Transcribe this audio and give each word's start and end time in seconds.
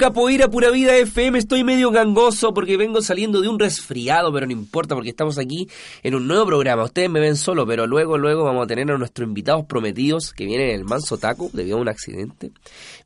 Capoeira 0.00 0.48
Pura 0.48 0.70
Vida 0.70 0.96
FM. 0.96 1.38
Estoy 1.38 1.62
medio 1.62 1.90
gangoso 1.90 2.54
porque 2.54 2.78
vengo 2.78 3.02
saliendo 3.02 3.42
de 3.42 3.48
un 3.48 3.58
resfriado, 3.58 4.32
pero 4.32 4.46
no 4.46 4.52
importa 4.52 4.94
porque 4.94 5.10
estamos 5.10 5.36
aquí 5.36 5.68
en 6.02 6.14
un 6.14 6.26
nuevo 6.26 6.46
programa. 6.46 6.84
Ustedes 6.84 7.10
me 7.10 7.20
ven 7.20 7.36
solo, 7.36 7.66
pero 7.66 7.86
luego, 7.86 8.16
luego 8.16 8.44
vamos 8.44 8.64
a 8.64 8.66
tener 8.66 8.90
a 8.90 8.96
nuestros 8.96 9.28
invitados 9.28 9.66
prometidos 9.66 10.32
que 10.32 10.46
vienen 10.46 10.70
en 10.70 10.76
el 10.76 10.84
Manso 10.86 11.18
Taco 11.18 11.50
debido 11.52 11.76
a 11.76 11.80
un 11.82 11.88
accidente. 11.90 12.50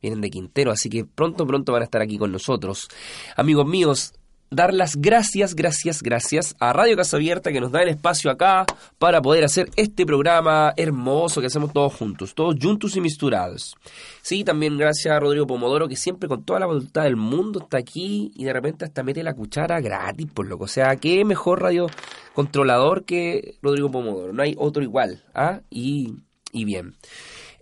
Vienen 0.01 0.21
de 0.21 0.29
Quintero, 0.29 0.71
así 0.71 0.89
que 0.89 1.03
pronto, 1.03 1.45
pronto 1.45 1.73
van 1.73 1.81
a 1.81 1.85
estar 1.85 2.01
aquí 2.01 2.17
con 2.17 2.31
nosotros. 2.31 2.87
Amigos 3.35 3.67
míos, 3.67 4.13
dar 4.49 4.73
las 4.73 4.95
gracias, 4.95 5.55
gracias, 5.55 6.01
gracias 6.01 6.55
a 6.59 6.73
Radio 6.73 6.95
Casa 6.95 7.17
Abierta 7.17 7.51
que 7.51 7.59
nos 7.59 7.71
da 7.71 7.81
el 7.81 7.89
espacio 7.89 8.31
acá 8.31 8.65
para 8.97 9.21
poder 9.21 9.43
hacer 9.43 9.69
este 9.75 10.05
programa 10.05 10.73
hermoso 10.77 11.41
que 11.41 11.47
hacemos 11.47 11.73
todos 11.73 11.93
juntos, 11.93 12.35
todos 12.35 12.55
juntos 12.61 12.95
y 12.95 13.01
misturados. 13.01 13.75
Sí, 14.21 14.43
también 14.43 14.77
gracias 14.77 15.13
a 15.13 15.19
Rodrigo 15.19 15.47
Pomodoro 15.47 15.87
que 15.87 15.95
siempre 15.95 16.29
con 16.29 16.43
toda 16.43 16.59
la 16.59 16.65
voluntad 16.65 17.03
del 17.03 17.15
mundo 17.15 17.59
está 17.59 17.77
aquí 17.77 18.31
y 18.35 18.45
de 18.45 18.53
repente 18.53 18.85
hasta 18.85 19.03
mete 19.03 19.23
la 19.23 19.33
cuchara 19.33 19.81
gratis, 19.81 20.27
por 20.33 20.47
loco. 20.47 20.65
O 20.65 20.69
sea, 20.69 20.95
qué 20.95 21.25
mejor 21.25 21.61
radio 21.61 21.87
controlador 22.33 23.05
que 23.05 23.57
Rodrigo 23.61 23.91
Pomodoro. 23.91 24.33
No 24.33 24.43
hay 24.43 24.55
otro 24.57 24.83
igual. 24.83 25.23
¿ah? 25.33 25.61
Y, 25.69 26.15
y 26.51 26.65
bien. 26.65 26.95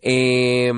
Eh, 0.06 0.70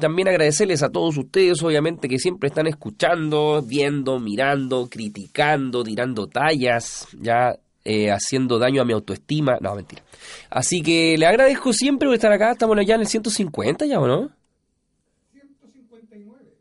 también 0.00 0.28
agradecerles 0.28 0.82
a 0.82 0.88
todos 0.88 1.18
ustedes, 1.18 1.62
obviamente, 1.62 2.08
que 2.08 2.18
siempre 2.18 2.48
están 2.48 2.66
escuchando, 2.66 3.62
viendo, 3.62 4.18
mirando, 4.18 4.88
criticando, 4.90 5.84
tirando 5.84 6.28
tallas, 6.28 7.06
ya 7.20 7.56
eh, 7.84 8.10
haciendo 8.10 8.58
daño 8.58 8.80
a 8.80 8.86
mi 8.86 8.94
autoestima. 8.94 9.58
No, 9.60 9.74
mentira. 9.74 10.02
Así 10.48 10.80
que 10.80 11.18
le 11.18 11.26
agradezco 11.26 11.74
siempre 11.74 12.08
por 12.08 12.14
estar 12.14 12.32
acá. 12.32 12.52
Estamos 12.52 12.78
ya 12.86 12.94
en 12.94 13.02
el 13.02 13.06
150 13.06 13.84
ya, 13.84 14.00
¿o 14.00 14.06
no? 14.06 14.30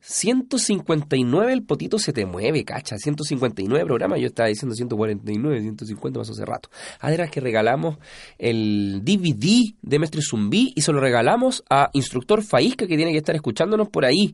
159 0.10 1.52
el 1.52 1.64
potito 1.64 2.00
se 2.00 2.14
te 2.14 2.26
mueve, 2.26 2.64
cacha. 2.64 2.98
159 2.98 3.86
programas, 3.86 4.22
yo 4.22 4.28
estaba 4.28 4.48
diciendo 4.48 4.74
149, 4.74 5.60
150 5.60 6.20
más 6.20 6.30
hace 6.30 6.46
rato. 6.46 6.70
Además 7.02 7.30
que 7.30 7.42
regalamos 7.42 7.98
el 8.38 9.02
DVD 9.04 9.74
de 9.82 10.00
Mestre 10.00 10.22
Zumbi 10.22 10.72
y 10.74 10.82
se 10.82 10.94
lo 10.94 11.02
regalamos 11.02 11.62
a 11.70 11.90
Instructor 11.92 12.42
Faísca 12.42 12.88
que 12.88 12.96
tiene 12.96 13.12
que 13.12 13.18
estar 13.18 13.36
escuchándonos 13.36 13.90
por 13.90 14.06
ahí. 14.06 14.34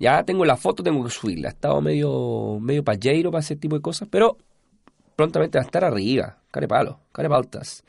Ya 0.00 0.24
tengo 0.24 0.44
la 0.44 0.56
foto, 0.56 0.82
tengo 0.82 1.04
que 1.04 1.10
subirla. 1.10 1.50
Ha 1.50 1.52
estado 1.52 1.80
medio, 1.80 2.58
medio 2.60 2.82
palleiro 2.82 3.30
para 3.30 3.42
ese 3.42 3.54
tipo 3.54 3.76
de 3.76 3.82
cosas, 3.82 4.08
pero 4.10 4.38
prontamente 5.14 5.56
va 5.56 5.62
a 5.62 5.66
estar 5.66 5.84
arriba. 5.84 6.38
Carepalo, 6.50 6.98
carepaltas. 7.12 7.84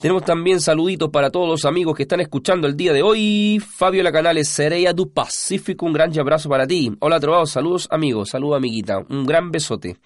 Tenemos 0.00 0.24
también 0.24 0.62
saluditos 0.62 1.10
para 1.10 1.28
todos 1.28 1.46
los 1.46 1.66
amigos 1.66 1.94
que 1.94 2.04
están 2.04 2.20
escuchando 2.20 2.66
el 2.66 2.74
día 2.74 2.94
de 2.94 3.02
hoy. 3.02 3.60
Fabio 3.60 4.02
La 4.02 4.10
Canales, 4.10 4.48
Sereia 4.48 4.94
du 4.94 5.12
Pacífico, 5.12 5.84
un 5.84 5.92
gran 5.92 6.18
abrazo 6.18 6.48
para 6.48 6.66
ti. 6.66 6.90
Hola, 7.00 7.20
Trovado, 7.20 7.44
saludos 7.44 7.86
amigos, 7.90 8.30
saludos 8.30 8.56
amiguita, 8.56 9.04
un 9.10 9.26
gran 9.26 9.50
besote. 9.50 9.98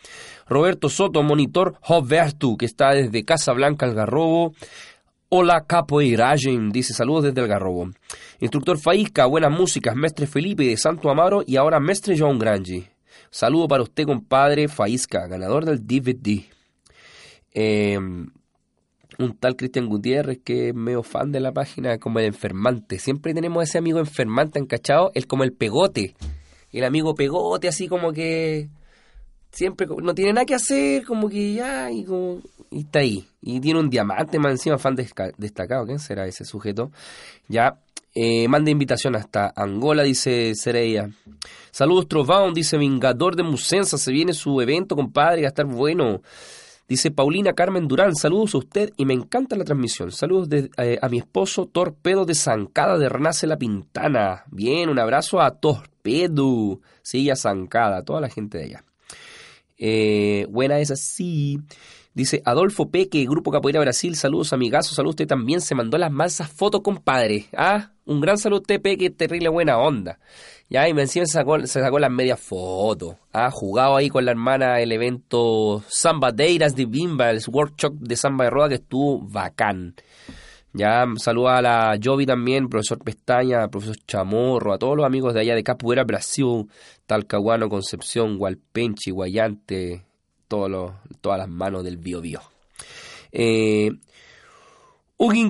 Roberto 0.48 0.88
Soto, 0.88 1.22
monitor 1.22 1.76
Roberto, 1.88 2.56
que 2.56 2.66
está 2.66 2.90
desde 2.90 3.24
Casa 3.24 3.52
Blanca, 3.52 3.86
Algarrobo. 3.86 4.52
Hola 5.28 5.64
Capoeiragen, 5.64 6.72
dice 6.72 6.92
saludos 6.92 7.26
desde 7.26 7.42
Algarrobo. 7.42 7.90
Instructor 8.40 8.80
Faísca, 8.80 9.26
buenas 9.26 9.52
músicas, 9.52 9.94
Mestre 9.94 10.26
Felipe 10.26 10.64
de 10.64 10.76
Santo 10.76 11.09
Amaro 11.09 11.44
y 11.46 11.54
ahora 11.54 11.78
Mestre 11.78 12.16
John 12.18 12.40
Grangi. 12.40 12.85
Saludo 13.30 13.68
para 13.68 13.85
usted, 13.85 14.07
compadre 14.07 14.66
Faísca, 14.66 15.28
ganador 15.28 15.64
del 15.64 15.87
DVD. 15.87 16.42
Eh, 17.52 17.96
un 19.18 19.37
tal 19.37 19.57
Cristian 19.57 19.88
Gutiérrez 19.88 20.38
que 20.44 20.68
es 20.68 20.74
medio 20.74 21.03
fan 21.03 21.33
de 21.33 21.40
la 21.40 21.53
página 21.53 21.98
como 21.98 22.18
el 22.18 22.27
enfermante. 22.27 22.98
Siempre 22.98 23.35
tenemos 23.35 23.62
ese 23.62 23.79
amigo 23.79 23.98
enfermante 23.98 24.59
encachado, 24.59 25.11
el 25.14 25.27
como 25.27 25.44
el 25.44 25.53
pegote. 25.53 26.14
El 26.72 26.85
amigo 26.85 27.14
pegote 27.14 27.68
así 27.68 27.88
como 27.88 28.12
que 28.12 28.68
siempre 29.55 29.87
no 29.87 30.14
tiene 30.14 30.33
nada 30.33 30.44
que 30.44 30.55
hacer, 30.55 31.05
como 31.05 31.29
que 31.29 31.55
ya 31.55 31.90
y, 31.90 32.05
como, 32.05 32.40
y 32.70 32.81
está 32.81 32.98
ahí. 32.98 33.27
Y 33.40 33.61
tiene 33.61 33.81
un 33.81 33.88
diamante 33.88 34.38
más 34.38 34.53
encima, 34.53 34.79
fan 34.79 34.96
destacado. 34.96 35.87
¿Quién 35.87 35.98
será 35.98 36.27
ese 36.27 36.44
sujeto? 36.44 36.90
Ya, 37.48 37.79
eh, 38.14 38.46
manda 38.48 38.70
invitación 38.70 39.16
hasta 39.16 39.53
Angola, 39.57 40.03
dice 40.03 40.55
Sereia. 40.55 41.11
Saludos 41.70 42.09
Trovão, 42.09 42.53
dice 42.53 42.79
Vingador 42.79 43.35
de 43.35 43.42
Musensa, 43.42 43.98
se 43.98 44.12
viene 44.12 44.33
su 44.33 44.61
evento, 44.61 44.94
compadre, 44.94 45.44
a 45.44 45.48
estar 45.48 45.66
bueno. 45.66 46.22
Dice 46.87 47.11
Paulina 47.11 47.55
Carmen 47.55 47.88
Durán, 47.88 48.14
saludos 48.14 48.55
a 48.55 48.59
usted 48.59 48.92
y 48.99 49.07
me 49.07 49.14
encanta 49.14 49.57
la 49.57 49.64
transmisión. 49.64 50.12
Saludos 50.12 50.49
eh, 50.53 50.99
a 51.01 51.09
mi 51.09 51.18
esposo 51.18 51.66
Torpedo 51.66 52.27
de 52.27 52.35
Zancada 52.35 52.99
de 52.99 53.09
Renace 53.09 53.47
La 53.47 53.57
Pintana. 53.57 54.44
Bien, 54.51 54.90
un 54.90 54.99
abrazo 54.99 55.40
a 55.40 55.59
Torpedo. 55.59 56.81
Sí, 57.01 57.31
a 57.31 57.37
Zancada, 57.37 57.99
a 57.99 58.05
toda 58.05 58.20
la 58.20 58.29
gente 58.29 58.59
de 58.59 58.64
allá. 58.64 58.85
Eh, 59.79 60.47
buena 60.51 60.79
esa, 60.79 60.94
sí. 60.94 61.59
Dice 62.14 62.42
Adolfo 62.44 62.90
Peque, 62.90 63.24
Grupo 63.24 63.50
Capoeira 63.50 63.81
Brasil, 63.81 64.14
saludos 64.14 64.53
amigazos, 64.53 64.94
saludos 64.94 65.14
usted 65.14 65.27
también, 65.27 65.61
se 65.61 65.74
mandó 65.74 65.98
las 65.98 66.12
masas 66.12 66.48
fotos, 66.48 66.81
compadre. 66.81 67.46
Ah, 67.57 67.90
un 68.05 68.20
gran 68.20 68.38
saludo 68.38 68.59
a 68.59 68.61
usted, 68.61 68.81
Peque, 68.81 69.11
terrible 69.11 69.48
buena 69.48 69.79
onda. 69.79 70.20
Ya, 70.70 70.88
y 70.88 70.94
me 70.94 71.03
encima 71.03 71.27
se 71.27 71.33
sacó, 71.33 71.59
se 71.66 71.81
sacó 71.81 71.98
las 71.98 72.12
medias 72.12 72.38
fotos. 72.38 73.16
Ha 73.33 73.50
jugado 73.50 73.96
ahí 73.96 74.11
con 74.11 74.24
la 74.24 74.31
hermana 74.31 74.81
el 74.81 74.92
evento 74.92 75.83
Samba 75.88 76.31
Deiras 76.31 76.77
de 76.77 76.87
Bimba, 76.87 77.31
el 77.31 77.42
workshop 77.48 77.94
de 77.94 78.14
Samba 78.14 78.44
de 78.44 78.50
Roda 78.50 78.68
que 78.68 78.74
estuvo 78.77 79.18
bacán. 79.18 79.96
Ya, 80.72 81.05
saluda 81.16 81.59
a 81.59 81.62
la 81.62 81.98
Jovi 82.00 82.27
también, 82.27 82.68
profesor 82.68 82.98
Pestaña, 82.98 83.66
profesor 83.66 83.96
Chamorro, 84.07 84.72
a 84.72 84.79
todos 84.79 84.96
los 84.96 85.07
amigos 85.07 85.35
de 85.35 85.40
allá 85.40 85.57
de 85.57 85.64
Capoeira 85.64 86.05
Brasil, 86.05 86.68
Talcahuano, 87.07 87.68
Concepción, 87.68 88.38
Gualpenchi, 88.38 89.11
Guayante, 89.11 90.05
todos 90.48 90.92
todas 91.20 91.38
las 91.38 91.48
manos 91.48 91.85
del 91.85 91.96
Bio 91.96 92.20
Bio. 92.20 92.40
Eh, 93.33 93.90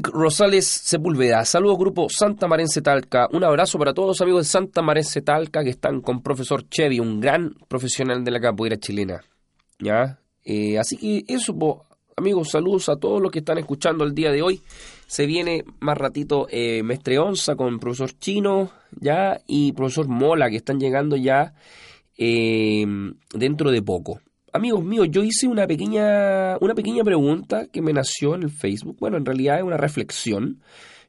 Rosales 0.03 0.67
Sepúlveda. 0.67 1.45
Saludos 1.45 1.79
grupo 1.79 2.09
Santa 2.09 2.47
Marense 2.47 2.81
Talca. 2.81 3.29
Un 3.33 3.45
abrazo 3.45 3.79
para 3.79 3.93
todos 3.93 4.09
los 4.09 4.21
amigos 4.21 4.47
de 4.47 4.51
Santa 4.51 4.83
Marense 4.83 5.23
Talca 5.23 5.65
que 5.65 5.71
están 5.71 6.01
con 6.01 6.23
profesor 6.23 6.69
Chevy, 6.69 7.01
un 7.01 7.21
gran 7.21 7.55
profesional 7.69 8.23
de 8.23 8.31
la 8.31 8.41
capoeira 8.41 8.77
chilena. 8.77 9.23
¿Ya? 9.79 10.19
Eh, 10.45 10.79
así 10.79 10.97
que 10.97 11.25
eso, 11.27 11.55
amigos, 12.17 12.51
saludos 12.51 12.89
a 12.89 12.97
todos 12.97 13.21
los 13.21 13.31
que 13.31 13.41
están 13.41 13.59
escuchando 13.59 14.05
el 14.05 14.15
día 14.15 14.31
de 14.31 14.43
hoy. 14.43 14.61
Se 15.07 15.27
viene 15.27 15.65
más 15.81 15.99
ratito 15.99 16.47
eh, 16.51 16.83
Mestre 16.83 17.19
Onza 17.19 17.57
con 17.57 17.79
profesor 17.79 18.13
Chino, 18.19 18.71
¿ya? 19.01 19.41
Y 19.47 19.73
profesor 19.73 20.09
Mola 20.09 20.51
que 20.51 20.57
están 20.57 20.79
llegando 20.79 21.17
ya 21.17 21.55
eh, 22.17 22.87
dentro 23.33 23.71
de 23.71 23.83
poco 23.83 24.21
amigos 24.55 24.85
míos, 24.85 25.09
yo 25.11 25.23
hice 25.23 25.49
una 25.49 25.67
pequeña, 25.67 26.57
una 26.61 26.75
pequeña 26.75 27.03
pregunta 27.03 27.67
que 27.67 27.83
me 27.83 27.93
nació 27.93 28.37
en 28.37 28.45
el 28.45 28.51
Facebook. 28.51 28.97
Bueno, 29.01 29.17
en 29.17 29.27
realidad 29.27 29.59
es 29.59 29.65
una 29.65 29.77
reflexión. 29.77 30.61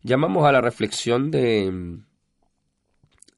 Llamamos 0.02 0.46
a 0.46 0.52
la 0.52 0.62
reflexión 0.62 1.30
de, 1.30 2.00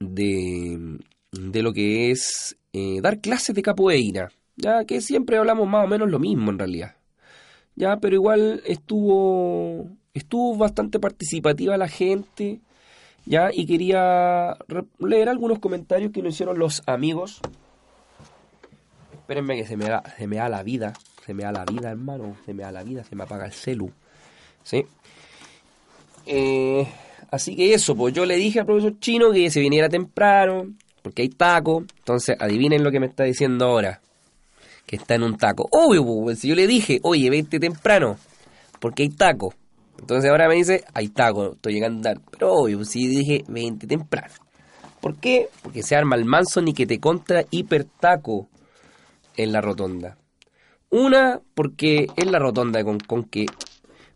de, 0.00 0.98
de 1.32 1.62
lo 1.62 1.72
que 1.72 2.10
es 2.10 2.56
eh, 2.72 3.00
dar 3.02 3.20
clases 3.20 3.54
de 3.54 3.62
capoeira. 3.62 4.30
Ya 4.56 4.84
que 4.86 5.00
siempre 5.02 5.36
hablamos 5.36 5.68
más 5.68 5.84
o 5.84 5.88
menos 5.88 6.10
lo 6.10 6.18
mismo 6.18 6.50
en 6.50 6.58
realidad. 6.58 6.96
Ya, 7.76 7.98
pero 7.98 8.16
igual 8.16 8.62
estuvo, 8.66 9.88
estuvo 10.14 10.56
bastante 10.56 10.98
participativa 10.98 11.76
la 11.76 11.86
gente. 11.86 12.60
Ya, 13.26 13.50
y 13.52 13.66
quería 13.66 14.56
leer 14.98 15.28
algunos 15.28 15.58
comentarios 15.58 16.12
que 16.12 16.22
nos 16.22 16.32
hicieron 16.32 16.58
los 16.58 16.82
amigos 16.86 17.42
Espérenme 19.28 19.56
que 19.56 19.66
se 19.66 19.76
me, 19.76 19.84
da, 19.84 20.02
se 20.16 20.26
me 20.26 20.36
da 20.36 20.48
la 20.48 20.62
vida. 20.62 20.94
Se 21.26 21.34
me 21.34 21.42
da 21.42 21.52
la 21.52 21.66
vida, 21.66 21.90
hermano. 21.90 22.34
Se 22.46 22.54
me 22.54 22.62
da 22.62 22.72
la 22.72 22.82
vida, 22.82 23.04
se 23.04 23.14
me 23.14 23.24
apaga 23.24 23.44
el 23.44 23.52
celu. 23.52 23.92
¿Sí? 24.62 24.86
Eh, 26.24 26.88
así 27.30 27.54
que 27.54 27.74
eso, 27.74 27.94
pues 27.94 28.14
yo 28.14 28.24
le 28.24 28.36
dije 28.36 28.60
al 28.60 28.64
profesor 28.64 28.98
chino 29.00 29.30
que 29.30 29.50
se 29.50 29.60
viniera 29.60 29.90
temprano, 29.90 30.72
porque 31.02 31.20
hay 31.20 31.28
taco. 31.28 31.84
Entonces, 31.98 32.36
adivinen 32.40 32.82
lo 32.82 32.90
que 32.90 33.00
me 33.00 33.06
está 33.06 33.24
diciendo 33.24 33.66
ahora. 33.66 34.00
Que 34.86 34.96
está 34.96 35.16
en 35.16 35.24
un 35.24 35.36
taco. 35.36 35.68
Obvio, 35.72 36.06
pues, 36.06 36.38
si 36.38 36.48
yo 36.48 36.54
le 36.54 36.66
dije, 36.66 36.98
oye, 37.02 37.28
vente 37.28 37.60
temprano, 37.60 38.16
porque 38.80 39.02
hay 39.02 39.10
taco. 39.10 39.52
Entonces 39.98 40.30
ahora 40.30 40.48
me 40.48 40.54
dice, 40.54 40.84
hay 40.94 41.08
taco, 41.08 41.52
estoy 41.52 41.74
llegando 41.74 41.96
a 42.08 42.12
andar. 42.12 42.24
Pero 42.30 42.54
obvio, 42.54 42.82
si 42.82 43.06
dije, 43.06 43.44
vente 43.46 43.86
temprano. 43.86 44.32
¿Por 45.02 45.16
qué? 45.20 45.50
Porque 45.60 45.82
se 45.82 45.96
arma 45.96 46.16
el 46.16 46.24
manso 46.24 46.62
ni 46.62 46.72
que 46.72 46.86
te 46.86 46.98
contra 46.98 47.44
hiper 47.50 47.84
taco 47.84 48.48
en 49.38 49.52
la 49.52 49.62
rotonda. 49.62 50.18
Una, 50.90 51.40
porque 51.54 52.08
es 52.16 52.30
la 52.30 52.38
rotonda 52.38 52.84
con, 52.84 52.98
con 52.98 53.24
que 53.24 53.46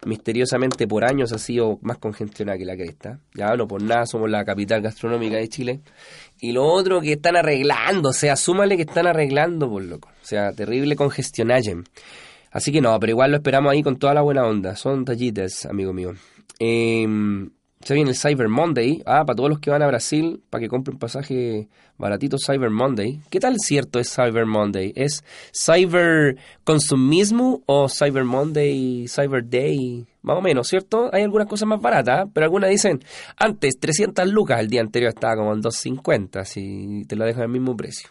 misteriosamente 0.04 0.88
por 0.88 1.04
años 1.04 1.32
ha 1.32 1.38
sido 1.38 1.78
más 1.82 1.98
congestionada 1.98 2.58
que 2.58 2.64
la 2.64 2.76
cresta. 2.76 3.20
Ya 3.34 3.54
no 3.56 3.66
por 3.66 3.82
nada 3.82 4.04
somos 4.06 4.28
la 4.28 4.44
capital 4.44 4.82
gastronómica 4.82 5.36
de 5.36 5.48
Chile. 5.48 5.80
Y 6.40 6.52
lo 6.52 6.64
otro 6.64 7.00
que 7.00 7.12
están 7.12 7.36
arreglando, 7.36 8.10
o 8.10 8.12
sea, 8.12 8.36
súmale 8.36 8.76
que 8.76 8.82
están 8.82 9.06
arreglando, 9.06 9.70
por 9.70 9.82
loco. 9.82 10.08
O 10.08 10.26
sea, 10.26 10.52
terrible 10.52 10.96
congestionaje. 10.96 11.76
Así 12.50 12.72
que 12.72 12.80
no, 12.80 12.98
pero 12.98 13.12
igual 13.12 13.30
lo 13.30 13.36
esperamos 13.38 13.72
ahí 13.72 13.82
con 13.82 13.96
toda 13.96 14.14
la 14.14 14.22
buena 14.22 14.44
onda. 14.44 14.76
Son 14.76 15.04
tallitas, 15.04 15.66
amigo 15.66 15.92
mío. 15.92 16.12
Em, 16.58 17.50
Se 17.84 17.94
viene 17.94 18.10
el 18.10 18.16
Cyber 18.16 18.48
Monday. 18.48 19.02
Ah, 19.06 19.24
para 19.24 19.34
todos 19.36 19.50
los 19.50 19.58
que 19.58 19.70
van 19.70 19.82
a 19.82 19.86
Brasil, 19.88 20.40
para 20.50 20.60
que 20.60 20.68
compren 20.68 20.98
pasaje 20.98 21.68
baratito 21.98 22.36
Cyber 22.38 22.70
Monday. 22.70 23.20
¿Qué 23.28 23.40
tal 23.40 23.56
cierto 23.58 23.98
es 23.98 24.14
Cyber 24.14 24.46
Monday? 24.46 24.92
¿Es 24.94 25.24
Cyber 25.52 26.36
Consumismo 26.62 27.62
o 27.66 27.88
Cyber 27.88 28.24
Monday, 28.24 29.06
Cyber 29.08 29.48
Day? 29.48 30.06
Más 30.22 30.38
o 30.38 30.40
menos, 30.40 30.68
¿cierto? 30.68 31.10
Hay 31.12 31.22
algunas 31.22 31.48
cosas 31.48 31.66
más 31.66 31.80
baratas, 31.80 32.28
pero 32.32 32.44
algunas 32.44 32.70
dicen, 32.70 33.00
antes 33.36 33.78
300 33.80 34.28
lucas, 34.28 34.60
el 34.60 34.68
día 34.68 34.80
anterior 34.80 35.08
estaba 35.08 35.34
como 35.36 35.52
en 35.52 35.60
250, 35.60 36.44
si 36.44 37.04
te 37.08 37.16
lo 37.16 37.24
dejan 37.24 37.42
al 37.42 37.48
mismo 37.48 37.76
precio. 37.76 38.10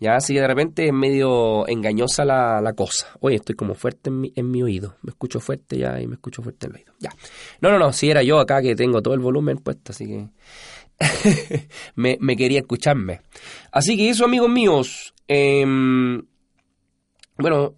Ya, 0.00 0.16
así 0.16 0.32
que 0.32 0.40
de 0.40 0.46
repente 0.46 0.86
es 0.86 0.94
medio 0.94 1.68
engañosa 1.68 2.24
la, 2.24 2.62
la 2.62 2.72
cosa. 2.72 3.06
Oye, 3.20 3.36
estoy 3.36 3.54
como 3.54 3.74
fuerte 3.74 4.08
en 4.08 4.20
mi, 4.22 4.32
en 4.34 4.50
mi 4.50 4.62
oído. 4.62 4.96
Me 5.02 5.10
escucho 5.10 5.40
fuerte 5.40 5.76
ya 5.76 6.00
y 6.00 6.06
me 6.06 6.14
escucho 6.14 6.42
fuerte 6.42 6.66
en 6.66 6.72
el 6.72 6.78
oído. 6.78 6.94
Ya. 6.98 7.10
No, 7.60 7.70
no, 7.70 7.78
no, 7.78 7.92
si 7.92 8.08
era 8.08 8.22
yo 8.22 8.40
acá 8.40 8.62
que 8.62 8.74
tengo 8.74 9.02
todo 9.02 9.12
el 9.12 9.20
volumen 9.20 9.58
puesto, 9.58 9.92
así 9.92 10.06
que 10.06 10.28
me, 11.96 12.16
me, 12.18 12.34
quería 12.34 12.60
escucharme. 12.60 13.20
Así 13.72 13.94
que 13.98 14.08
eso, 14.08 14.24
amigos 14.24 14.48
míos. 14.48 15.14
Eh, 15.28 15.66
bueno. 17.36 17.74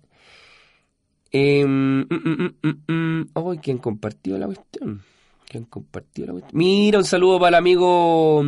Eh, 1.32 1.64
mm, 1.66 2.02
mm, 2.02 2.92
mm, 2.92 3.30
oh, 3.35 3.56
¿quién 3.61 3.78
compartió 3.78 4.38
la 4.38 4.46
cuestión? 4.46 5.02
¿Quién 5.48 5.64
compartió 5.64 6.26
la 6.26 6.32
cuestión? 6.32 6.56
Mira, 6.56 6.98
un 6.98 7.04
saludo 7.04 7.40
para 7.40 7.48
el 7.48 7.54
amigo 7.56 8.44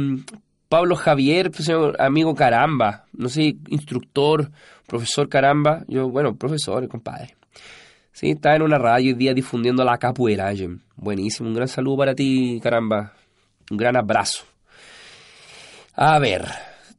Pablo 0.74 0.96
Javier, 0.96 1.52
pues, 1.52 1.70
amigo 2.00 2.34
Caramba, 2.34 3.04
no 3.12 3.28
sé, 3.28 3.58
instructor, 3.68 4.50
profesor 4.88 5.28
Caramba, 5.28 5.84
yo, 5.86 6.08
bueno, 6.08 6.34
profesor, 6.34 6.88
compadre. 6.88 7.36
Sí, 8.10 8.30
está 8.30 8.56
en 8.56 8.62
una 8.62 8.76
radio 8.76 9.12
hoy 9.12 9.16
día 9.16 9.32
difundiendo 9.34 9.84
la 9.84 9.98
capoeira, 9.98 10.52
buenísimo, 10.96 11.48
un 11.48 11.54
gran 11.54 11.68
saludo 11.68 11.98
para 11.98 12.16
ti, 12.16 12.58
Caramba, 12.60 13.12
un 13.70 13.76
gran 13.76 13.96
abrazo. 13.96 14.42
A 15.94 16.18
ver, 16.18 16.44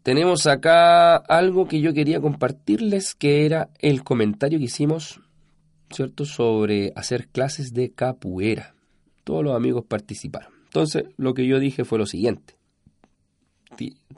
tenemos 0.04 0.48
acá 0.48 1.18
algo 1.18 1.68
que 1.68 1.82
yo 1.82 1.94
quería 1.94 2.22
compartirles, 2.22 3.14
que 3.14 3.46
era 3.46 3.68
el 3.80 4.06
comentario 4.06 4.58
que 4.58 4.66
hicimos, 4.66 5.20
¿cierto?, 5.90 6.24
sobre 6.24 6.94
hacer 6.96 7.28
clases 7.28 7.74
de 7.74 7.92
capoeira. 7.92 8.74
Todos 9.26 9.44
los 9.44 9.54
amigos 9.54 9.84
participaron. 9.86 10.54
Entonces, 10.64 11.04
lo 11.18 11.34
que 11.34 11.46
yo 11.46 11.60
dije 11.60 11.84
fue 11.84 12.00
lo 12.00 12.06
siguiente 12.06 12.56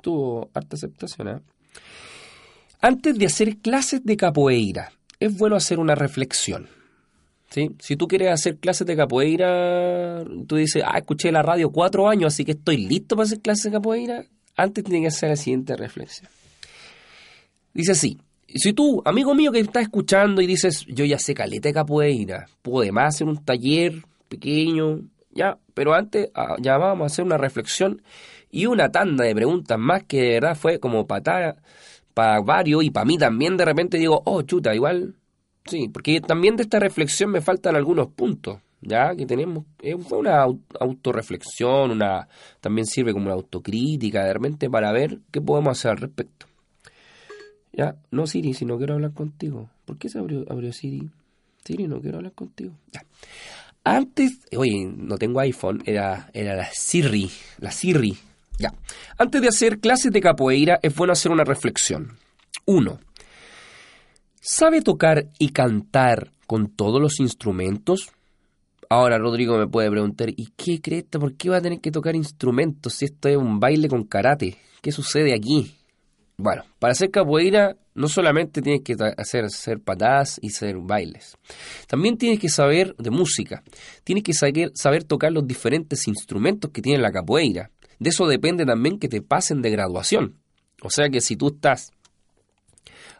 tuvo 0.02 0.50
harta 0.54 0.76
aceptación. 0.76 1.28
¿eh? 1.28 1.40
Antes 2.82 3.18
de 3.18 3.26
hacer 3.26 3.58
clases 3.58 4.04
de 4.04 4.18
capoeira, 4.18 4.92
es 5.20 5.36
bueno 5.38 5.56
hacer 5.56 5.80
una 5.80 5.96
reflexión. 5.96 6.68
Si 7.50 7.96
tú 7.96 8.08
quieres 8.08 8.30
hacer 8.30 8.58
clases 8.58 8.86
de 8.86 8.96
capoeira, 8.96 10.24
tú 10.48 10.58
dices, 10.58 10.84
ah, 10.86 10.98
escuché 10.98 11.32
la 11.32 11.42
radio 11.42 11.72
cuatro 11.72 12.10
años, 12.10 12.34
así 12.34 12.44
que 12.44 12.52
estoy 12.52 12.78
listo 12.78 13.16
para 13.16 13.26
hacer 13.26 13.40
clases 13.40 13.66
de 13.66 13.72
capoeira. 13.72 14.26
Antes 14.56 14.84
tienes 14.84 15.02
que 15.02 15.08
hacer 15.08 15.30
la 15.30 15.38
siguiente 15.38 15.76
reflexión. 15.78 16.30
Dice 17.74 17.94
así, 17.94 18.18
si 18.54 18.74
tú, 18.74 19.02
amigo 19.06 19.34
mío 19.34 19.52
que 19.52 19.60
estás 19.60 19.84
escuchando 19.84 20.42
y 20.42 20.48
dices, 20.48 20.86
yo 20.88 21.06
ya 21.06 21.20
sé 21.20 21.34
caleta 21.34 21.70
de 21.70 21.74
capoeira, 21.74 22.48
puedo 22.62 22.92
más 22.92 23.16
hacer 23.16 23.28
un 23.28 23.44
taller 23.44 24.04
pequeño, 24.28 25.02
ya, 25.32 25.58
pero 25.74 25.94
antes 25.94 26.30
ah, 26.34 26.56
ya 26.60 26.78
vamos 26.78 27.04
a 27.04 27.08
hacer 27.08 27.24
una 27.24 27.38
reflexión 27.38 28.02
y 28.52 28.66
una 28.66 28.92
tanda 28.92 29.24
de 29.26 29.36
preguntas 29.36 29.78
más 29.78 30.04
que 30.04 30.22
de 30.22 30.34
verdad 30.34 30.56
fue 30.56 30.80
como 30.80 31.06
patada 31.08 31.58
para 32.14 32.42
varios 32.42 32.84
y 32.84 32.90
para 32.90 33.06
mí 33.06 33.18
también 33.18 33.58
de 33.58 33.66
repente 33.66 33.98
digo, 33.98 34.22
oh 34.26 34.42
chuta, 34.42 34.74
igual, 34.74 35.16
sí, 35.66 35.88
porque 35.90 36.20
también 36.22 36.56
de 36.56 36.64
esta 36.64 36.80
reflexión 36.80 37.30
me 37.32 37.42
faltan 37.42 37.76
algunos 37.76 38.08
puntos, 38.08 38.60
ya 38.82 39.16
que 39.16 39.26
tenemos, 39.26 39.66
fue 40.08 40.18
una 40.18 40.46
autorreflexión, 40.80 41.92
una, 41.92 42.28
también 42.60 42.88
sirve 42.88 43.14
como 43.14 43.26
una 43.26 43.36
autocrítica 43.36 44.24
de 44.24 44.34
repente 44.34 44.70
para 44.70 44.92
ver 44.92 45.20
qué 45.32 45.42
podemos 45.42 45.78
hacer 45.78 45.92
al 45.92 45.98
respecto. 45.98 46.48
Ya, 47.72 47.96
no 48.10 48.26
Siri, 48.26 48.56
si 48.56 48.66
no 48.66 48.78
quiero 48.78 48.96
hablar 48.96 49.14
contigo. 49.14 49.70
¿Por 49.86 50.00
qué 50.00 50.10
se 50.10 50.18
abrió, 50.18 50.44
abrió 50.50 50.74
Siri? 50.74 51.12
Siri, 51.64 51.88
no 51.88 52.02
quiero 52.02 52.18
hablar 52.18 52.34
contigo. 52.34 52.74
Antes, 53.84 54.40
oye, 54.58 54.92
no 54.98 55.18
tengo 55.20 55.40
iPhone, 55.40 55.84
era, 55.86 56.32
era 56.34 56.56
la 56.56 56.68
Siri, 56.74 57.30
la 57.60 57.70
Siri, 57.70 58.18
ya. 58.58 58.74
Antes 59.18 59.42
de 59.42 59.48
hacer 59.48 59.80
clases 59.80 60.12
de 60.12 60.22
capoeira 60.22 60.80
es 60.82 60.96
bueno 60.96 61.14
hacer 61.14 61.32
una 61.32 61.44
reflexión. 61.44 62.18
Uno. 62.66 63.00
¿Sabe 64.42 64.82
tocar 64.82 65.28
y 65.40 65.50
cantar 65.50 66.32
con 66.46 66.70
todos 66.70 67.02
los 67.02 67.20
instrumentos? 67.20 68.12
Ahora 68.90 69.18
Rodrigo 69.18 69.58
me 69.58 69.68
puede 69.68 69.90
preguntar, 69.92 70.30
¿y 70.30 70.48
qué 70.56 70.80
crees? 70.82 71.04
¿Por 71.06 71.36
qué 71.36 71.50
va 71.50 71.58
a 71.58 71.62
tener 71.62 71.82
que 71.82 71.92
tocar 71.92 72.16
instrumentos 72.16 72.94
si 72.94 73.06
esto 73.06 73.28
es 73.28 73.36
un 73.36 73.60
baile 73.60 73.90
con 73.90 74.04
karate? 74.04 74.58
¿Qué 74.82 74.92
sucede 74.94 75.34
aquí? 75.34 75.74
Bueno, 76.38 76.64
para 76.78 76.92
hacer 76.92 77.10
capoeira 77.10 77.76
no 77.96 78.08
solamente 78.08 78.62
tienes 78.62 78.84
que 78.84 78.96
hacer, 79.18 79.46
hacer 79.46 79.82
patadas 79.82 80.40
y 80.40 80.50
hacer 80.50 80.78
bailes, 80.78 81.36
también 81.88 82.16
tienes 82.16 82.40
que 82.40 82.48
saber 82.48 82.96
de 82.98 83.10
música, 83.10 83.64
tienes 84.04 84.24
que 84.24 84.34
saber 84.34 85.04
tocar 85.04 85.32
los 85.32 85.48
diferentes 85.48 86.08
instrumentos 86.08 86.70
que 86.70 86.84
tiene 86.84 87.02
la 87.02 87.12
capoeira. 87.12 87.72
De 88.00 88.10
eso 88.10 88.28
depende 88.28 88.66
también 88.66 89.00
que 89.00 89.10
te 89.10 89.22
pasen 89.22 89.62
de 89.62 89.72
graduación. 89.72 90.36
O 90.82 90.90
sea 90.90 91.10
que 91.10 91.22
si 91.22 91.36
tú 91.36 91.48
estás 91.48 91.92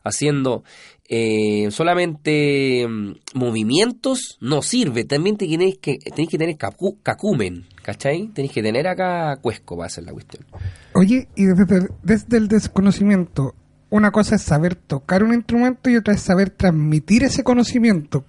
haciendo 0.04 0.64
eh, 1.10 1.70
solamente 1.72 2.86
mm, 2.88 3.14
movimientos, 3.34 4.38
no 4.42 4.62
sirve. 4.62 5.06
También 5.06 5.38
te 5.38 5.48
tienes 5.48 5.78
que, 5.78 5.98
tenés 5.98 6.30
que 6.30 6.38
tener 6.38 6.58
cacumen, 6.58 7.66
¿cachai? 7.82 8.28
Tenés 8.30 8.52
que 8.52 8.62
tener 8.62 8.88
acá 8.88 9.38
cuesco 9.42 9.78
para 9.78 9.88
hacer 9.88 10.04
la 10.04 10.12
cuestión. 10.12 10.46
Oye, 10.94 11.28
y 11.36 11.46
desde, 11.46 11.90
desde 12.04 12.38
el 12.38 12.48
desconocimiento, 12.48 13.56
una 13.90 14.12
cosa 14.12 14.36
es 14.36 14.42
saber 14.42 14.76
tocar 14.76 15.24
un 15.24 15.34
instrumento 15.34 15.90
y 15.90 15.96
otra 15.96 16.14
es 16.14 16.22
saber 16.22 16.50
transmitir 16.50 17.24
ese 17.24 17.44
conocimiento. 17.44 18.26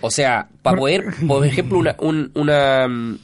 O 0.00 0.10
sea, 0.10 0.48
para 0.62 0.78
poder, 0.78 1.04
por 1.28 1.46
ejemplo, 1.46 1.78
una, 1.78 1.96
una 2.34 3.18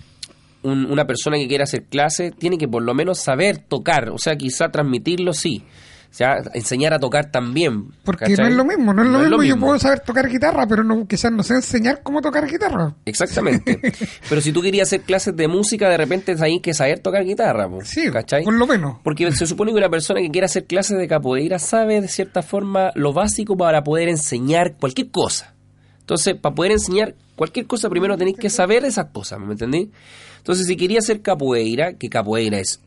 mm, 0.63 0.91
una 0.91 1.07
persona 1.07 1.37
que 1.37 1.49
quiera 1.49 1.65
hacer 1.65 1.85
clase 1.85 2.31
tiene 2.31 2.59
que 2.59 2.69
por 2.69 2.83
lo 2.83 2.95
menos 2.95 3.21
saber 3.21 3.59
tocar, 3.59 4.11
o 4.11 4.19
sea, 4.19 4.37
quizá 4.37 4.71
transmitirlo 4.71 5.33
sí. 5.33 5.65
O 6.11 6.15
sea, 6.19 6.39
enseñar 6.55 6.95
a 6.95 6.99
tocar 6.99 7.31
también. 7.31 7.91
Porque 8.03 8.35
no 8.35 8.47
es 8.47 8.55
lo 8.55 8.65
mismo, 8.65 8.95
no 8.95 9.03
es 9.03 9.09
lo, 9.09 9.39
mismo. 9.39 9.43
Yo 9.43 9.61
puedo 9.61 9.79
saber 9.79 10.01
tocar 10.01 10.27
guitarra, 10.27 10.67
pero 10.67 10.83
no, 10.83 11.07
quizás 11.07 11.31
no 11.31 11.43
sé 11.43 11.55
enseñar 11.55 12.03
cómo 12.03 12.23
tocar 12.23 12.47
guitarra. 12.47 12.95
Exactamente. 13.05 13.79
pero 14.29 14.41
si 14.41 14.51
tú 14.51 14.63
querías 14.63 14.89
hacer 14.89 15.03
clases 15.03 15.37
de 15.37 15.47
música, 15.49 15.87
de 15.91 15.99
repente 15.99 16.35
hay 16.41 16.61
que 16.61 16.73
saber 16.73 17.01
tocar 17.01 17.25
guitarra. 17.25 17.69
sí, 17.85 18.11
¿cachai? 18.11 18.43
por 18.45 18.55
lo 18.55 18.67
menos. 18.67 18.97
Porque 19.05 19.31
se 19.33 19.47
supone 19.47 19.71
que 19.73 19.79
una 19.79 19.91
persona 19.91 20.21
que 20.21 20.31
quiera 20.31 20.47
hacer 20.47 20.65
clases 20.65 20.97
de 20.97 21.07
capoeira 21.07 21.59
sabe 21.59 22.01
de 22.01 22.09
cierta 22.09 22.41
forma 22.43 22.91
lo 22.95 23.13
básico 23.13 23.57
para 23.59 23.85
poder 23.85 24.09
enseñar 24.09 24.77
cualquier 24.79 25.11
cosa. 25.11 25.55
Entonces, 26.01 26.37
para 26.37 26.55
poder 26.55 26.73
enseñar 26.73 27.17
cualquier 27.37 27.67
cosa, 27.67 27.91
primero 27.91 28.17
tenéis 28.17 28.39
que 28.39 28.49
saber 28.49 28.87
esas 28.87 29.11
cosas, 29.13 29.39
¿me 29.41 29.53
entendí? 29.53 29.91
Entonces, 30.39 30.67
si 30.67 30.77
quería 30.77 30.99
hacer 30.99 31.21
capoeira, 31.21 31.95
que 31.95 32.09
capoeira 32.09 32.59
es 32.59 32.81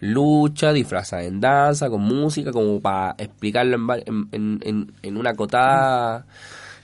lucha 0.00 0.72
disfrazada 0.72 1.24
en 1.24 1.40
danza, 1.40 1.88
con 1.88 2.02
música, 2.02 2.52
como 2.52 2.80
para 2.80 3.14
explicarlo 3.18 3.76
en, 4.32 4.90
en, 5.02 5.16
una 5.16 5.30
acotada 5.30 6.26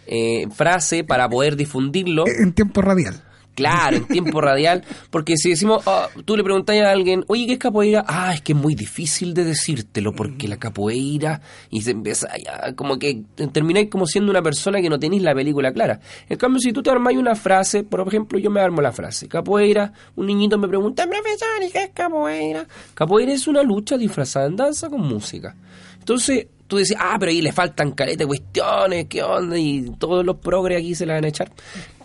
eh, 0.07 0.46
frase 0.51 1.05
para 1.05 1.29
poder 1.29 1.57
difundirlo. 1.57 2.25
En 2.27 2.53
tiempo 2.53 2.83
radial. 2.83 3.23
Claro, 3.54 3.96
en 3.96 4.06
tiempo 4.06 4.40
radial, 4.40 4.84
porque 5.10 5.36
si 5.36 5.50
decimos, 5.50 5.82
ah, 5.86 6.08
tú 6.24 6.36
le 6.36 6.44
preguntas 6.44 6.76
a 6.76 6.90
alguien, 6.90 7.24
oye, 7.28 7.46
¿qué 7.46 7.52
es 7.54 7.58
capoeira? 7.58 8.04
Ah, 8.06 8.32
es 8.34 8.40
que 8.40 8.52
es 8.52 8.58
muy 8.58 8.74
difícil 8.74 9.34
de 9.34 9.44
decírtelo, 9.44 10.12
porque 10.12 10.48
la 10.48 10.56
capoeira, 10.56 11.40
y 11.70 11.82
se 11.82 11.90
empieza 11.90 12.28
ya, 12.38 12.74
como 12.74 12.98
que 12.98 13.22
termináis 13.52 13.90
como 13.90 14.06
siendo 14.06 14.30
una 14.30 14.42
persona 14.42 14.80
que 14.80 14.88
no 14.88 14.98
tenéis 14.98 15.22
la 15.22 15.34
película 15.34 15.72
clara. 15.72 16.00
En 16.28 16.38
cambio, 16.38 16.60
si 16.60 16.72
tú 16.72 16.82
te 16.82 16.90
armáis 16.90 17.18
una 17.18 17.34
frase, 17.34 17.82
por 17.82 18.06
ejemplo, 18.06 18.38
yo 18.38 18.50
me 18.50 18.60
armo 18.60 18.80
la 18.80 18.92
frase, 18.92 19.28
capoeira, 19.28 19.92
un 20.16 20.26
niñito 20.26 20.58
me 20.58 20.68
pregunta, 20.68 21.06
profesor, 21.06 21.62
¿y 21.66 21.70
qué 21.70 21.84
es 21.84 21.90
capoeira? 21.90 22.66
Capoeira 22.94 23.32
es 23.32 23.46
una 23.46 23.62
lucha 23.62 23.98
disfrazada 23.98 24.46
en 24.46 24.56
danza 24.56 24.88
con 24.88 25.00
música. 25.00 25.54
Entonces, 25.98 26.46
tú 26.66 26.78
dices, 26.78 26.96
ah, 26.98 27.16
pero 27.18 27.30
ahí 27.30 27.42
le 27.42 27.52
faltan 27.52 27.92
caretas 27.92 28.26
cuestiones, 28.26 29.06
¿qué 29.08 29.22
onda? 29.22 29.58
Y 29.58 29.90
todos 29.98 30.24
los 30.24 30.36
progres 30.36 30.78
aquí 30.78 30.94
se 30.94 31.04
la 31.04 31.14
van 31.14 31.24
a 31.24 31.28
echar. 31.28 31.50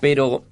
Pero 0.01 0.43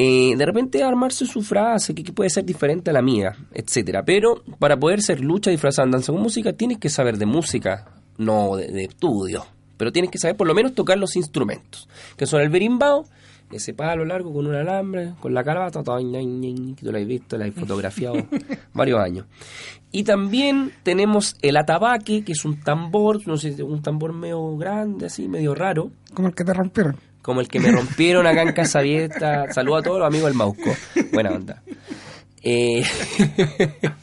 eh, 0.00 0.36
de 0.36 0.46
repente 0.46 0.84
armarse 0.84 1.26
su 1.26 1.42
frase 1.42 1.92
que, 1.92 2.12
puede 2.12 2.30
ser 2.30 2.44
diferente 2.44 2.90
a 2.90 2.92
la 2.92 3.02
mía, 3.02 3.34
etcétera. 3.52 4.04
Pero 4.04 4.44
para 4.60 4.76
poder 4.76 5.02
ser 5.02 5.20
lucha 5.20 5.50
disfrazada 5.50 5.88
danza 5.90 6.12
con 6.12 6.22
música, 6.22 6.52
tienes 6.52 6.78
que 6.78 6.88
saber 6.88 7.18
de 7.18 7.26
música, 7.26 7.84
no 8.16 8.54
de, 8.54 8.84
estudio. 8.84 9.44
Pero 9.76 9.90
tienes 9.90 10.12
que 10.12 10.18
saber 10.18 10.36
por 10.36 10.46
lo 10.46 10.54
menos 10.54 10.74
tocar 10.74 10.98
los 10.98 11.16
instrumentos, 11.16 11.88
que 12.16 12.26
son 12.26 12.42
el 12.42 12.48
berimbau, 12.48 13.06
ese 13.50 13.74
palo 13.74 14.04
largo 14.04 14.32
con 14.32 14.46
un 14.46 14.54
alambre, 14.54 15.14
con 15.18 15.34
la 15.34 15.42
calabata, 15.42 15.82
todo, 15.82 15.98
tú 15.98 16.92
lo 16.92 16.96
has 16.96 17.06
visto, 17.06 17.36
lo 17.36 17.44
has 17.44 17.54
fotografiado 17.54 18.14
varios 18.74 19.00
años. 19.00 19.26
Y 19.90 20.04
también 20.04 20.70
tenemos 20.84 21.34
el 21.42 21.56
atabaque, 21.56 22.22
que 22.22 22.32
es 22.32 22.44
un 22.44 22.60
tambor, 22.60 23.26
no 23.26 23.36
sé, 23.36 23.60
un 23.64 23.82
tambor 23.82 24.12
medio 24.12 24.56
grande, 24.56 25.06
así, 25.06 25.26
medio 25.26 25.56
raro. 25.56 25.90
Como 26.14 26.28
el 26.28 26.36
que 26.36 26.44
te 26.44 26.54
rompieron 26.54 27.07
como 27.28 27.42
el 27.42 27.48
que 27.48 27.60
me 27.60 27.70
rompieron 27.70 28.26
acá 28.26 28.40
en 28.40 28.52
Casa 28.52 28.78
Abierta. 28.78 29.52
Saludo 29.52 29.76
a 29.76 29.82
todos 29.82 29.98
los 29.98 30.06
amigos 30.06 30.28
del 30.28 30.34
Mauco. 30.34 30.74
Buena 31.12 31.28
onda. 31.32 31.62
Eh, 32.42 32.82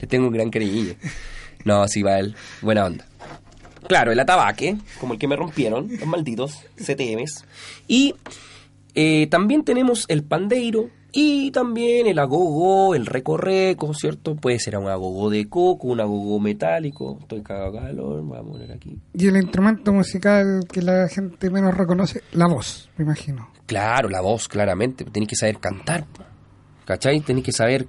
le 0.00 0.06
tengo 0.06 0.28
un 0.28 0.32
gran 0.32 0.48
cariño. 0.48 0.94
No, 1.64 1.88
sí, 1.88 2.00
va 2.00 2.20
él. 2.20 2.36
Buena 2.62 2.84
onda. 2.84 3.04
Claro, 3.88 4.12
el 4.12 4.20
atabaque, 4.20 4.76
como 5.00 5.14
el 5.14 5.18
que 5.18 5.26
me 5.26 5.34
rompieron, 5.34 5.88
los 5.90 6.06
malditos 6.06 6.60
CTMs. 6.76 7.44
Y 7.88 8.14
eh, 8.94 9.26
también 9.28 9.64
tenemos 9.64 10.04
el 10.06 10.22
pandeiro 10.22 10.90
y 11.20 11.50
también 11.50 12.06
el 12.06 12.20
agogo, 12.20 12.94
el 12.94 13.04
recorreco, 13.04 13.92
¿cierto? 13.92 14.36
Puede 14.36 14.60
ser 14.60 14.78
un 14.78 14.86
agogo 14.86 15.30
de 15.30 15.48
coco, 15.48 15.88
un 15.88 16.00
agogo 16.00 16.38
metálico. 16.38 17.18
Estoy 17.20 17.42
cagado 17.42 17.72
calor, 17.72 18.22
voy 18.22 18.38
a 18.38 18.42
poner 18.42 18.70
aquí. 18.70 18.96
Y 19.14 19.26
el 19.26 19.36
instrumento 19.36 19.92
musical 19.92 20.60
que 20.70 20.80
la 20.80 21.08
gente 21.08 21.50
menos 21.50 21.76
reconoce, 21.76 22.22
la 22.34 22.46
voz, 22.46 22.88
me 22.96 23.04
imagino. 23.04 23.50
Claro, 23.66 24.08
la 24.08 24.20
voz, 24.20 24.46
claramente. 24.46 25.04
Tenéis 25.06 25.30
que 25.30 25.34
saber 25.34 25.58
cantar. 25.58 26.06
¿Cachai? 26.84 27.18
Tenéis 27.22 27.46
que 27.46 27.52
saber 27.52 27.88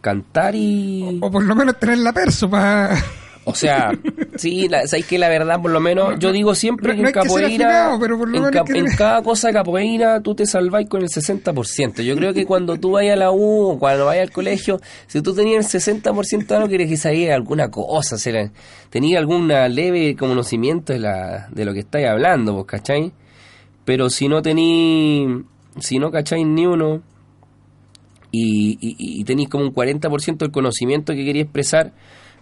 cantar 0.00 0.54
y... 0.54 1.18
O 1.20 1.32
por 1.32 1.42
lo 1.42 1.56
menos 1.56 1.80
tener 1.80 1.98
la 1.98 2.12
perso 2.12 2.48
para... 2.48 2.96
O 3.50 3.54
sea, 3.54 3.90
sí, 4.36 4.68
la, 4.68 4.86
sabéis 4.86 5.06
que 5.06 5.18
la 5.18 5.30
verdad, 5.30 5.60
por 5.62 5.70
lo 5.70 5.80
menos, 5.80 6.18
yo 6.18 6.32
digo 6.32 6.54
siempre 6.54 6.94
que 6.94 7.00
no 7.02 7.08
en 7.08 7.14
que 7.14 7.20
capoeira, 7.20 7.46
afinado, 7.86 7.98
en, 8.50 8.84
que- 8.86 8.96
cada 8.96 9.22
cosa 9.22 9.48
de 9.48 9.54
capoeira, 9.54 10.20
tú 10.20 10.34
te 10.34 10.44
salváis 10.44 10.86
con 10.86 11.00
el 11.00 11.08
60%. 11.08 12.02
Yo 12.02 12.14
creo 12.14 12.34
que 12.34 12.44
cuando 12.44 12.76
tú 12.76 12.90
vayas 12.92 13.14
a 13.14 13.16
la 13.16 13.30
U 13.30 13.70
o 13.70 13.78
cuando 13.78 14.04
vayas 14.04 14.24
al 14.28 14.32
colegio, 14.32 14.80
si 15.06 15.22
tú 15.22 15.34
tenías 15.34 15.74
el 15.74 15.80
60% 15.80 16.46
de 16.46 16.54
algo, 16.56 16.68
quieres 16.68 16.88
que 16.90 16.96
sabías 16.98 17.34
alguna 17.34 17.70
cosa, 17.70 18.18
será, 18.18 18.50
tenías 18.90 19.18
alguna 19.18 19.66
leve 19.68 20.14
conocimiento 20.14 20.92
de, 20.92 20.98
la, 20.98 21.48
de 21.50 21.64
lo 21.64 21.72
que 21.72 21.80
estáis 21.80 22.06
hablando, 22.06 22.52
pues, 22.54 22.66
¿cachai? 22.66 23.12
Pero 23.86 24.10
si 24.10 24.28
no 24.28 24.42
tení, 24.42 25.42
si 25.80 25.98
no 25.98 26.10
cacháis 26.10 26.46
ni 26.46 26.66
uno, 26.66 27.00
y, 28.30 28.72
y, 28.80 29.20
y 29.20 29.24
tenéis 29.24 29.48
como 29.48 29.64
un 29.64 29.72
40% 29.74 30.36
del 30.36 30.50
conocimiento 30.50 31.14
que 31.14 31.24
quería 31.24 31.42
expresar, 31.42 31.92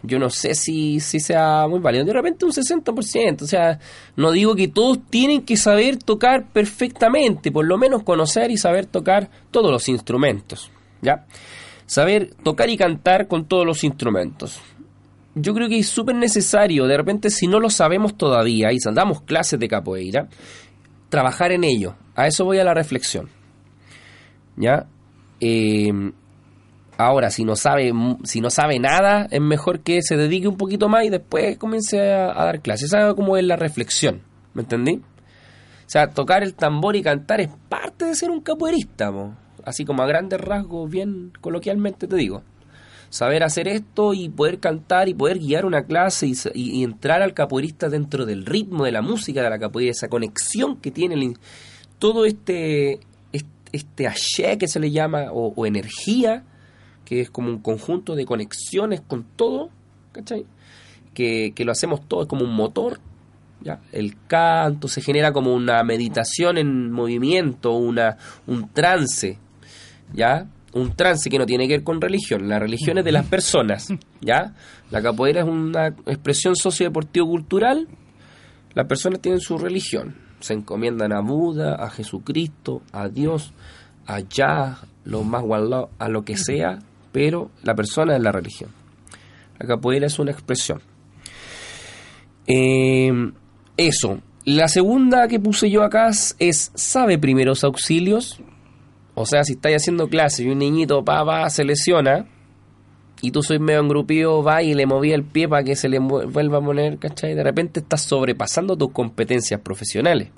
yo 0.07 0.19
no 0.19 0.31
sé 0.31 0.55
si, 0.55 1.01
si 1.01 1.21
sea 1.21 1.67
muy 1.69 1.81
válido. 1.81 2.05
De 2.05 2.13
repente 2.13 2.45
un 2.45 2.53
60%, 2.53 3.43
o 3.43 3.47
sea, 3.47 3.79
no 4.17 4.31
digo 4.31 4.55
que 4.55 4.69
todos 4.69 5.01
tienen 5.11 5.43
que 5.43 5.57
saber 5.57 5.99
tocar 5.99 6.47
perfectamente, 6.53 7.51
por 7.51 7.67
lo 7.67 7.79
menos 7.79 8.03
conocer 8.03 8.51
y 8.51 8.57
saber 8.57 8.87
tocar 8.87 9.31
todos 9.51 9.71
los 9.71 9.89
instrumentos, 9.89 10.71
¿ya? 11.03 11.27
Saber 11.87 12.35
tocar 12.43 12.71
y 12.71 12.77
cantar 12.77 13.29
con 13.29 13.47
todos 13.47 13.67
los 13.67 13.85
instrumentos. 13.85 14.61
Yo 15.35 15.53
creo 15.53 15.69
que 15.69 15.79
es 15.79 15.89
súper 15.89 16.17
necesario, 16.17 16.87
de 16.87 16.97
repente 16.97 17.31
si 17.31 17.47
no 17.47 17.61
lo 17.61 17.69
sabemos 17.69 18.17
todavía 18.17 18.73
y 18.73 18.79
damos 18.93 19.21
clases 19.23 19.61
de 19.61 19.69
capoeira, 19.69 20.29
trabajar 21.09 21.53
en 21.53 21.65
ello. 21.65 21.95
A 22.15 22.27
eso 22.27 22.45
voy 22.45 22.59
a 22.59 22.65
la 22.65 22.75
reflexión. 22.75 23.29
¿Ya? 24.57 24.87
Eh, 25.41 25.93
ahora, 26.97 27.31
si 27.31 27.45
no 27.45 27.57
sabe 27.57 27.93
si 28.25 28.41
no 28.41 28.51
sabe 28.51 28.79
nada, 28.79 29.27
es 29.31 29.41
mejor 29.41 29.81
que 29.81 30.03
se 30.03 30.17
dedique 30.17 30.49
un 30.49 30.57
poquito 30.57 30.89
más 30.89 31.05
y 31.05 31.11
después 31.11 31.59
comience 31.59 32.01
a, 32.01 32.33
dar 32.33 32.61
clases. 32.61 32.93
Esa 32.93 33.15
como 33.15 33.37
es 33.37 33.45
la 33.45 33.57
reflexión, 33.57 34.23
¿me 34.55 34.63
entendí? 34.63 34.95
O 34.95 35.89
sea, 35.89 36.11
tocar 36.11 36.43
el 36.43 36.55
tambor 36.55 36.97
y 36.97 37.03
cantar 37.03 37.41
es 37.41 37.51
parte 37.69 38.07
de 38.07 38.15
ser 38.15 38.31
un 38.31 38.41
capoeirista, 38.41 39.13
po. 39.13 39.35
así 39.65 39.85
como 39.85 40.03
a 40.03 40.07
grandes 40.07 40.41
rasgos, 40.41 40.91
bien 40.91 41.33
coloquialmente 41.41 42.09
te 42.09 42.17
digo. 42.17 42.43
Saber 43.09 43.45
hacer 43.45 43.69
esto 43.69 44.15
y 44.15 44.29
poder 44.29 44.59
cantar 44.59 45.09
y 45.09 45.15
poder 45.15 45.39
guiar 45.39 45.65
una 45.65 45.85
clase 45.85 46.29
y, 46.55 46.83
entrar 46.83 47.23
al 47.23 47.35
capoeirista 47.35 47.89
dentro 47.89 48.27
del 48.27 48.45
ritmo 48.45 48.85
de 48.85 48.91
la 48.91 49.01
música 49.01 49.43
de 49.43 49.51
la 49.51 49.61
capoeira, 49.61 49.93
esa 49.93 50.09
conexión 50.09 50.77
que 50.79 50.91
tiene 50.91 51.15
el 51.15 51.39
todo 52.01 52.27
este, 52.27 52.99
este, 53.73 54.07
aché 54.09 54.59
que 54.59 54.67
se 54.67 54.81
le 54.81 54.91
llama, 54.91 55.31
o 55.33 55.65
energía, 55.67 56.45
que 57.07 57.23
es 57.23 57.31
como 57.31 57.49
un 57.49 57.61
conjunto 57.61 58.15
de 58.15 58.27
conexiones 58.27 59.01
con 59.01 59.25
todo, 59.37 59.71
¿cachai? 60.13 60.45
Que, 61.15 61.53
que 61.55 61.65
lo 61.65 61.73
hacemos 61.73 62.07
todo, 62.07 62.23
es 62.23 62.29
como 62.29 62.45
un 62.45 62.55
motor, 62.55 62.99
¿ya? 63.63 63.81
El 63.93 64.17
canto 64.27 64.89
se 64.89 65.01
genera 65.01 65.33
como 65.33 65.55
una 65.55 65.83
meditación 65.85 66.59
en 66.59 66.91
movimiento, 66.91 67.73
una, 67.73 68.19
un 68.47 68.69
trance, 68.69 69.39
¿ya? 70.13 70.47
Un 70.75 70.95
trance 70.95 71.31
que 71.31 71.39
no 71.39 71.47
tiene 71.47 71.69
que 71.69 71.75
ver 71.75 71.85
con 71.85 72.01
religión, 72.01 72.49
la 72.49 72.59
religión 72.59 72.99
es 72.99 73.05
de 73.05 73.13
las 73.13 73.25
personas, 73.27 73.89
¿ya? 74.21 74.53
La 74.91 75.01
capoeira 75.01 75.41
es 75.41 75.47
una 75.47 75.87
expresión 75.87 76.57
sociodeportivo-cultural, 76.57 77.87
las 78.75 78.87
personas 78.87 79.21
tienen 79.21 79.41
su 79.41 79.57
religión, 79.59 80.17
se 80.41 80.55
encomiendan 80.55 81.13
a 81.13 81.21
Buda, 81.21 81.77
a 81.77 81.89
Jesucristo, 81.89 82.83
a 82.93 83.09
Dios, 83.09 83.53
a 84.07 84.21
Yah, 84.21 84.79
lo 85.05 85.23
más 85.23 85.43
guardado, 85.43 85.91
a 85.99 86.09
lo 86.09 86.25
que 86.25 86.37
sea, 86.37 86.81
pero 87.17 87.51
la 87.63 87.75
persona 87.75 88.15
es 88.15 88.21
la 88.21 88.31
religión. 88.31 88.69
La 89.59 89.67
capoeira 89.67 90.07
es 90.07 90.19
una 90.19 90.33
expresión. 90.33 90.83
Eh, 92.47 93.11
eso. 93.79 94.21
La 94.45 94.69
segunda 94.69 95.27
que 95.27 95.41
puse 95.41 95.71
yo 95.71 95.83
acá 95.83 96.11
es, 96.39 96.73
¿sabe 96.75 97.17
primeros 97.17 97.65
auxilios? 97.65 98.39
O 99.15 99.25
sea, 99.25 99.45
si 99.45 99.55
estáis 99.55 99.77
haciendo 99.77 100.11
clase 100.11 100.45
y 100.45 100.51
un 100.51 100.59
niñito 100.59 101.07
pa, 101.07 101.23
va, 101.23 101.49
se 101.49 101.65
lesiona, 101.65 102.27
y 103.23 103.31
tú 103.31 103.43
sois 103.43 103.61
medio 103.61 103.81
engrupido, 103.81 104.43
va 104.43 104.63
y 104.63 104.75
le 104.75 104.85
moví 104.85 105.13
el 105.13 105.25
pie 105.25 105.49
para 105.49 105.65
que 105.65 105.75
se 105.75 105.89
le 105.89 105.99
vuelva 105.99 106.59
a 106.59 106.61
poner, 106.61 106.99
¿cachai? 106.99 107.35
De 107.35 107.43
repente 107.43 107.81
estás 107.81 108.03
sobrepasando 108.03 108.77
tus 108.77 108.93
competencias 108.93 109.63
profesionales. 109.63 110.29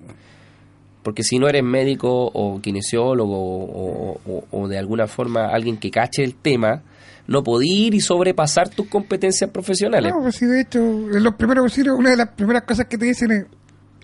Porque 1.02 1.22
si 1.22 1.38
no 1.38 1.48
eres 1.48 1.62
médico 1.62 2.30
o 2.32 2.60
kinesiólogo 2.60 4.20
o, 4.50 4.68
de 4.68 4.78
alguna 4.78 5.06
forma 5.06 5.46
alguien 5.46 5.76
que 5.76 5.90
cache 5.90 6.24
el 6.24 6.34
tema, 6.34 6.82
no 7.26 7.42
podés 7.42 7.68
ir 7.68 7.94
y 7.94 8.00
sobrepasar 8.00 8.68
tus 8.68 8.88
competencias 8.88 9.50
profesionales. 9.50 10.12
No, 10.12 10.22
pues 10.22 10.36
sí, 10.36 10.46
de 10.46 10.62
hecho, 10.62 10.78
en 10.78 11.22
los 11.22 11.34
primeros 11.34 11.62
auxilios, 11.62 11.98
una 11.98 12.10
de 12.10 12.16
las 12.16 12.28
primeras 12.30 12.62
cosas 12.62 12.86
que 12.86 12.98
te 12.98 13.06
dicen 13.06 13.30
es, 13.30 13.46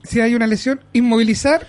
si 0.05 0.21
hay 0.21 0.35
una 0.35 0.47
lesión, 0.47 0.81
inmovilizar 0.93 1.67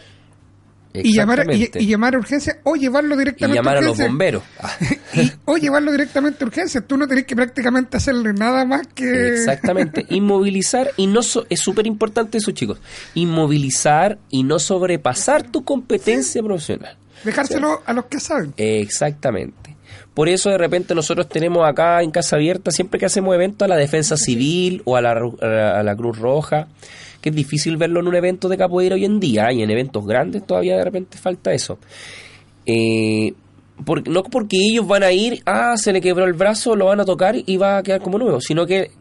y 1.04 1.14
llamar, 1.14 1.46
y, 1.54 1.70
y 1.74 1.86
llamar 1.88 2.16
a 2.16 2.18
urgencia 2.20 2.58
o 2.64 2.76
llevarlo 2.76 3.16
Y 3.16 3.20
directamente 3.20 3.58
llamar 3.58 3.78
a 3.78 3.82
los 3.82 3.98
bomberos. 3.98 4.44
Y- 5.14 5.32
o 5.46 5.58
llevarlo 5.58 5.92
directamente 5.92 6.44
a 6.44 6.48
urgencia. 6.48 6.82
Tú 6.82 6.98
no 6.98 7.08
tenés 7.08 7.26
que 7.26 7.36
prácticamente 7.36 7.96
hacerle 7.98 8.34
nada 8.34 8.66
más 8.66 8.86
que... 8.88 9.30
Exactamente, 9.30 10.06
inmovilizar 10.10 10.92
y 10.98 11.08
no 11.08 11.22
so- 11.24 11.46
es 11.50 11.60
súper 11.62 11.88
importante 11.88 12.38
eso, 12.38 12.52
chicos. 12.52 12.80
Inmovilizar 13.14 14.18
y 14.30 14.44
no 14.44 14.60
sobrepasar 14.60 15.44
tu 15.52 15.64
competencia 15.64 16.42
profesional. 16.44 16.98
Dejárselo 17.24 17.82
a 17.86 17.94
los 17.94 18.06
que 18.06 18.20
saben. 18.20 18.54
Exactamente. 18.58 19.76
Por 20.14 20.30
eso 20.30 20.50
de 20.50 20.58
repente 20.58 20.96
nosotros 20.96 21.28
tenemos 21.28 21.68
acá 21.68 22.02
en 22.02 22.12
Casa 22.12 22.38
Abierta, 22.38 22.72
siempre 22.72 23.00
que 23.00 23.06
hacemos 23.06 23.36
eventos, 23.36 23.66
a 23.66 23.68
la 23.70 23.76
Defensa 23.76 24.16
Civil 24.16 24.82
o 24.86 24.96
a 24.96 25.02
la- 25.02 25.12
a 25.80 25.84
la 25.84 25.96
Cruz 25.96 26.18
Roja, 26.18 26.68
que 27.26 27.30
es 27.30 27.36
difícil 27.36 27.76
verlo 27.76 28.02
en 28.02 28.08
un 28.08 28.14
evento 28.14 28.48
de 28.48 28.56
capoeira 28.56 28.94
hoy 28.94 29.04
en 29.04 29.20
día, 29.20 29.52
y 29.52 29.64
en 29.64 29.72
eventos 29.72 30.06
grandes 30.06 30.46
todavía 30.46 30.78
de 30.78 30.84
repente 30.84 31.18
falta 31.18 31.52
eso. 31.52 31.80
Eh, 32.68 33.34
por- 33.84 34.08
no 34.08 34.22
porque 34.22 34.58
ellos 34.62 34.86
van 34.88 35.02
a 35.02 35.12
ir, 35.12 35.42
ah, 35.48 35.74
se 35.76 35.92
le 35.92 36.02
quebró 36.02 36.26
el 36.26 36.34
brazo, 36.34 36.76
lo 36.76 36.86
van 36.86 37.00
a 37.00 37.06
tocar 37.06 37.36
y 37.44 37.58
va 37.58 37.78
a 37.80 37.84
quedar 37.84 38.00
como 38.02 38.20
nuevo, 38.20 38.40
sino 38.42 38.68
que 38.68 38.92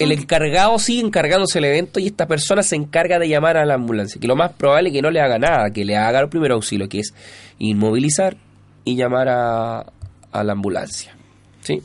el 0.00 0.10
encargado 0.10 0.80
sigue 0.80 1.00
encargándose 1.00 1.60
el 1.60 1.66
evento 1.66 2.00
y 2.00 2.06
esta 2.08 2.26
persona 2.26 2.64
se 2.64 2.74
encarga 2.74 3.20
de 3.20 3.28
llamar 3.28 3.56
a 3.56 3.64
la 3.64 3.74
ambulancia. 3.74 4.20
Que 4.20 4.26
lo 4.26 4.34
más 4.34 4.52
probable 4.54 4.88
es 4.88 4.94
que 4.94 5.02
no 5.02 5.10
le 5.12 5.20
haga 5.20 5.38
nada, 5.38 5.70
que 5.72 5.84
le 5.84 5.96
haga 5.96 6.18
el 6.18 6.28
primer 6.28 6.50
auxilio, 6.50 6.88
que 6.88 6.98
es 6.98 7.14
inmovilizar 7.60 8.36
y 8.84 8.96
llamar 8.96 9.28
a, 9.28 9.86
a 10.32 10.42
la 10.44 10.52
ambulancia. 10.52 11.16
¿Sí? 11.62 11.80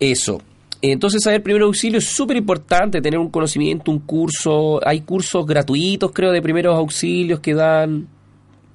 Eso. 0.00 0.40
Entonces, 0.80 1.22
saber 1.24 1.42
primer 1.42 1.62
auxilio 1.62 1.98
es 1.98 2.04
súper 2.06 2.36
importante, 2.36 3.00
tener 3.00 3.18
un 3.18 3.30
conocimiento, 3.30 3.90
un 3.90 3.98
curso. 4.00 4.80
Hay 4.86 5.00
cursos 5.00 5.44
gratuitos, 5.46 6.12
creo, 6.12 6.30
de 6.30 6.40
primeros 6.40 6.76
auxilios 6.76 7.40
que 7.40 7.54
dan. 7.54 8.06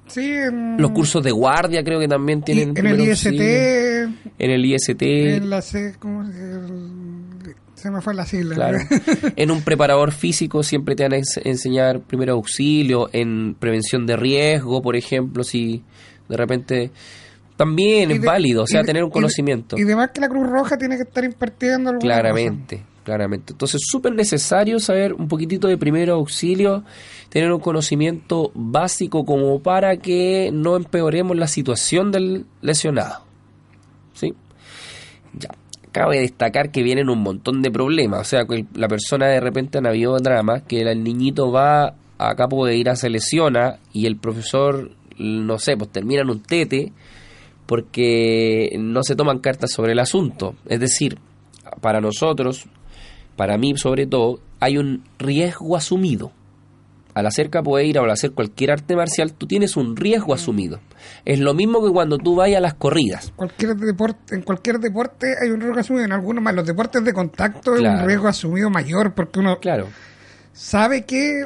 Sí, 0.06 0.20
en, 0.32 0.76
Los 0.78 0.90
cursos 0.90 1.22
de 1.24 1.30
guardia, 1.30 1.82
creo 1.82 1.98
que 1.98 2.08
también 2.08 2.42
tienen. 2.42 2.76
en 2.76 2.86
el 2.86 3.00
IST, 3.00 3.26
auxilio. 3.26 3.44
En 4.38 4.50
el 4.50 4.64
IST. 4.66 5.02
en 5.02 5.48
la 5.50 5.62
C, 5.62 5.94
¿cómo 5.98 6.26
se- 6.30 7.54
se 7.74 7.90
me 7.90 8.00
fue 8.02 8.14
la 8.14 8.24
sigla? 8.26 8.54
Claro. 8.54 8.78
En 9.36 9.50
un 9.50 9.62
preparador 9.62 10.12
físico 10.12 10.62
siempre 10.62 10.94
te 10.96 11.02
van 11.04 11.14
a 11.14 11.16
ens- 11.18 11.40
enseñar 11.44 12.00
primer 12.00 12.28
auxilio, 12.30 13.08
en 13.12 13.56
prevención 13.58 14.06
de 14.06 14.16
riesgo, 14.16 14.82
por 14.82 14.94
ejemplo, 14.96 15.42
si 15.42 15.82
de 16.28 16.36
repente 16.36 16.90
también 17.56 18.10
es 18.10 18.20
de- 18.20 18.26
válido, 18.26 18.62
o 18.64 18.66
sea, 18.66 18.80
de- 18.80 18.86
tener 18.86 19.02
un 19.04 19.08
y 19.08 19.10
de- 19.10 19.14
conocimiento. 19.14 19.76
Y, 19.78 19.84
demás 19.84 20.10
que 20.12 20.20
la 20.20 20.28
Cruz 20.28 20.46
Roja 20.48 20.76
tiene 20.76 20.96
que 20.96 21.02
estar 21.02 21.24
impartiendo 21.24 21.90
alguna 21.90 22.00
Claramente, 22.14 22.82
claramente. 23.04 23.52
Entonces, 23.52 23.80
súper 23.84 24.12
necesario 24.14 24.78
saber 24.80 25.12
un 25.14 25.28
poquitito 25.28 25.68
de 25.68 25.76
primer 25.78 26.10
auxilio, 26.10 26.84
tener 27.28 27.52
un 27.52 27.60
conocimiento 27.60 28.50
básico 28.54 29.24
como 29.24 29.60
para 29.60 29.96
que 29.96 30.50
no 30.52 30.76
empeoremos 30.76 31.36
la 31.36 31.46
situación 31.48 32.10
del 32.12 32.46
lesionado. 32.62 33.24
¿Sí? 34.14 34.32
Ya. 35.38 35.48
Cabe 35.92 36.20
destacar 36.20 36.70
que 36.70 36.82
vienen 36.82 37.08
un 37.08 37.20
montón 37.22 37.62
de 37.62 37.70
problemas. 37.70 38.20
O 38.20 38.24
sea, 38.24 38.44
que 38.46 38.66
la 38.74 38.88
persona 38.88 39.26
de 39.28 39.40
repente 39.40 39.78
han 39.78 39.86
habido 39.86 40.16
dramas, 40.18 40.62
que 40.62 40.80
el 40.80 41.02
niñito 41.04 41.50
va 41.52 41.94
a 42.18 42.34
capo 42.36 42.66
de 42.66 42.76
ir 42.76 42.88
a 42.88 42.96
se 42.96 43.10
lesiona 43.10 43.78
y 43.92 44.06
el 44.06 44.16
profesor, 44.16 44.90
no 45.18 45.58
sé, 45.58 45.76
pues 45.76 45.90
termina 45.90 46.22
en 46.22 46.30
un 46.30 46.40
tete 46.40 46.92
porque 47.66 48.76
no 48.78 49.02
se 49.02 49.16
toman 49.16 49.38
cartas 49.38 49.70
sobre 49.72 49.92
el 49.92 49.98
asunto. 49.98 50.54
Es 50.66 50.80
decir, 50.80 51.18
para 51.80 52.00
nosotros, 52.00 52.66
para 53.36 53.56
mí 53.58 53.76
sobre 53.76 54.06
todo, 54.06 54.40
hay 54.60 54.78
un 54.78 55.04
riesgo 55.18 55.76
asumido. 55.76 56.32
Al 57.14 57.26
hacer 57.28 57.48
capoeira 57.48 58.00
o 58.00 58.04
al 58.04 58.10
hacer 58.10 58.32
cualquier 58.32 58.72
arte 58.72 58.96
marcial, 58.96 59.34
tú 59.34 59.46
tienes 59.46 59.76
un 59.76 59.94
riesgo 59.96 60.34
asumido. 60.34 60.80
Es 61.24 61.38
lo 61.38 61.54
mismo 61.54 61.84
que 61.84 61.92
cuando 61.92 62.18
tú 62.18 62.34
vayas 62.34 62.58
a 62.58 62.60
las 62.60 62.74
corridas. 62.74 63.32
Cualquier 63.36 63.76
deporte, 63.76 64.34
en 64.34 64.42
cualquier 64.42 64.80
deporte 64.80 65.34
hay 65.40 65.50
un 65.50 65.60
riesgo 65.60 65.78
asumido. 65.78 66.04
En 66.06 66.12
algunos 66.12 66.42
más, 66.42 66.54
los 66.56 66.66
deportes 66.66 67.04
de 67.04 67.12
contacto 67.12 67.74
es 67.74 67.80
Claro. 67.82 68.00
un 68.00 68.06
riesgo 68.08 68.26
asumido 68.26 68.68
mayor 68.68 69.14
porque 69.14 69.38
uno 69.38 69.58
Claro, 69.60 69.86
sabe 70.52 71.04
que 71.04 71.44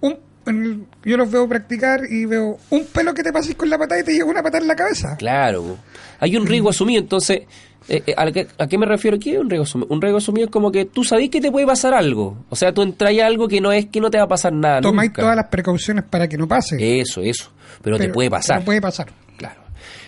un, 0.00 0.16
el- 0.46 0.84
yo 1.04 1.16
los 1.16 1.30
veo 1.30 1.48
practicar 1.48 2.00
y 2.10 2.24
veo 2.26 2.58
un 2.70 2.84
pelo 2.86 3.14
que 3.14 3.22
te 3.22 3.32
pases 3.32 3.54
con 3.54 3.68
la 3.70 3.78
patada 3.78 4.00
y 4.00 4.04
te 4.04 4.12
llega 4.12 4.24
una 4.24 4.42
patada 4.42 4.62
en 4.62 4.68
la 4.68 4.76
cabeza. 4.76 5.16
claro. 5.16 5.76
Hay 6.20 6.36
un 6.36 6.46
riesgo 6.46 6.70
asumido, 6.70 7.00
entonces, 7.02 7.40
eh, 7.88 8.00
eh, 8.06 8.14
¿a, 8.16 8.30
qué, 8.30 8.46
a 8.56 8.68
qué 8.68 8.78
me 8.78 8.86
refiero 8.86 9.16
aquí? 9.16 9.36
Un 9.36 9.50
riesgo 9.50 9.64
asumido. 9.64 9.88
Un 9.92 10.00
riesgo 10.00 10.18
asumido 10.18 10.44
es 10.44 10.52
como 10.52 10.70
que 10.70 10.84
tú 10.84 11.02
sabes 11.02 11.30
que 11.30 11.40
te 11.40 11.50
puede 11.50 11.66
pasar 11.66 11.94
algo. 11.94 12.36
O 12.48 12.54
sea, 12.54 12.72
tú 12.72 12.82
entras 12.82 13.12
a 13.18 13.26
algo 13.26 13.48
que 13.48 13.60
no 13.60 13.72
es 13.72 13.86
que 13.86 14.00
no 14.00 14.08
te 14.08 14.18
va 14.18 14.24
a 14.24 14.28
pasar 14.28 14.52
nada. 14.52 14.80
Tomáis 14.80 15.10
nunca. 15.10 15.22
todas 15.22 15.34
las 15.36 15.46
precauciones 15.48 16.04
para 16.04 16.28
que 16.28 16.36
no 16.38 16.46
pase. 16.46 17.00
Eso, 17.00 17.22
eso. 17.22 17.50
Pero, 17.82 17.98
te 17.98 18.08
puede 18.10 18.30
pasar. 18.30 18.58
pero 18.58 18.66
puede 18.66 18.80
pasar. 18.80 19.08
Claro. 19.36 19.62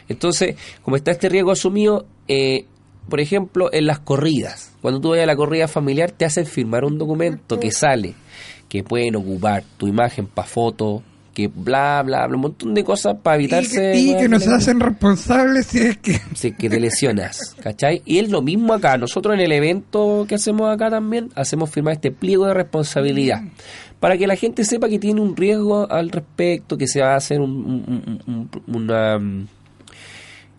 Entonces, 0.08 0.54
como 0.82 0.94
está 0.96 1.10
este 1.10 1.28
riesgo 1.28 1.50
asumido, 1.50 2.06
eh, 2.28 2.66
por 3.08 3.18
ejemplo, 3.20 3.70
en 3.72 3.86
las 3.86 3.98
corridas, 3.98 4.72
cuando 4.80 5.00
tú 5.00 5.10
vayas 5.10 5.24
a 5.24 5.26
la 5.26 5.36
corrida 5.36 5.66
familiar, 5.66 6.12
te 6.12 6.24
hacen 6.24 6.46
firmar 6.46 6.84
un 6.84 6.96
documento 6.96 7.58
que 7.58 7.72
sale, 7.72 8.14
que 8.74 8.82
pueden 8.82 9.14
ocupar 9.14 9.62
tu 9.78 9.86
imagen 9.86 10.26
para 10.26 10.48
foto, 10.48 11.00
que 11.32 11.46
bla, 11.46 12.02
bla, 12.04 12.26
bla, 12.26 12.34
un 12.36 12.42
montón 12.42 12.74
de 12.74 12.82
cosas 12.82 13.14
para 13.22 13.36
Y 13.36 13.44
evitarse... 13.44 13.92
que, 13.92 13.96
y 13.98 14.16
que 14.16 14.28
nos 14.28 14.46
hacen 14.48 14.80
responsables 14.80 15.66
si 15.66 15.78
es 15.78 15.98
que 15.98 16.20
si 16.34 16.48
es 16.48 16.56
que 16.56 16.68
te 16.68 16.80
lesionas, 16.80 17.54
¿cachai? 17.62 18.02
Y 18.04 18.18
es 18.18 18.30
lo 18.30 18.42
mismo 18.42 18.72
acá. 18.74 18.98
Nosotros 18.98 19.34
en 19.34 19.40
el 19.42 19.52
evento 19.52 20.26
que 20.28 20.34
hacemos 20.34 20.74
acá 20.74 20.90
también, 20.90 21.30
hacemos 21.36 21.70
firmar 21.70 21.94
este 21.94 22.10
pliego 22.10 22.46
de 22.46 22.54
responsabilidad. 22.54 23.42
Para 24.00 24.18
que 24.18 24.26
la 24.26 24.34
gente 24.36 24.64
sepa 24.64 24.88
que 24.88 24.98
tiene 24.98 25.20
un 25.20 25.36
riesgo 25.36 25.88
al 25.90 26.10
respecto, 26.10 26.76
que 26.76 26.88
se 26.88 27.00
va 27.00 27.12
a 27.14 27.16
hacer 27.16 27.40
un, 27.40 27.50
un- 27.50 28.20
un- 28.26 28.50
un- 28.66 28.74
una... 28.74 29.18
mm, 29.18 29.46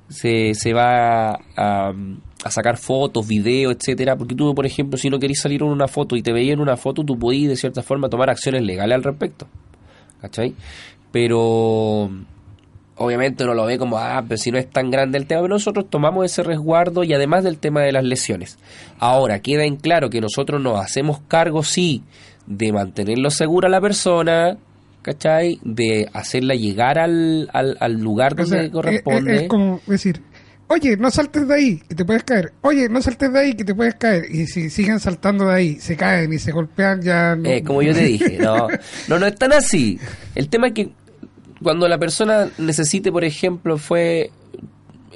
Se, 0.07 0.53
se 0.53 0.71
va 0.73 1.33
a, 1.57 1.91
a 2.45 2.51
sacar 2.51 2.77
fotos, 2.77 3.27
videos, 3.27 3.75
etcétera, 3.75 4.15
porque 4.15 4.35
tú, 4.35 4.53
por 4.53 4.67
ejemplo, 4.67 4.99
si 4.99 5.09
no 5.09 5.17
querés 5.17 5.41
salir 5.41 5.63
en 5.63 5.69
una 5.69 5.87
foto 5.87 6.15
y 6.15 6.21
te 6.21 6.31
veías 6.31 6.53
en 6.53 6.59
una 6.59 6.77
foto, 6.77 7.03
tú 7.03 7.17
podías 7.17 7.49
de 7.49 7.55
cierta 7.55 7.81
forma 7.81 8.07
tomar 8.07 8.29
acciones 8.29 8.61
legales 8.61 8.93
al 8.93 9.03
respecto. 9.03 9.47
¿Cachai? 10.21 10.53
Pero 11.11 12.07
obviamente 12.97 13.43
uno 13.45 13.55
lo 13.55 13.65
ve 13.65 13.79
como, 13.79 13.97
ah, 13.97 14.23
pero 14.27 14.37
si 14.37 14.51
no 14.51 14.59
es 14.59 14.69
tan 14.69 14.91
grande 14.91 15.17
el 15.17 15.25
tema, 15.25 15.41
pero 15.41 15.55
nosotros 15.55 15.89
tomamos 15.89 16.23
ese 16.23 16.43
resguardo 16.43 17.03
y 17.03 17.15
además 17.15 17.43
del 17.43 17.57
tema 17.57 17.81
de 17.81 17.91
las 17.91 18.03
lesiones. 18.03 18.59
Ahora, 18.99 19.39
queda 19.39 19.65
en 19.65 19.77
claro 19.77 20.11
que 20.11 20.21
nosotros 20.21 20.61
nos 20.61 20.79
hacemos 20.79 21.21
cargo, 21.27 21.63
sí, 21.63 22.03
de 22.45 22.71
mantenerlo 22.71 23.31
segura 23.31 23.69
a 23.69 23.71
la 23.71 23.81
persona, 23.81 24.55
¿cachai? 25.01 25.59
De 25.63 26.07
hacerla 26.13 26.53
llegar 26.53 26.99
al, 26.99 27.49
al, 27.53 27.75
al 27.79 27.93
lugar 27.93 28.33
O 28.33 28.35
donde 28.35 28.61
sea, 28.61 28.71
corresponde. 28.71 29.35
Es, 29.35 29.41
es 29.41 29.47
como 29.47 29.81
decir, 29.87 30.21
oye, 30.67 30.97
no 30.97 31.09
saltes 31.11 31.47
de 31.47 31.53
ahí, 31.53 31.77
que 31.77 31.95
te 31.95 32.05
puedes 32.05 32.23
caer. 32.23 32.53
Oye, 32.61 32.89
no 32.89 33.01
saltes 33.01 33.31
de 33.31 33.39
ahí, 33.39 33.53
que 33.53 33.63
te 33.63 33.75
puedes 33.75 33.95
caer. 33.95 34.25
Y 34.29 34.47
si 34.47 34.69
siguen 34.69 34.99
saltando 34.99 35.47
de 35.47 35.53
ahí, 35.53 35.79
se 35.79 35.95
caen 35.95 36.31
y 36.33 36.39
se 36.39 36.51
golpean, 36.51 37.01
ya 37.01 37.35
no. 37.35 37.49
Eh, 37.49 37.63
como 37.63 37.81
yo 37.81 37.93
te 37.93 38.03
dije, 38.03 38.37
no, 38.39 38.67
no, 39.07 39.19
no 39.19 39.25
es 39.25 39.35
tan 39.35 39.53
así. 39.53 39.99
El 40.33 40.49
tema 40.49 40.67
es 40.67 40.73
que 40.73 40.91
cuando 41.61 41.87
la 41.87 41.97
persona 41.97 42.49
necesite, 42.57 43.11
por 43.11 43.23
ejemplo, 43.23 43.77
fue 43.77 44.31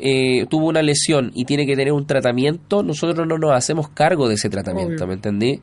eh, 0.02 0.46
tuvo 0.50 0.68
una 0.68 0.82
lesión 0.82 1.32
y 1.36 1.46
tiene 1.46 1.66
que 1.66 1.76
tener 1.76 1.92
un 1.92 2.06
tratamiento, 2.06 2.84
nosotros 2.84 3.28
no 3.28 3.38
nos 3.38 3.52
hacemos 3.52 3.90
cargo 3.90 4.28
de 4.28 4.36
ese 4.36 4.50
tratamiento, 4.50 5.04
Obvio. 5.04 5.08
¿me 5.08 5.14
entendí? 5.16 5.62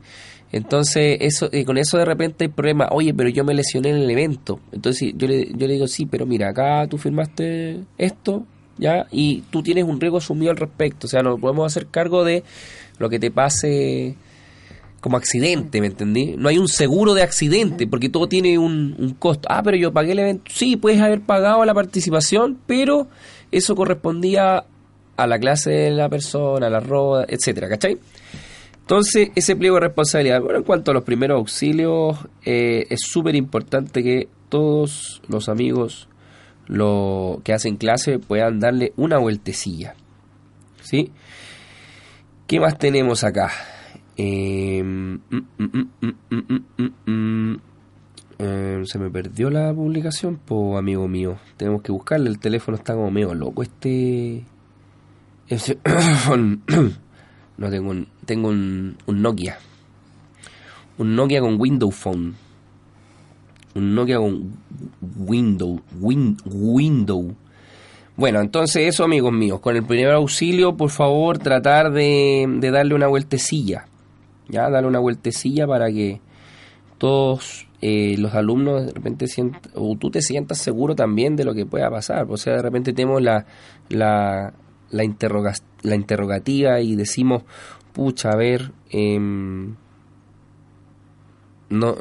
Entonces, 0.51 1.17
eso, 1.19 1.49
eh, 1.51 1.65
con 1.65 1.77
eso 1.77 1.97
de 1.97 2.05
repente 2.05 2.45
hay 2.45 2.49
problema. 2.49 2.87
Oye, 2.91 3.13
pero 3.13 3.29
yo 3.29 3.43
me 3.43 3.53
lesioné 3.53 3.89
en 3.89 3.97
el 3.97 4.09
evento. 4.09 4.59
Entonces, 4.71 5.13
yo 5.15 5.27
le, 5.27 5.47
yo 5.53 5.67
le 5.67 5.73
digo, 5.73 5.87
sí, 5.87 6.05
pero 6.05 6.25
mira, 6.25 6.49
acá 6.49 6.87
tú 6.87 6.97
firmaste 6.97 7.81
esto, 7.97 8.45
¿ya? 8.77 9.07
Y 9.11 9.41
tú 9.49 9.63
tienes 9.63 9.85
un 9.85 9.99
riesgo 9.99 10.17
asumido 10.17 10.51
al 10.51 10.57
respecto. 10.57 11.07
O 11.07 11.09
sea, 11.09 11.21
no 11.21 11.37
podemos 11.37 11.65
hacer 11.65 11.87
cargo 11.87 12.23
de 12.23 12.43
lo 12.99 13.09
que 13.09 13.19
te 13.19 13.31
pase 13.31 14.15
como 15.01 15.17
accidente, 15.17 15.79
¿me 15.79 15.87
entendí? 15.87 16.35
No 16.37 16.49
hay 16.49 16.57
un 16.57 16.67
seguro 16.67 17.13
de 17.13 17.21
accidente, 17.21 17.87
porque 17.87 18.09
todo 18.09 18.27
tiene 18.27 18.57
un, 18.57 18.95
un 18.97 19.13
costo. 19.13 19.47
Ah, 19.51 19.61
pero 19.63 19.77
yo 19.77 19.93
pagué 19.93 20.13
el 20.13 20.19
evento. 20.19 20.51
Sí, 20.53 20.75
puedes 20.75 20.99
haber 20.99 21.21
pagado 21.21 21.63
la 21.65 21.73
participación, 21.73 22.57
pero 22.65 23.07
eso 23.51 23.75
correspondía 23.75 24.65
a 25.15 25.27
la 25.27 25.39
clase 25.39 25.71
de 25.71 25.91
la 25.91 26.09
persona, 26.09 26.67
a 26.67 26.69
la 26.69 26.79
roda, 26.79 27.25
etcétera, 27.27 27.69
¿cachai? 27.69 27.97
Entonces, 28.81 29.31
ese 29.35 29.55
pliego 29.55 29.75
de 29.75 29.81
responsabilidad. 29.81 30.41
Bueno, 30.41 30.59
en 30.59 30.63
cuanto 30.63 30.91
a 30.91 30.93
los 30.93 31.03
primeros 31.03 31.37
auxilios, 31.37 32.17
eh, 32.45 32.85
es 32.89 33.01
súper 33.01 33.35
importante 33.35 34.01
que 34.01 34.29
todos 34.47 35.21
los 35.27 35.49
amigos 35.49 36.07
lo 36.67 37.41
que 37.43 37.53
hacen 37.53 37.77
clase 37.77 38.19
puedan 38.19 38.59
darle 38.59 38.93
una 38.97 39.17
vueltecilla. 39.17 39.95
¿Sí? 40.81 41.11
¿Qué 42.47 42.59
más 42.59 42.77
tenemos 42.77 43.23
acá? 43.23 43.51
Se 48.85 48.99
me 48.99 49.09
perdió 49.11 49.49
la 49.49 49.73
publicación, 49.73 50.37
po 50.37 50.77
amigo 50.77 51.07
mío. 51.07 51.37
Tenemos 51.57 51.81
que 51.81 51.91
buscarle. 51.91 52.29
El 52.29 52.39
teléfono 52.39 52.77
está 52.77 52.93
como 52.93 53.11
medio 53.11 53.33
loco. 53.33 53.63
Este. 53.63 54.43
ese- 55.47 55.79
no 57.57 57.69
tengo 57.69 57.89
un. 57.91 58.07
Tengo 58.25 58.49
un, 58.49 58.97
un 59.07 59.21
Nokia. 59.21 59.57
Un 60.99 61.15
Nokia 61.15 61.41
con 61.41 61.59
Windows 61.59 61.95
Phone. 61.95 62.35
Un 63.77 63.93
Nokia 63.93 64.17
con 64.17 64.53
Windows. 65.17 65.81
Win, 65.99 66.37
Windows. 66.45 67.33
Bueno, 68.15 68.41
entonces 68.41 68.87
eso, 68.87 69.03
amigos 69.03 69.31
míos, 69.31 69.59
con 69.59 69.75
el 69.75 69.83
primer 69.83 70.11
auxilio, 70.13 70.75
por 70.75 70.89
favor, 70.89 71.37
tratar 71.37 71.91
de, 71.91 72.47
de 72.59 72.71
darle 72.71 72.95
una 72.95 73.07
vueltecilla. 73.07 73.85
Ya, 74.49 74.69
darle 74.71 74.87
una 74.87 74.97
vueltecilla 74.97 75.67
para 75.67 75.91
que 75.91 76.19
todos 76.97 77.67
eh, 77.81 78.15
los 78.17 78.33
alumnos 78.33 78.87
de 78.87 78.91
repente 78.91 79.27
sientan, 79.27 79.61
o 79.75 79.95
tú 79.97 80.09
te 80.09 80.23
sientas 80.23 80.57
seguro 80.57 80.95
también 80.95 81.35
de 81.35 81.45
lo 81.45 81.53
que 81.53 81.67
pueda 81.67 81.91
pasar. 81.91 82.25
O 82.29 82.37
sea, 82.37 82.53
de 82.53 82.63
repente 82.63 82.93
tenemos 82.93 83.21
la, 83.21 83.45
la, 83.89 84.53
la, 84.89 85.03
interroga, 85.03 85.53
la 85.83 85.95
interrogativa 85.95 86.79
y 86.81 86.95
decimos, 86.95 87.43
pucha, 87.93 88.31
a 88.31 88.35
ver, 88.35 88.71
em, 88.89 89.75
no 91.69 91.95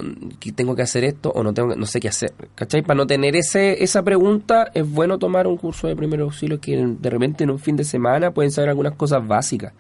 tengo 0.55 0.77
que 0.77 0.83
hacer 0.83 1.05
esto 1.05 1.31
o 1.31 1.43
no 1.43 1.53
tengo 1.53 1.75
no 1.75 1.87
sé 1.87 2.01
qué 2.01 2.09
hacer 2.09 2.33
¿cachai? 2.55 2.83
para 2.83 2.99
no 2.99 3.07
tener 3.07 3.35
ese 3.35 3.83
esa 3.83 4.03
pregunta 4.03 4.71
es 4.75 4.89
bueno 4.89 5.19
tomar 5.19 5.47
un 5.47 5.57
curso 5.57 5.89
de 5.89 5.97
primer 5.97 6.21
auxilio 6.21 6.61
que 6.61 6.77
de 6.77 7.11
repente 7.11 7.45
en 7.45 7.51
un 7.51 7.59
fin 7.59 7.77
de 7.77 7.85
semana 7.85 8.31
pueden 8.31 8.53
saber 8.53 8.71
algunas 8.71 8.95
cosas 8.95 9.27
básicas 9.27 9.73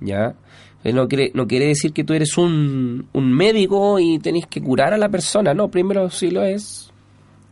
ya 0.00 0.34
Eh, 0.84 0.92
no 0.92 1.08
quiere 1.08 1.32
no 1.32 1.46
quiere 1.46 1.66
decir 1.66 1.94
que 1.94 2.04
tú 2.04 2.12
eres 2.12 2.36
un, 2.36 3.08
un 3.14 3.32
médico 3.32 3.98
y 3.98 4.18
tenés 4.18 4.46
que 4.46 4.60
curar 4.60 4.92
a 4.92 4.98
la 4.98 5.08
persona 5.08 5.54
no 5.54 5.70
primer 5.70 5.96
auxilio 5.96 6.42
es 6.42 6.92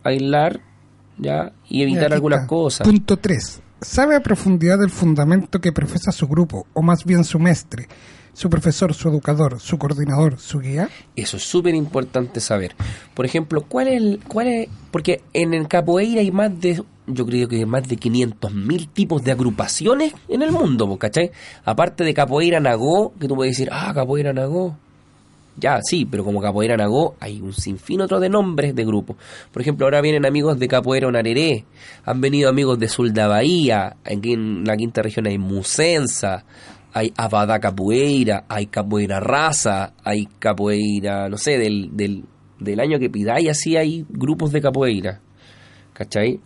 aislar 0.05 0.61
ya 1.19 1.53
y 1.69 1.83
evitar 1.83 2.13
algunas 2.13 2.47
cosas. 2.47 2.87
Punto 2.87 3.17
3. 3.17 3.63
Sabe 3.81 4.17
a 4.17 4.21
profundidad 4.21 4.79
del 4.79 4.91
fundamento 4.91 5.61
que 5.61 5.73
profesa 5.73 6.13
su 6.13 6.29
grupo, 6.29 6.67
o 6.73 6.83
más 6.83 7.05
bien 7.05 7.25
su 7.25 7.39
mestre, 7.39 7.89
su 8.35 8.49
profesor, 8.49 8.95
su 8.95 9.09
educador, 9.09 9.61
su 9.61 9.79
coordinador, 9.79 10.39
su 10.39 10.61
guía. 10.61 10.89
Eso 11.17 11.37
es 11.37 11.43
súper 11.43 11.75
importante 11.75 12.41
saber. 12.41 12.75
Por 13.15 13.27
ejemplo, 13.27 13.63
¿cuál 13.69 13.89
es, 13.89 14.19
cuál 14.27 14.49
es? 14.49 14.69
Porque 14.91 15.23
en 15.33 15.55
el 15.55 15.69
capoeira 15.69 16.21
hay 16.21 16.31
más 16.31 16.59
de, 16.61 16.83
yo 17.07 17.27
creo 17.27 17.49
que 17.49 17.67
más 17.67 17.87
de 17.89 17.97
500.000 17.97 18.89
tipos 18.93 19.23
de 19.23 19.33
agrupaciones 19.33 20.15
en 20.29 20.43
el 20.43 20.53
mundo, 20.53 20.97
¿cachai? 20.99 21.31
Aparte 21.65 22.05
de 22.05 22.15
capoeira 22.15 22.61
nagó, 22.61 23.13
que 23.19 23.29
tú 23.29 23.35
puedes 23.35 23.57
decir, 23.57 23.69
ah, 23.73 23.93
capoeira 23.95 24.33
nagó. 24.33 24.77
Ya, 25.55 25.81
sí, 25.83 26.07
pero 26.07 26.25
como 26.25 26.41
capoeira 26.41 26.79
nagó 26.79 27.15
hay 27.21 27.39
un 27.43 27.53
sinfín 27.53 28.01
otro 28.01 28.19
de 28.19 28.31
nombres 28.31 28.75
de 28.75 28.87
grupos. 28.87 29.17
Por 29.53 29.61
ejemplo, 29.61 29.85
ahora 29.85 30.01
vienen 30.01 30.25
amigos 30.25 30.59
de 30.59 30.67
capoeira 30.67 31.09
onareré, 31.09 31.67
han 32.05 32.23
venido 32.23 32.49
amigos 32.49 32.79
de 32.79 32.89
Sulda 32.89 33.29
Bahía, 33.29 33.97
aquí 34.03 34.33
en 34.33 34.65
la 34.65 34.77
quinta 34.79 35.03
región 35.03 35.27
hay 35.27 35.37
Musensa, 35.37 36.47
hay 36.93 37.13
Abadá 37.17 37.59
Capoeira, 37.59 38.45
hay 38.49 38.67
Capoeira 38.67 39.21
Raza, 39.21 39.95
hay 40.05 40.27
Capoeira, 40.39 41.29
no 41.29 41.39
sé, 41.39 41.59
del, 41.59 41.91
del, 41.93 42.25
del 42.59 42.81
año 42.81 42.99
que 42.99 43.11
pidáis, 43.11 43.49
así 43.49 43.77
hay 43.77 44.05
grupos 44.09 44.53
de 44.53 44.61
capoeira. 44.61 45.21
¿Cachai? 45.93 46.41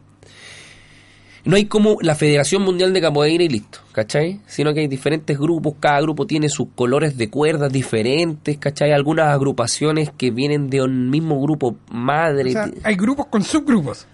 No 1.45 1.55
hay 1.55 1.67
como 1.67 1.99
la 2.01 2.17
Federación 2.17 2.63
Mundial 2.63 2.93
de 2.93 3.01
Capoeira 3.01 3.45
y 3.45 3.49
listo, 3.49 3.79
¿cachai? 3.93 4.41
Sino 4.47 4.75
que 4.75 4.81
hay 4.81 4.89
diferentes 4.89 5.39
grupos, 5.39 5.75
cada 5.79 6.01
grupo 6.01 6.27
tiene 6.27 6.49
sus 6.49 6.69
colores 6.75 7.17
de 7.17 7.31
cuerdas 7.31 7.73
diferentes, 7.73 8.59
¿cachai? 8.59 8.91
Algunas 8.91 9.29
agrupaciones 9.29 10.11
que 10.11 10.33
vienen 10.33 10.69
de 10.69 10.83
un 10.83 11.09
mismo 11.09 11.41
grupo 11.41 11.77
madre. 11.93 12.53
Hay 12.83 12.97
grupos 12.97 13.27
con 13.27 13.45
subgrupos. 13.45 14.09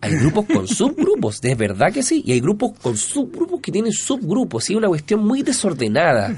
Hay 0.00 0.12
grupos 0.14 0.46
con 0.46 0.68
subgrupos, 0.68 1.40
de 1.40 1.54
verdad 1.54 1.92
que 1.92 2.02
sí. 2.02 2.22
Y 2.24 2.32
hay 2.32 2.40
grupos 2.40 2.72
con 2.80 2.96
subgrupos 2.96 3.60
que 3.60 3.72
tienen 3.72 3.92
subgrupos. 3.92 4.64
Sí, 4.64 4.74
una 4.74 4.88
cuestión 4.88 5.24
muy 5.26 5.42
desordenada. 5.42 6.36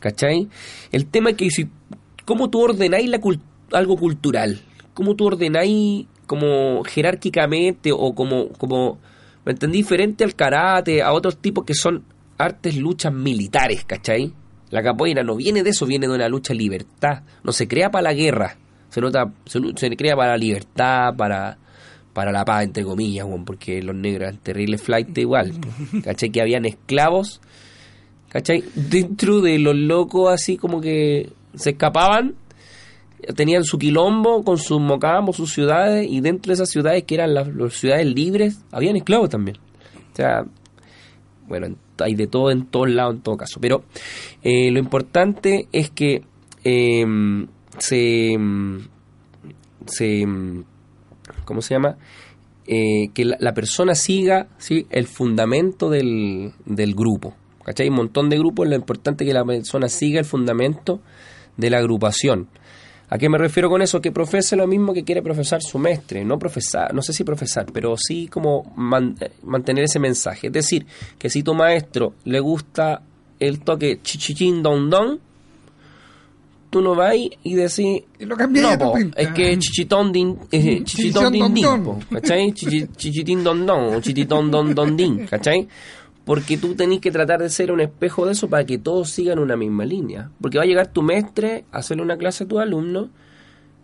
¿Cachai? 0.00 0.48
El 0.90 1.06
tema 1.06 1.30
es 1.30 1.36
que 1.36 1.50
si, 1.50 1.68
¿cómo 2.24 2.48
tú 2.50 2.60
ordenáis 2.60 3.08
la 3.08 3.20
cul- 3.20 3.40
algo 3.72 3.96
cultural? 3.96 4.60
¿Cómo 4.94 5.14
tú 5.14 5.26
ordenáis 5.26 6.06
como 6.26 6.82
jerárquicamente 6.84 7.90
o 7.92 8.14
como, 8.14 8.48
como, 8.50 8.98
¿me 9.44 9.52
entendí? 9.52 9.78
Diferente 9.78 10.24
al 10.24 10.34
karate, 10.34 11.02
a 11.02 11.12
otros 11.12 11.36
tipos 11.38 11.64
que 11.64 11.74
son 11.74 12.02
artes, 12.38 12.76
luchas 12.76 13.12
militares, 13.12 13.84
¿cachai? 13.84 14.32
La 14.70 14.82
capoeira 14.82 15.22
no 15.22 15.36
viene 15.36 15.62
de 15.62 15.70
eso, 15.70 15.84
viene 15.86 16.06
de 16.08 16.14
una 16.14 16.28
lucha 16.28 16.54
libertad. 16.54 17.22
No 17.44 17.52
se 17.52 17.68
crea 17.68 17.90
para 17.90 18.02
la 18.04 18.14
guerra, 18.14 18.56
se 18.88 19.00
nota, 19.00 19.32
se, 19.44 19.60
se 19.76 19.96
crea 19.96 20.16
para 20.16 20.30
la 20.30 20.38
libertad, 20.38 21.14
para, 21.16 21.58
para 22.12 22.32
la 22.32 22.44
paz, 22.44 22.64
entre 22.64 22.84
comillas, 22.84 23.26
porque 23.44 23.82
los 23.82 23.94
negros 23.94 24.22
eran 24.28 24.38
terribles 24.38 24.82
flight 24.82 25.16
igual, 25.18 25.52
po, 25.52 25.68
¿cachai? 26.02 26.30
Que 26.30 26.40
habían 26.40 26.64
esclavos, 26.64 27.40
¿cachai? 28.28 28.64
Dentro 28.74 29.40
de 29.40 29.58
los 29.58 29.76
locos 29.76 30.32
así 30.32 30.56
como 30.56 30.80
que 30.80 31.30
se 31.54 31.70
escapaban, 31.70 32.34
tenían 33.36 33.64
su 33.64 33.78
quilombo 33.78 34.42
con 34.44 34.56
sus 34.58 34.80
mocambos, 34.80 35.36
sus 35.36 35.52
ciudades, 35.52 36.06
y 36.10 36.20
dentro 36.20 36.50
de 36.50 36.54
esas 36.54 36.70
ciudades 36.70 37.04
que 37.04 37.14
eran 37.14 37.34
las, 37.34 37.48
ciudades 37.74 38.06
libres, 38.06 38.60
habían 38.72 38.96
esclavos 38.96 39.28
también. 39.28 39.58
O 40.12 40.16
sea, 40.16 40.44
bueno, 41.46 41.66
en- 41.66 41.76
hay 42.02 42.14
de 42.14 42.26
todo 42.26 42.50
en 42.50 42.64
todos 42.66 42.88
lados 42.88 43.16
en 43.16 43.20
todo 43.20 43.36
caso. 43.36 43.60
Pero 43.60 43.84
eh, 44.42 44.70
lo 44.70 44.78
importante 44.78 45.68
es 45.70 45.90
que 45.90 46.22
eh, 46.64 47.04
se, 47.78 48.38
se, 49.86 50.26
¿cómo 51.50 51.62
se 51.62 51.74
llama? 51.74 51.96
Eh, 52.66 53.08
que 53.12 53.24
la, 53.24 53.52
persona 53.52 53.96
siga 53.96 54.46
¿sí? 54.58 54.86
el 54.90 55.08
fundamento 55.08 55.90
del, 55.90 56.52
del 56.64 56.94
grupo. 56.94 57.34
¿Cachai? 57.64 57.86
Hay 57.86 57.90
un 57.90 57.96
montón 57.96 58.30
de 58.30 58.38
grupos, 58.38 58.68
lo 58.68 58.76
importante 58.76 59.24
es 59.24 59.28
que 59.28 59.34
la 59.34 59.44
persona 59.44 59.88
siga 59.88 60.20
el 60.20 60.24
fundamento 60.24 61.00
de 61.56 61.70
la 61.70 61.78
agrupación. 61.78 62.48
¿A 63.08 63.18
qué 63.18 63.28
me 63.28 63.38
refiero 63.38 63.68
con 63.68 63.82
eso? 63.82 64.00
Que 64.00 64.12
profese 64.12 64.54
lo 64.54 64.68
mismo 64.68 64.94
que 64.94 65.02
quiere 65.02 65.20
profesar 65.20 65.60
su 65.62 65.80
mestre, 65.80 66.24
no 66.24 66.38
profesar, 66.38 66.94
no 66.94 67.02
sé 67.02 67.12
si 67.12 67.24
profesar, 67.24 67.66
pero 67.72 67.96
sí 67.96 68.28
como 68.28 68.72
man- 68.76 69.16
mantener 69.42 69.84
ese 69.84 69.98
mensaje. 69.98 70.46
Es 70.46 70.52
decir, 70.52 70.86
que 71.18 71.28
si 71.28 71.42
tu 71.42 71.52
maestro 71.54 72.14
le 72.24 72.38
gusta 72.38 73.02
el 73.40 73.58
toque 73.60 73.98
chichichín 74.00 74.62
don 74.62 74.88
don, 74.88 75.18
tú 76.70 76.80
no 76.80 76.94
vas 76.94 77.14
y 77.16 77.54
decís, 77.54 78.04
Y 78.18 78.24
lo 78.24 78.36
no, 78.36 78.78
tu 78.78 78.84
po, 78.84 78.94
es 79.16 79.28
que 79.32 79.58
chichitón 79.58 80.12
din, 80.12 80.38
eh, 80.52 80.82
chichitón 80.84 81.32
din 81.32 81.52
din, 81.52 81.82
po, 81.84 81.98
¿cachai? 82.12 82.52
Chichi- 82.52 82.88
Chichitín 82.96 83.42
don 83.44 83.66
don, 83.66 83.94
o 83.96 84.00
chititón 84.00 84.50
don 84.50 84.74
don 84.74 84.96
din, 84.96 85.26
¿cachai? 85.26 85.66
Porque 86.24 86.58
tú 86.58 86.74
tenés 86.76 87.00
que 87.00 87.10
tratar 87.10 87.40
de 87.40 87.48
ser 87.50 87.72
un 87.72 87.80
espejo 87.80 88.24
de 88.26 88.32
eso 88.32 88.48
para 88.48 88.64
que 88.64 88.78
todos 88.78 89.10
sigan 89.10 89.38
una 89.40 89.56
misma 89.56 89.84
línea. 89.84 90.30
Porque 90.40 90.58
va 90.58 90.64
a 90.64 90.66
llegar 90.66 90.86
tu 90.92 91.02
mestre 91.02 91.64
a 91.72 91.78
hacerle 91.78 92.04
una 92.04 92.16
clase 92.16 92.44
a 92.44 92.46
tus 92.46 92.60
alumnos, 92.60 93.08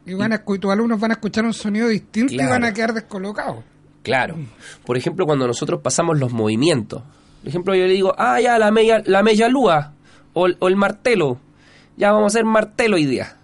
Y, 0.04 0.14
van 0.14 0.32
a, 0.32 0.44
escu- 0.44 0.60
tus 0.60 0.70
alumnos 0.70 1.00
van 1.00 1.10
a 1.10 1.14
escuchar 1.14 1.44
un 1.44 1.52
sonido 1.54 1.88
distinto 1.88 2.32
Claro. 2.34 2.48
y 2.48 2.52
van 2.52 2.64
a 2.64 2.72
quedar 2.72 2.94
descolocados. 2.94 3.64
claro. 4.04 4.36
Por 4.84 4.96
ejemplo, 4.96 5.26
cuando 5.26 5.48
nosotros 5.48 5.80
pasamos 5.82 6.20
los 6.20 6.32
movimientos. 6.32 7.02
Por 7.40 7.48
ejemplo, 7.48 7.74
yo 7.74 7.86
le 7.86 7.92
digo, 7.94 8.14
ah, 8.16 8.40
ya, 8.40 8.56
la 8.58 8.70
media, 8.70 9.02
la 9.06 9.24
media 9.24 9.48
lúa, 9.48 9.92
o 10.34 10.46
el 10.46 10.76
martelo. 10.76 11.40
Ya 11.96 12.12
vamos 12.12 12.34
a 12.34 12.38
hacer 12.38 12.44
martelo 12.44 12.96
hoy 12.96 13.06
día. 13.06 13.36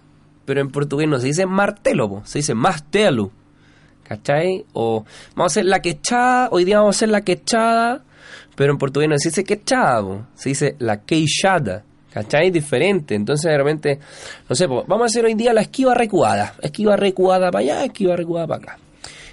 Pero 0.45 0.61
en 0.61 0.69
portugués 0.69 1.07
no 1.07 1.19
se 1.19 1.27
dice 1.27 1.45
martelo, 1.45 2.09
po, 2.09 2.21
se 2.25 2.39
dice 2.39 2.53
martelo. 2.53 3.31
¿Cachai? 4.03 4.65
O 4.73 5.05
vamos 5.35 5.51
a 5.51 5.53
hacer 5.53 5.65
la 5.65 5.81
quechada, 5.81 6.49
hoy 6.51 6.65
día 6.65 6.79
vamos 6.79 6.95
a 6.95 6.97
hacer 6.97 7.09
la 7.09 7.21
quechada, 7.21 8.03
pero 8.55 8.73
en 8.73 8.77
portugués 8.77 9.07
no 9.09 9.17
se 9.17 9.29
dice 9.29 9.43
quechada, 9.45 10.27
se 10.35 10.49
dice 10.49 10.75
la 10.79 11.01
queixada. 11.01 11.83
¿Cachai? 12.11 12.51
Diferente. 12.51 13.15
Entonces 13.15 13.49
de 13.49 13.57
repente, 13.57 13.99
no 14.47 14.55
sé, 14.55 14.67
po, 14.67 14.83
vamos 14.87 15.03
a 15.03 15.05
hacer 15.07 15.25
hoy 15.25 15.33
día 15.33 15.53
la 15.53 15.61
esquiva 15.61 15.95
recuada. 15.95 16.53
Esquiva 16.61 16.95
recuada 16.95 17.49
para 17.49 17.61
allá, 17.63 17.85
esquiva 17.85 18.15
recuada 18.15 18.45
para 18.45 18.61
acá. 18.63 18.79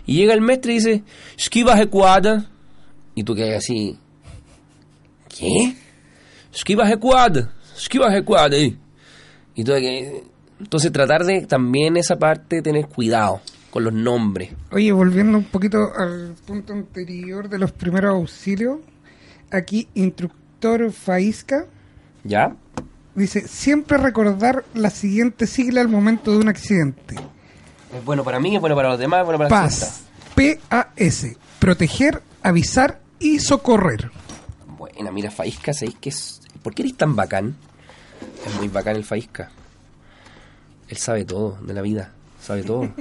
Y 0.06 0.14
llega 0.14 0.32
el 0.32 0.40
maestro 0.40 0.70
y 0.70 0.74
dice, 0.76 1.02
esquiva 1.36 1.74
recuada. 1.76 2.46
Y 3.14 3.24
tú 3.24 3.34
quedas 3.34 3.58
así, 3.58 3.98
¿qué? 5.28 5.74
Esquiva 6.54 6.84
recuada, 6.84 7.52
esquiva 7.76 8.08
recuada. 8.08 8.56
eh. 8.56 8.76
Y 9.54 9.64
tú 9.64 9.72
que- 9.72 10.24
entonces 10.58 10.92
tratar 10.92 11.24
de 11.24 11.46
también 11.46 11.96
esa 11.96 12.16
parte 12.18 12.62
tener 12.62 12.86
cuidado 12.86 13.40
con 13.70 13.84
los 13.84 13.92
nombres. 13.92 14.50
Oye, 14.72 14.92
volviendo 14.92 15.38
un 15.38 15.44
poquito 15.44 15.78
al 15.96 16.34
punto 16.46 16.72
anterior 16.72 17.48
de 17.48 17.58
los 17.58 17.72
primeros 17.72 18.10
auxilios, 18.14 18.78
aquí 19.50 19.88
instructor 19.94 20.90
Faísca 20.92 21.66
¿Ya? 22.24 22.54
dice, 23.14 23.46
siempre 23.48 23.96
recordar 23.98 24.64
la 24.74 24.90
siguiente 24.90 25.46
sigla 25.46 25.80
al 25.80 25.88
momento 25.88 26.32
de 26.32 26.38
un 26.38 26.48
accidente. 26.48 27.16
Es 27.96 28.04
bueno 28.04 28.22
para 28.24 28.38
mí, 28.38 28.54
es 28.54 28.60
bueno 28.60 28.76
para 28.76 28.90
los 28.90 28.98
demás, 28.98 29.20
es 29.20 29.24
bueno 29.26 29.38
para 29.38 29.50
la 29.50 29.62
PAS, 29.62 30.02
proteger, 31.58 32.22
avisar 32.42 33.00
y 33.18 33.38
socorrer. 33.38 34.10
Buena, 34.78 35.10
mira, 35.10 35.30
Faísca, 35.30 35.72
¿sabéis 35.72 35.96
que 36.00 36.08
es? 36.10 36.40
¿Por 36.62 36.74
qué 36.74 36.82
eres 36.82 36.96
tan 36.96 37.16
bacán? 37.16 37.56
Es 38.46 38.54
muy 38.56 38.68
bacán 38.68 38.96
el 38.96 39.04
Faísca. 39.04 39.50
Él 40.88 40.96
sabe 40.96 41.24
todo 41.24 41.58
de 41.62 41.74
la 41.74 41.82
vida, 41.82 42.12
sabe 42.40 42.62
todo. 42.62 42.88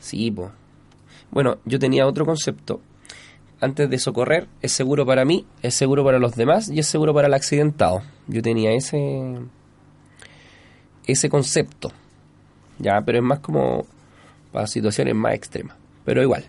Sí, 0.00 0.30
po. 0.30 0.50
Bueno, 1.30 1.56
yo 1.64 1.78
tenía 1.78 2.06
otro 2.06 2.26
concepto. 2.26 2.82
Antes 3.58 3.88
de 3.88 3.98
socorrer, 3.98 4.48
es 4.60 4.70
seguro 4.72 5.06
para 5.06 5.24
mí, 5.24 5.46
es 5.62 5.74
seguro 5.74 6.04
para 6.04 6.18
los 6.18 6.36
demás 6.36 6.68
y 6.68 6.78
es 6.78 6.86
seguro 6.86 7.14
para 7.14 7.28
el 7.28 7.32
accidentado. 7.32 8.02
Yo 8.26 8.42
tenía 8.42 8.72
ese 8.72 9.38
ese 11.06 11.30
concepto. 11.30 11.90
Ya, 12.78 13.00
pero 13.00 13.16
es 13.16 13.24
más 13.24 13.38
como 13.38 13.86
para 14.52 14.66
situaciones 14.66 15.14
más 15.14 15.32
extremas. 15.32 15.78
Pero 16.04 16.22
igual. 16.22 16.44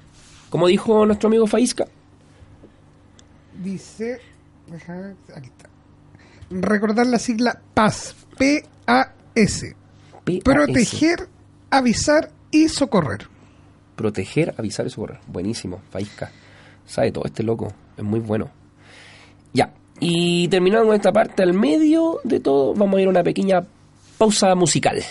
Como 0.49 0.67
dijo 0.67 1.05
nuestro 1.05 1.27
amigo 1.27 1.47
Faísca, 1.47 1.87
Dice, 3.63 4.19
aquí 5.33 5.47
está. 5.47 5.69
Recordar 6.49 7.07
la 7.07 7.19
sigla 7.19 7.59
PAS, 7.73 8.15
P-A-S, 8.37 9.75
proteger, 10.43 11.27
avisar 11.69 12.31
y 12.51 12.69
socorrer. 12.69 13.27
Proteger, 13.95 14.53
avisar 14.57 14.85
y 14.85 14.89
socorrer. 14.89 15.19
Buenísimo, 15.27 15.81
Faísca. 15.89 16.31
Sabe 16.85 17.11
todo 17.11 17.25
este 17.25 17.43
loco. 17.43 17.73
Es 17.97 18.03
muy 18.03 18.19
bueno. 18.19 18.49
Ya. 19.53 19.73
Y 19.99 20.47
terminando 20.49 20.87
con 20.87 20.95
esta 20.95 21.11
parte, 21.11 21.41
al 21.41 21.53
medio 21.53 22.19
de 22.23 22.39
todo, 22.39 22.73
vamos 22.73 22.97
a 22.97 23.01
ir 23.01 23.07
a 23.07 23.11
una 23.11 23.23
pequeña 23.23 23.65
pausa 24.17 24.53
musical. 24.55 25.01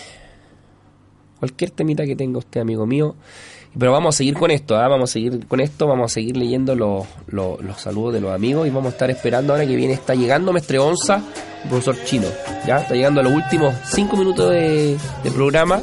Cualquier 1.39 1.71
temita 1.71 2.05
que 2.05 2.15
tenga 2.15 2.39
usted, 2.39 2.61
amigo 2.61 2.85
mío. 2.85 3.15
Pero 3.77 3.91
vamos 3.91 4.15
a 4.15 4.17
seguir 4.17 4.35
con 4.35 4.51
esto, 4.51 4.77
¿ah? 4.77 4.87
vamos 4.87 5.09
a 5.09 5.13
seguir 5.13 5.47
con 5.47 5.59
esto, 5.59 5.87
vamos 5.87 6.11
a 6.11 6.13
seguir 6.13 6.37
leyendo 6.37 6.75
los, 6.75 7.05
los, 7.27 7.59
saludos 7.77 8.13
de 8.13 8.21
los 8.21 8.33
amigos 8.33 8.67
y 8.67 8.69
vamos 8.69 8.87
a 8.87 8.89
estar 8.91 9.11
esperando 9.11 9.51
ahora 9.51 9.65
que 9.65 9.75
viene, 9.75 9.93
está 9.93 10.15
llegando 10.15 10.53
Mestre 10.53 10.79
Onza, 10.79 11.21
profesor 11.67 11.97
chino, 12.05 12.27
ya 12.65 12.77
está 12.77 12.93
llegando 12.95 13.19
a 13.19 13.23
los 13.23 13.33
últimos 13.33 13.75
cinco 13.85 14.15
minutos 14.15 14.49
de, 14.51 14.97
de 15.23 15.31
programa, 15.31 15.81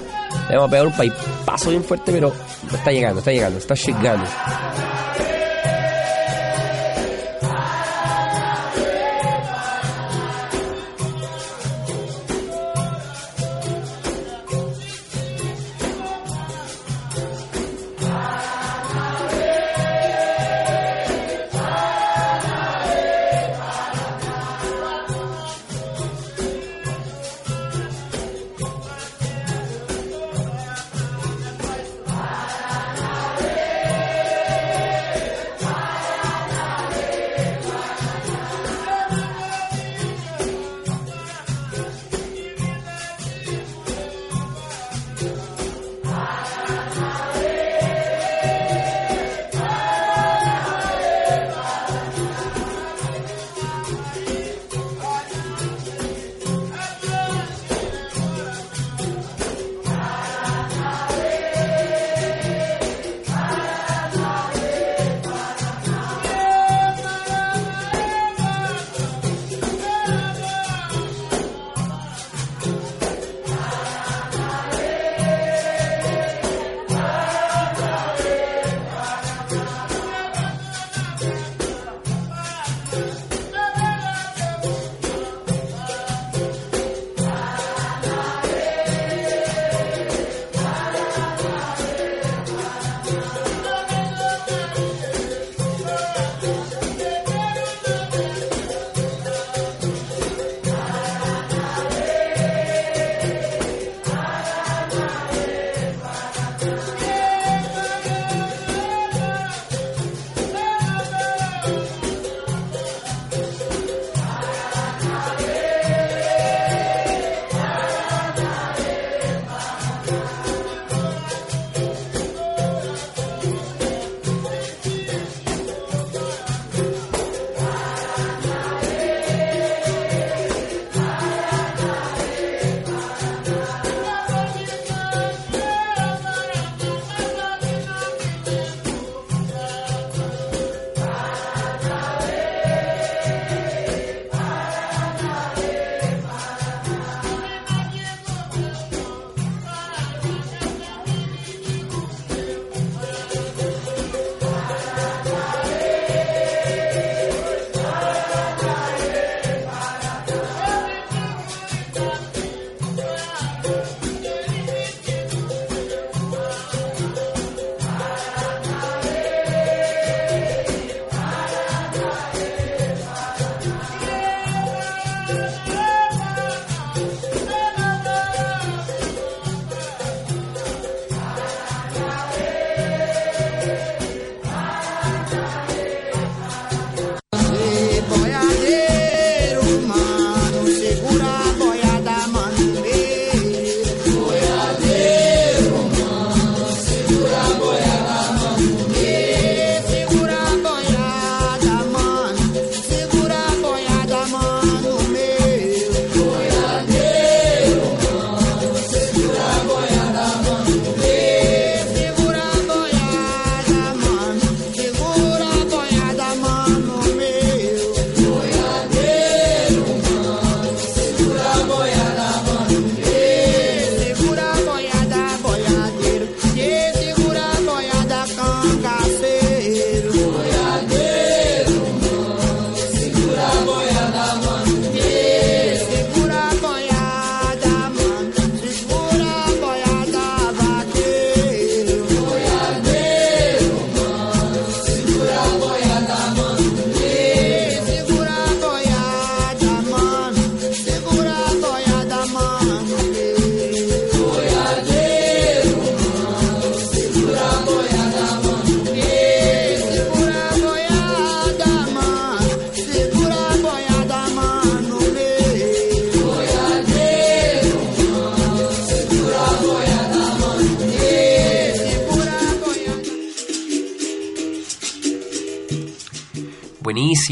le 0.49 0.57
vamos 0.57 0.69
a 0.69 0.71
pegar 0.71 0.87
un 0.87 1.13
paso 1.45 1.69
bien 1.69 1.85
fuerte, 1.85 2.13
pero 2.13 2.33
está 2.73 2.91
llegando, 2.93 3.19
está 3.19 3.31
llegando, 3.31 3.59
está 3.59 3.75
llegando. 3.75 4.25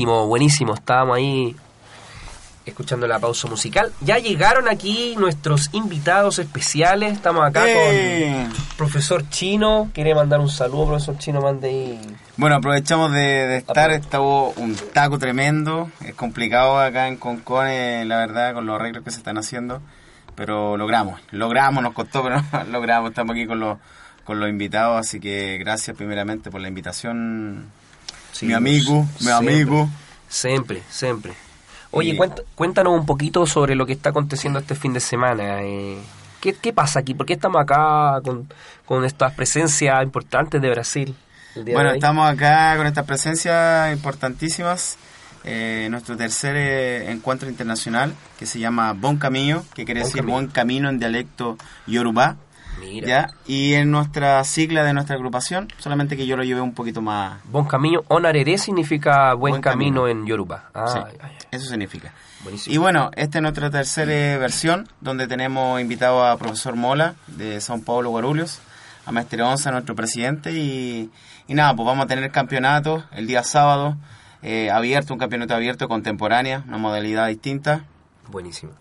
Buenísimo, 0.01 0.27
buenísimo. 0.29 0.75
Estábamos 0.75 1.19
ahí 1.19 1.55
escuchando 2.65 3.07
la 3.07 3.19
pausa 3.19 3.49
musical. 3.49 3.93
Ya 4.01 4.17
llegaron 4.17 4.67
aquí 4.67 5.15
nuestros 5.19 5.69
invitados 5.75 6.39
especiales. 6.39 7.13
Estamos 7.13 7.45
acá 7.45 7.65
¡Eh! 7.67 8.47
con 8.49 8.77
profesor 8.79 9.29
Chino. 9.29 9.91
Quiere 9.93 10.15
mandar 10.15 10.41
un 10.41 10.49
saludo, 10.49 10.87
profesor 10.87 11.19
Chino, 11.19 11.43
mande 11.43 11.69
ahí. 11.69 12.17
Bueno, 12.39 12.57
aprovechamos 12.57 13.13
de, 13.13 13.19
de 13.19 13.57
estar, 13.59 13.91
estaba 13.91 14.25
un 14.25 14.75
taco 14.95 15.19
tremendo, 15.19 15.91
es 16.03 16.15
complicado 16.15 16.79
acá 16.79 17.07
en 17.07 17.19
Concón, 17.19 17.67
eh, 17.69 18.05
la 18.07 18.17
verdad, 18.17 18.55
con 18.55 18.65
los 18.65 18.77
arreglos 18.81 19.05
que 19.05 19.11
se 19.11 19.19
están 19.19 19.37
haciendo, 19.37 19.83
pero 20.35 20.79
logramos, 20.79 21.21
logramos, 21.31 21.83
nos 21.83 21.93
costó, 21.93 22.23
pero 22.25 22.41
logramos, 22.71 23.11
estamos 23.11 23.35
aquí 23.35 23.47
con 23.47 23.61
los, 23.61 23.77
con 24.25 24.41
los 24.41 24.49
invitados, 24.49 24.99
así 24.99 25.21
que 25.21 25.59
gracias 25.59 25.95
primeramente 25.95 26.51
por 26.51 26.63
la 26.63 26.69
invitación, 26.69 27.71
Sí, 28.33 28.47
mi 28.47 28.53
amigo, 28.55 29.03
mi 29.03 29.27
siempre. 29.27 29.35
amigo. 29.55 29.89
Siempre, 30.29 30.83
siempre. 30.91 31.33
Oye, 31.91 32.11
Y- 32.11 32.19
cuéntanos 32.55 32.93
un 32.99 33.05
poquito 33.07 33.47
sobre 33.47 33.75
lo 33.75 33.85
que 33.87 33.93
está 33.93 34.11
aconteciendo 34.11 34.59
este 34.61 34.75
fin 34.75 34.93
de 34.93 35.01
semana. 35.01 35.63
eh. 35.63 35.99
¿Qué, 36.41 36.55
qué 36.55 36.73
pasa 36.73 37.01
aquí? 37.01 37.15
¿Por 37.15 37.27
qué 37.27 37.35
estamos 37.35 37.61
acá 37.61 38.21
con, 38.25 38.49
con 38.87 39.05
estas 39.05 39.35
presencias 39.35 40.03
importantes 40.03 40.63
de 40.63 40.71
Brasil? 40.71 41.15
el 41.57 41.65
día 41.65 41.73
de 41.73 41.75
Bueno, 41.75 41.91
estamos 41.91 42.31
acá 42.31 42.77
con 42.77 42.87
estas 42.87 43.05
presencias 43.05 43.93
importantísimas. 43.93 44.97
eh, 45.43 45.89
nuestro 45.91 46.17
tercer 46.19 46.55
eh, 46.57 47.11
encuentro 47.11 47.49
internacional 47.49 48.15
que 48.39 48.45
se 48.47 48.59
llama 48.59 48.93
Bon 48.93 49.17
Camino, 49.17 49.65
que 49.75 49.85
quiere 49.87 50.01
Bon 50.01 50.07
decir 50.07 50.21
Camino. 50.21 50.33
buen 50.35 50.47
camino 50.49 50.89
en 50.91 50.99
dialecto 50.99 51.57
yorubá. 51.87 52.37
Mira. 52.81 53.07
¿ya? 53.07 53.31
Y 53.47 53.75
en 53.75 53.91
nuestra 53.91 54.43
sigla 54.45 54.83
de 54.85 54.93
nuestra 54.95 55.15
agrupación, 55.17 55.69
solamente 55.79 56.17
que 56.17 56.27
yo 56.27 56.37
lo 56.37 56.43
llevé 56.45 56.61
un 56.61 56.73
poquito 56.75 57.01
más. 57.03 57.41
Buen 57.45 57.67
camino, 57.67 58.03
onareré 58.09 58.59
significa 58.59 59.35
buen, 59.35 59.53
Buen 59.53 59.63
camino. 59.63 60.03
camino. 60.03 60.09
en 60.23 60.27
Yoruba. 60.27 60.71
Ah, 60.75 60.87
Sí, 60.89 60.99
ay, 61.05 61.17
ay, 61.23 61.37
eso 61.51 61.67
significa. 61.69 62.13
buenísimo. 62.43 62.75
Y 62.75 62.79
bueno, 62.79 63.11
esta 63.17 63.39
es 63.39 63.43
nuestra 63.43 63.71
tercera 63.71 64.39
versión, 64.39 64.89
donde 65.01 65.27
tenemos 65.29 65.81
invitado 65.81 66.27
a 66.27 66.37
profesor 66.39 66.75
Mola 66.77 67.15
de 67.27 67.59
São 67.59 67.85
Paulo, 67.85 68.11
Guarulhos, 68.11 68.61
a 69.07 69.13
Maestre 69.13 69.43
Onza, 69.43 69.71
nuestro 69.71 69.95
presidente, 69.95 70.53
y, 70.53 71.11
y 71.49 71.55
nada, 71.55 71.75
pues 71.77 71.87
vamos 71.87 72.05
a 72.05 72.09
tener 72.09 72.31
campeonato 72.31 73.05
el 73.13 73.27
día 73.27 73.43
sábado, 73.43 73.97
eh, 74.43 74.71
abierto, 74.71 75.13
un 75.13 75.19
campeonato 75.21 75.55
abierto 75.55 75.89
contemporánea, 75.89 76.63
una 76.67 76.79
modalidad 76.79 77.29
distinta. 77.29 77.85
Buenísimo. 78.29 78.73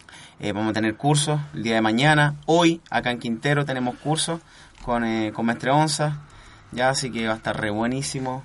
Eh, 0.42 0.54
vamos 0.54 0.70
a 0.70 0.74
tener 0.74 0.96
cursos 0.96 1.40
el 1.54 1.64
día 1.64 1.76
de 1.76 1.82
mañana. 1.82 2.36
Hoy, 2.46 2.80
acá 2.90 3.12
en 3.12 3.20
Quintero, 3.20 3.66
tenemos 3.66 3.96
cursos 3.96 4.40
con, 4.86 5.04
eh, 5.04 5.34
con 5.34 5.46
Maestre 5.46 5.72
Onza, 5.72 6.22
ya, 6.72 6.90
así 6.90 7.12
que 7.12 7.28
va 7.28 7.34
a 7.34 7.38
estar 7.38 7.60
re 7.60 7.70
buenísimo. 7.72 8.44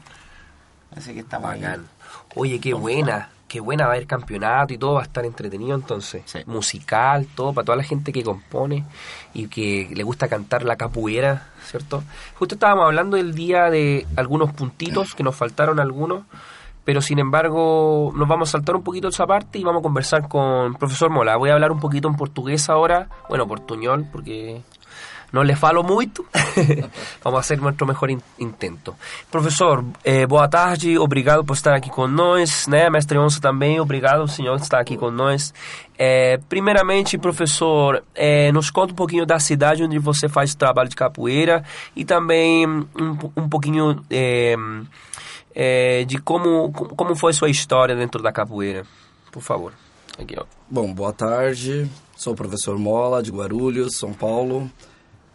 Así 0.96 1.14
que 1.14 1.20
ahí. 1.20 1.26
Bacán. 1.40 1.86
Oye, 2.34 2.58
qué 2.58 2.74
buena. 2.74 3.30
Qué 3.46 3.60
buena 3.60 3.84
va 3.84 3.92
a 3.92 3.94
haber 3.94 4.08
campeonato 4.08 4.74
y 4.74 4.78
todo 4.78 4.94
va 4.94 5.02
a 5.02 5.04
estar 5.04 5.24
entretenido 5.24 5.76
entonces. 5.76 6.22
Sí. 6.24 6.40
Musical, 6.46 7.28
todo, 7.36 7.52
para 7.52 7.64
toda 7.64 7.76
la 7.76 7.84
gente 7.84 8.12
que 8.12 8.24
compone 8.24 8.84
y 9.32 9.46
que 9.46 9.88
le 9.94 10.02
gusta 10.02 10.26
cantar 10.26 10.64
la 10.64 10.74
capuera, 10.74 11.50
¿cierto? 11.64 12.02
Justo 12.34 12.56
estábamos 12.56 12.86
hablando 12.86 13.16
del 13.16 13.34
día 13.34 13.70
de 13.70 14.08
algunos 14.16 14.52
puntitos, 14.52 15.14
que 15.14 15.22
nos 15.22 15.36
faltaron 15.36 15.78
algunos, 15.78 16.24
pero 16.84 17.00
sin 17.00 17.18
embargo 17.18 18.12
nos 18.14 18.28
vamos 18.28 18.48
a 18.48 18.52
saltar 18.52 18.76
un 18.76 18.82
poquito 18.82 19.08
esa 19.08 19.26
parte 19.26 19.58
y 19.58 19.64
vamos 19.64 19.80
a 19.80 19.82
conversar 19.82 20.28
con 20.28 20.74
profesor 20.74 21.10
Mola. 21.10 21.36
Voy 21.36 21.50
a 21.50 21.54
hablar 21.54 21.72
un 21.72 21.80
poquito 21.80 22.08
en 22.08 22.16
portugués 22.16 22.68
ahora, 22.68 23.08
bueno, 23.28 23.46
portuñol, 23.46 24.04
porque 24.12 24.60
não 25.32 25.42
lhe 25.42 25.56
falo 25.56 25.82
muito. 25.82 26.24
Vamos 27.24 27.38
a 27.38 27.40
hacer 27.40 27.60
nuestro 27.60 27.84
mejor 27.88 28.08
in- 28.10 28.22
intento. 28.38 28.94
Professor, 29.32 29.82
eh, 30.04 30.26
boa 30.26 30.46
tarde, 30.48 30.96
obrigado 30.96 31.44
por 31.44 31.54
estar 31.54 31.74
aqui 31.74 31.90
nós, 32.06 32.68
né? 32.68 32.88
Mestre 32.88 33.18
Onça 33.18 33.40
também, 33.40 33.80
obrigado, 33.80 34.28
senhor, 34.28 34.56
por 34.56 34.62
estar 34.62 34.78
aqui 34.78 34.96
com 34.96 35.10
nós. 35.10 35.52
Eh, 35.98 36.38
primeiramente, 36.48 37.18
professor, 37.18 38.04
eh, 38.14 38.52
nos 38.52 38.70
conta 38.70 38.92
um 38.92 38.96
pouquinho 38.96 39.26
da 39.26 39.40
cidade 39.40 39.82
onde 39.82 39.98
você 39.98 40.28
faz 40.28 40.52
o 40.52 40.56
trabalho 40.56 40.88
de 40.88 40.94
capoeira 40.94 41.64
e 41.96 42.04
também 42.04 42.64
um, 42.64 42.86
um 43.36 43.48
pouquinho 43.48 44.04
eh, 44.10 44.54
eh, 45.54 46.04
de 46.04 46.18
como, 46.18 46.72
como 46.72 47.14
foi 47.14 47.32
sua 47.32 47.48
história 47.48 47.94
dentro 47.94 48.22
da 48.22 48.32
capoeira. 48.32 48.84
Por 49.30 49.42
favor. 49.42 49.72
Aqui, 50.18 50.34
ó. 50.38 50.44
Bom, 50.70 50.92
boa 50.92 51.12
tarde. 51.12 51.90
Sou 52.16 52.32
o 52.32 52.36
professor 52.36 52.78
Mola, 52.78 53.22
de 53.22 53.30
Guarulhos, 53.30 53.96
São 53.96 54.12
Paulo. 54.12 54.70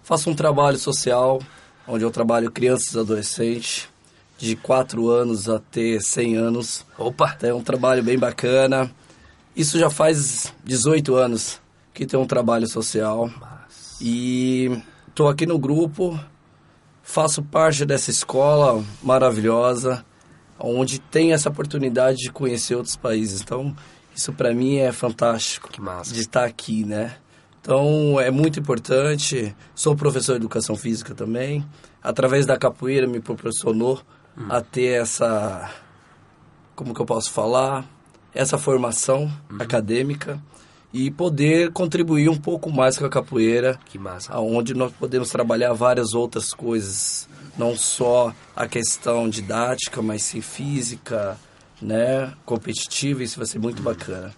Faço 0.03 0.29
um 0.29 0.35
trabalho 0.35 0.77
social, 0.77 1.41
onde 1.87 2.03
eu 2.03 2.11
trabalho 2.11 2.51
crianças 2.51 2.93
e 2.93 2.99
adolescentes, 2.99 3.89
de 4.37 4.55
4 4.55 5.09
anos 5.09 5.49
até 5.49 5.99
100 5.99 6.37
anos. 6.37 6.85
Opa! 6.97 7.37
É 7.41 7.53
um 7.53 7.61
trabalho 7.61 8.01
bem 8.01 8.17
bacana. 8.17 8.89
Isso 9.55 9.77
já 9.77 9.89
faz 9.89 10.53
18 10.63 11.15
anos 11.15 11.61
que 11.93 12.05
tem 12.05 12.17
um 12.17 12.25
trabalho 12.25 12.67
social. 12.67 13.29
E 13.99 14.81
estou 15.09 15.27
aqui 15.27 15.45
no 15.45 15.59
grupo, 15.59 16.17
faço 17.03 17.43
parte 17.43 17.85
dessa 17.85 18.09
escola 18.09 18.81
maravilhosa, 19.03 20.05
onde 20.59 20.99
tem 20.99 21.33
essa 21.33 21.49
oportunidade 21.49 22.17
de 22.17 22.31
conhecer 22.31 22.75
outros 22.75 22.95
países. 22.95 23.41
Então, 23.41 23.75
isso 24.15 24.33
para 24.33 24.53
mim 24.53 24.77
é 24.77 24.91
fantástico 24.91 25.69
Que 25.69 25.79
massa. 25.81 26.13
de 26.13 26.19
estar 26.21 26.45
aqui, 26.45 26.83
né? 26.85 27.15
Então, 27.61 28.19
é 28.19 28.31
muito 28.31 28.59
importante. 28.59 29.55
Sou 29.75 29.95
professor 29.95 30.33
de 30.33 30.37
educação 30.39 30.75
física 30.75 31.13
também. 31.13 31.65
Através 32.01 32.45
da 32.45 32.57
capoeira 32.57 33.05
me 33.07 33.19
proporcionou 33.19 34.01
a 34.49 34.61
ter 34.61 35.01
essa 35.01 35.69
como 36.75 36.93
que 36.93 37.01
eu 37.01 37.05
posso 37.05 37.29
falar, 37.31 37.85
essa 38.33 38.57
formação 38.57 39.29
acadêmica 39.59 40.41
e 40.93 41.11
poder 41.11 41.71
contribuir 41.71 42.29
um 42.29 42.37
pouco 42.37 42.71
mais 42.71 42.97
com 42.97 43.05
a 43.05 43.09
capoeira, 43.09 43.77
Que 43.85 43.99
massa. 43.99 44.31
aonde 44.33 44.73
nós 44.73 44.91
podemos 44.93 45.29
trabalhar 45.29 45.73
várias 45.73 46.13
outras 46.15 46.51
coisas, 46.53 47.27
não 47.59 47.75
só 47.75 48.33
a 48.55 48.65
questão 48.67 49.29
didática, 49.29 50.01
mas 50.01 50.23
sim 50.23 50.39
física, 50.41 51.37
né, 51.81 52.33
competitiva, 52.45 53.21
isso 53.21 53.37
vai 53.37 53.45
ser 53.45 53.59
muito 53.59 53.81
bacana. 53.81 54.33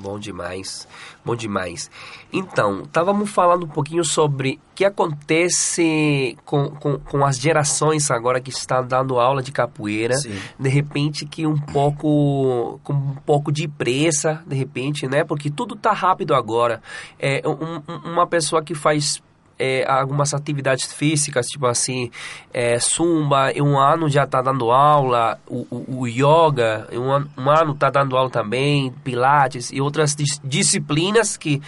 Bom 0.00 0.16
demais, 0.18 0.86
bom 1.24 1.34
demais. 1.34 1.90
Então, 2.32 2.82
estávamos 2.82 3.30
falando 3.30 3.64
um 3.64 3.68
pouquinho 3.68 4.04
sobre 4.04 4.60
o 4.70 4.74
que 4.76 4.84
acontece 4.84 6.36
com, 6.44 6.68
com, 6.70 6.98
com 7.00 7.24
as 7.24 7.36
gerações 7.38 8.08
agora 8.10 8.40
que 8.40 8.50
estão 8.50 8.86
dando 8.86 9.18
aula 9.18 9.42
de 9.42 9.50
capoeira. 9.50 10.14
Sim. 10.16 10.38
De 10.56 10.68
repente 10.68 11.26
que 11.26 11.46
um 11.46 11.56
pouco, 11.58 12.78
com 12.84 12.92
um 12.92 13.14
pouco 13.26 13.50
de 13.50 13.66
pressa, 13.66 14.40
de 14.46 14.54
repente, 14.54 15.08
né? 15.08 15.24
Porque 15.24 15.50
tudo 15.50 15.74
tá 15.74 15.92
rápido 15.92 16.32
agora. 16.32 16.80
É, 17.18 17.42
um- 17.44 17.82
uma 18.12 18.26
pessoa 18.26 18.62
que 18.62 18.74
faz 18.76 19.20
é, 19.58 19.84
algumas 19.90 20.32
atividades 20.34 20.92
físicas, 20.92 21.46
tipo 21.46 21.66
assim, 21.66 22.10
é, 22.52 22.78
zumba, 22.78 23.52
um 23.56 23.78
ano 23.78 24.08
já 24.08 24.24
está 24.24 24.40
dando 24.40 24.70
aula, 24.70 25.38
o, 25.46 25.66
o, 25.70 26.00
o 26.02 26.06
yoga, 26.06 26.86
um, 26.92 27.10
ano- 27.10 27.30
um 27.36 27.50
ano 27.50 27.72
está 27.72 27.90
dando 27.90 28.16
aula 28.16 28.30
também, 28.30 28.92
pilates 29.02 29.70
e 29.72 29.80
outras 29.80 30.14
dis- 30.14 30.40
disciplinas 30.44 31.36
que 31.36 31.60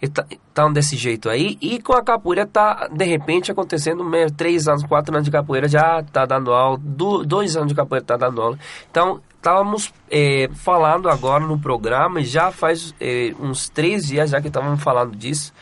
estão 0.00 0.72
desse 0.72 0.96
jeito 0.96 1.28
aí. 1.28 1.56
E 1.60 1.80
com 1.80 1.92
a 1.92 2.02
capoeira 2.02 2.46
tá, 2.46 2.88
de 2.92 3.04
repente, 3.04 3.50
acontecendo 3.50 4.04
mesmo, 4.04 4.36
três 4.36 4.68
anos, 4.68 4.84
quatro 4.84 5.14
anos 5.14 5.24
de 5.24 5.30
capoeira 5.30 5.66
já 5.68 6.00
está 6.00 6.24
dando 6.26 6.52
aula, 6.52 6.78
do, 6.80 7.24
dois 7.24 7.56
anos 7.56 7.68
de 7.68 7.74
capoeira 7.74 8.04
está 8.04 8.16
dando 8.16 8.40
aula. 8.40 8.58
Então, 8.90 9.20
estávamos 9.36 9.92
é, 10.10 10.48
falando 10.54 11.08
agora 11.08 11.44
no 11.44 11.58
programa, 11.58 12.20
e 12.20 12.24
já 12.24 12.50
faz 12.52 12.94
é, 13.00 13.32
uns 13.40 13.68
três 13.68 14.06
dias 14.06 14.30
já 14.30 14.40
que 14.40 14.48
estávamos 14.48 14.82
falando 14.82 15.16
disso, 15.16 15.52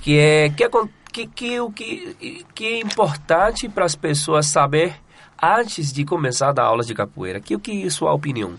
que 0.00 0.18
é 0.18 0.48
que, 0.50 0.64
acon- 0.64 0.88
que, 1.12 1.26
que 1.26 1.60
o 1.60 1.70
que, 1.70 2.44
que 2.54 2.64
é 2.66 2.80
importante 2.80 3.68
para 3.68 3.84
as 3.84 3.94
pessoas 3.94 4.46
saber 4.46 4.96
antes 5.42 5.92
de 5.92 6.04
começar 6.04 6.48
a 6.48 6.52
dar 6.52 6.64
aulas 6.64 6.86
de 6.86 6.94
capoeira. 6.94 7.40
Que 7.40 7.54
o 7.54 7.60
que 7.60 7.84
é 7.84 7.90
sua 7.90 8.12
opinião? 8.12 8.54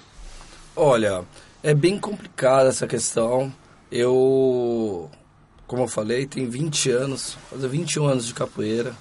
Olha, 0.76 1.24
é 1.62 1.74
bem 1.74 1.98
complicada 2.00 2.70
essa 2.70 2.86
questão. 2.88 3.52
Eu, 3.92 5.10
como 5.68 5.84
eu 5.84 5.88
falei, 5.88 6.26
tenho 6.26 6.50
20 6.50 6.90
anos, 6.92 7.38
fazer 7.50 7.68
21 7.68 8.06
anos 8.08 8.26
de 8.28 8.34
capoeira. 8.34 8.94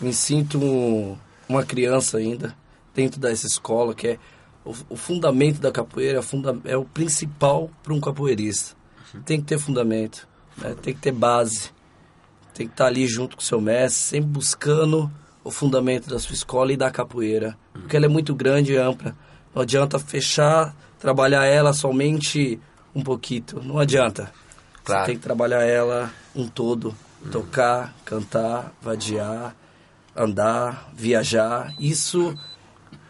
Me 0.00 0.12
sinto 0.12 0.58
um- 0.58 1.16
uma 1.48 1.64
criança 1.64 2.18
ainda 2.18 2.54
dentro 2.94 3.18
dessa 3.20 3.46
escola, 3.46 3.94
que 3.94 4.08
é 4.08 4.18
o, 4.64 4.74
o 4.90 4.96
fundamento 4.96 5.60
da 5.60 5.70
capoeira, 5.72 6.18
é, 6.18 6.22
funda- 6.22 6.58
é 6.64 6.76
o 6.76 6.84
principal 6.84 7.70
para 7.82 7.92
um 7.94 8.00
capoeirista. 8.00 8.74
Tem 9.24 9.40
que 9.40 9.46
ter 9.46 9.58
fundamento, 9.58 10.28
né? 10.58 10.74
tem 10.82 10.92
que 10.94 11.00
ter 11.00 11.12
base, 11.12 11.70
tem 12.56 12.66
que 12.66 12.72
estar 12.72 12.86
ali 12.86 13.06
junto 13.06 13.36
com 13.36 13.42
o 13.42 13.44
seu 13.44 13.60
mestre, 13.60 14.02
sempre 14.02 14.30
buscando 14.30 15.10
o 15.44 15.50
fundamento 15.50 16.08
da 16.08 16.18
sua 16.18 16.32
escola 16.32 16.72
e 16.72 16.76
da 16.76 16.90
capoeira, 16.90 17.56
porque 17.72 17.96
ela 17.96 18.06
é 18.06 18.08
muito 18.08 18.34
grande 18.34 18.72
e 18.72 18.76
ampla. 18.76 19.14
Não 19.54 19.62
adianta 19.62 19.98
fechar, 19.98 20.74
trabalhar 20.98 21.44
ela 21.44 21.72
somente 21.74 22.58
um 22.94 23.02
pouquinho, 23.02 23.62
não 23.62 23.78
adianta. 23.78 24.32
Claro. 24.82 25.02
Você 25.02 25.06
tem 25.06 25.16
que 25.16 25.22
trabalhar 25.22 25.62
ela 25.62 26.10
um 26.34 26.48
todo, 26.48 26.96
tocar, 27.30 27.94
cantar, 28.04 28.72
vadiar, 28.80 29.54
andar, 30.16 30.90
viajar. 30.94 31.74
Isso 31.78 32.34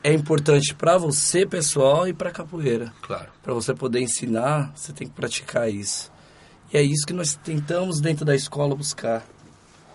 é 0.02 0.12
importante 0.12 0.74
para 0.74 0.98
você, 0.98 1.46
pessoal, 1.46 2.08
e 2.08 2.12
para 2.12 2.32
capoeira. 2.32 2.92
Claro. 3.02 3.28
Para 3.42 3.54
você 3.54 3.72
poder 3.72 4.00
ensinar, 4.00 4.72
você 4.74 4.92
tem 4.92 5.06
que 5.06 5.14
praticar 5.14 5.70
isso. 5.70 6.10
E 6.72 6.76
é 6.76 6.82
isso 6.82 7.06
que 7.06 7.12
nós 7.12 7.36
tentamos 7.36 8.00
dentro 8.00 8.24
da 8.24 8.34
escola 8.34 8.74
buscar, 8.74 9.24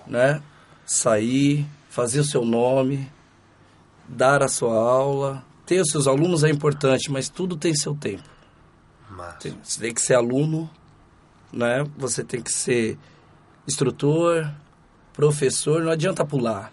né? 0.07 0.41
Sair, 0.85 1.65
fazer 1.89 2.19
o 2.19 2.23
seu 2.25 2.43
nome, 2.45 3.09
dar 4.07 4.43
a 4.43 4.47
sua 4.47 4.73
aula, 4.73 5.43
ter 5.65 5.79
os 5.81 5.89
seus 5.89 6.07
alunos 6.07 6.43
é 6.43 6.49
importante, 6.49 7.11
mas 7.11 7.29
tudo 7.29 7.55
tem 7.55 7.73
seu 7.75 7.95
tempo. 7.95 8.23
Mas, 9.09 9.35
Tem- 9.37 9.57
Você 9.63 9.79
tem 9.81 9.93
que 9.93 10.01
ser 10.01 10.15
aluno, 10.15 10.69
né? 11.51 11.85
Você 11.97 12.23
tem 12.23 12.41
que 12.41 12.51
ser 12.51 12.97
instrutor, 13.67 14.49
professor, 15.13 15.81
não 15.83 15.91
adianta 15.91 16.25
pular, 16.25 16.71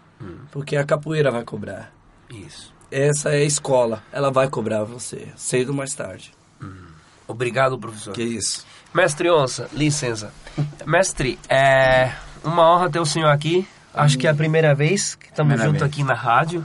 porque 0.51 0.77
a 0.77 0.85
capoeira 0.85 1.31
vai 1.31 1.45
cobrar. 1.45 1.93
isso. 2.31 2.73
Essa 2.91 3.31
é 3.31 3.43
a 3.43 3.45
escola, 3.45 4.03
ela 4.11 4.31
vai 4.31 4.49
cobrar 4.49 4.83
você, 4.85 5.29
cedo 5.37 5.69
ou 5.71 5.75
mais 5.75 5.93
tarde. 5.95 6.33
Obrigado, 7.27 7.79
professor. 7.79 8.15
Que 8.15 8.23
isso. 8.23 8.65
Mestre 8.95 9.31
Onça, 9.31 9.69
licença. 9.75 10.33
Mestre, 10.87 11.39
é 11.51 12.15
uma 12.45 12.75
honra 12.75 12.91
ter 12.91 13.01
o 13.01 13.07
senhor 13.07 13.29
aqui. 13.29 13.67
Acho 13.95 14.19
que 14.19 14.27
é 14.27 14.31
a 14.31 14.35
primeira 14.35 14.75
vez 14.75 15.15
que 15.15 15.27
estamos 15.27 15.61
juntos 15.61 15.83
aqui 15.83 16.03
na 16.03 16.15
rádio. 16.15 16.65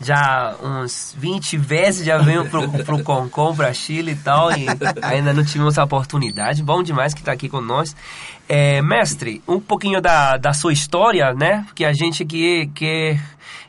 Já 0.00 0.56
uns 0.60 1.14
20 1.16 1.56
vezes 1.58 2.04
já 2.04 2.18
venho 2.18 2.48
pro, 2.48 2.68
pro 2.84 3.04
Concom, 3.04 3.54
pra 3.54 3.72
Chile 3.72 4.12
e 4.12 4.16
tal, 4.16 4.50
e 4.50 4.66
ainda 5.02 5.32
não 5.32 5.44
tivemos 5.44 5.78
a 5.78 5.84
oportunidade. 5.84 6.62
Bom 6.62 6.82
demais 6.82 7.14
que 7.14 7.20
está 7.20 7.30
aqui 7.32 7.48
com 7.48 7.60
nós. 7.60 7.94
É, 8.48 8.82
mestre, 8.82 9.40
um 9.46 9.60
pouquinho 9.60 10.00
da, 10.00 10.36
da 10.36 10.52
sua 10.52 10.72
história, 10.72 11.32
né? 11.34 11.64
Porque 11.66 11.84
a 11.84 11.92
gente 11.92 12.24
que... 12.24 12.66
que 12.74 13.18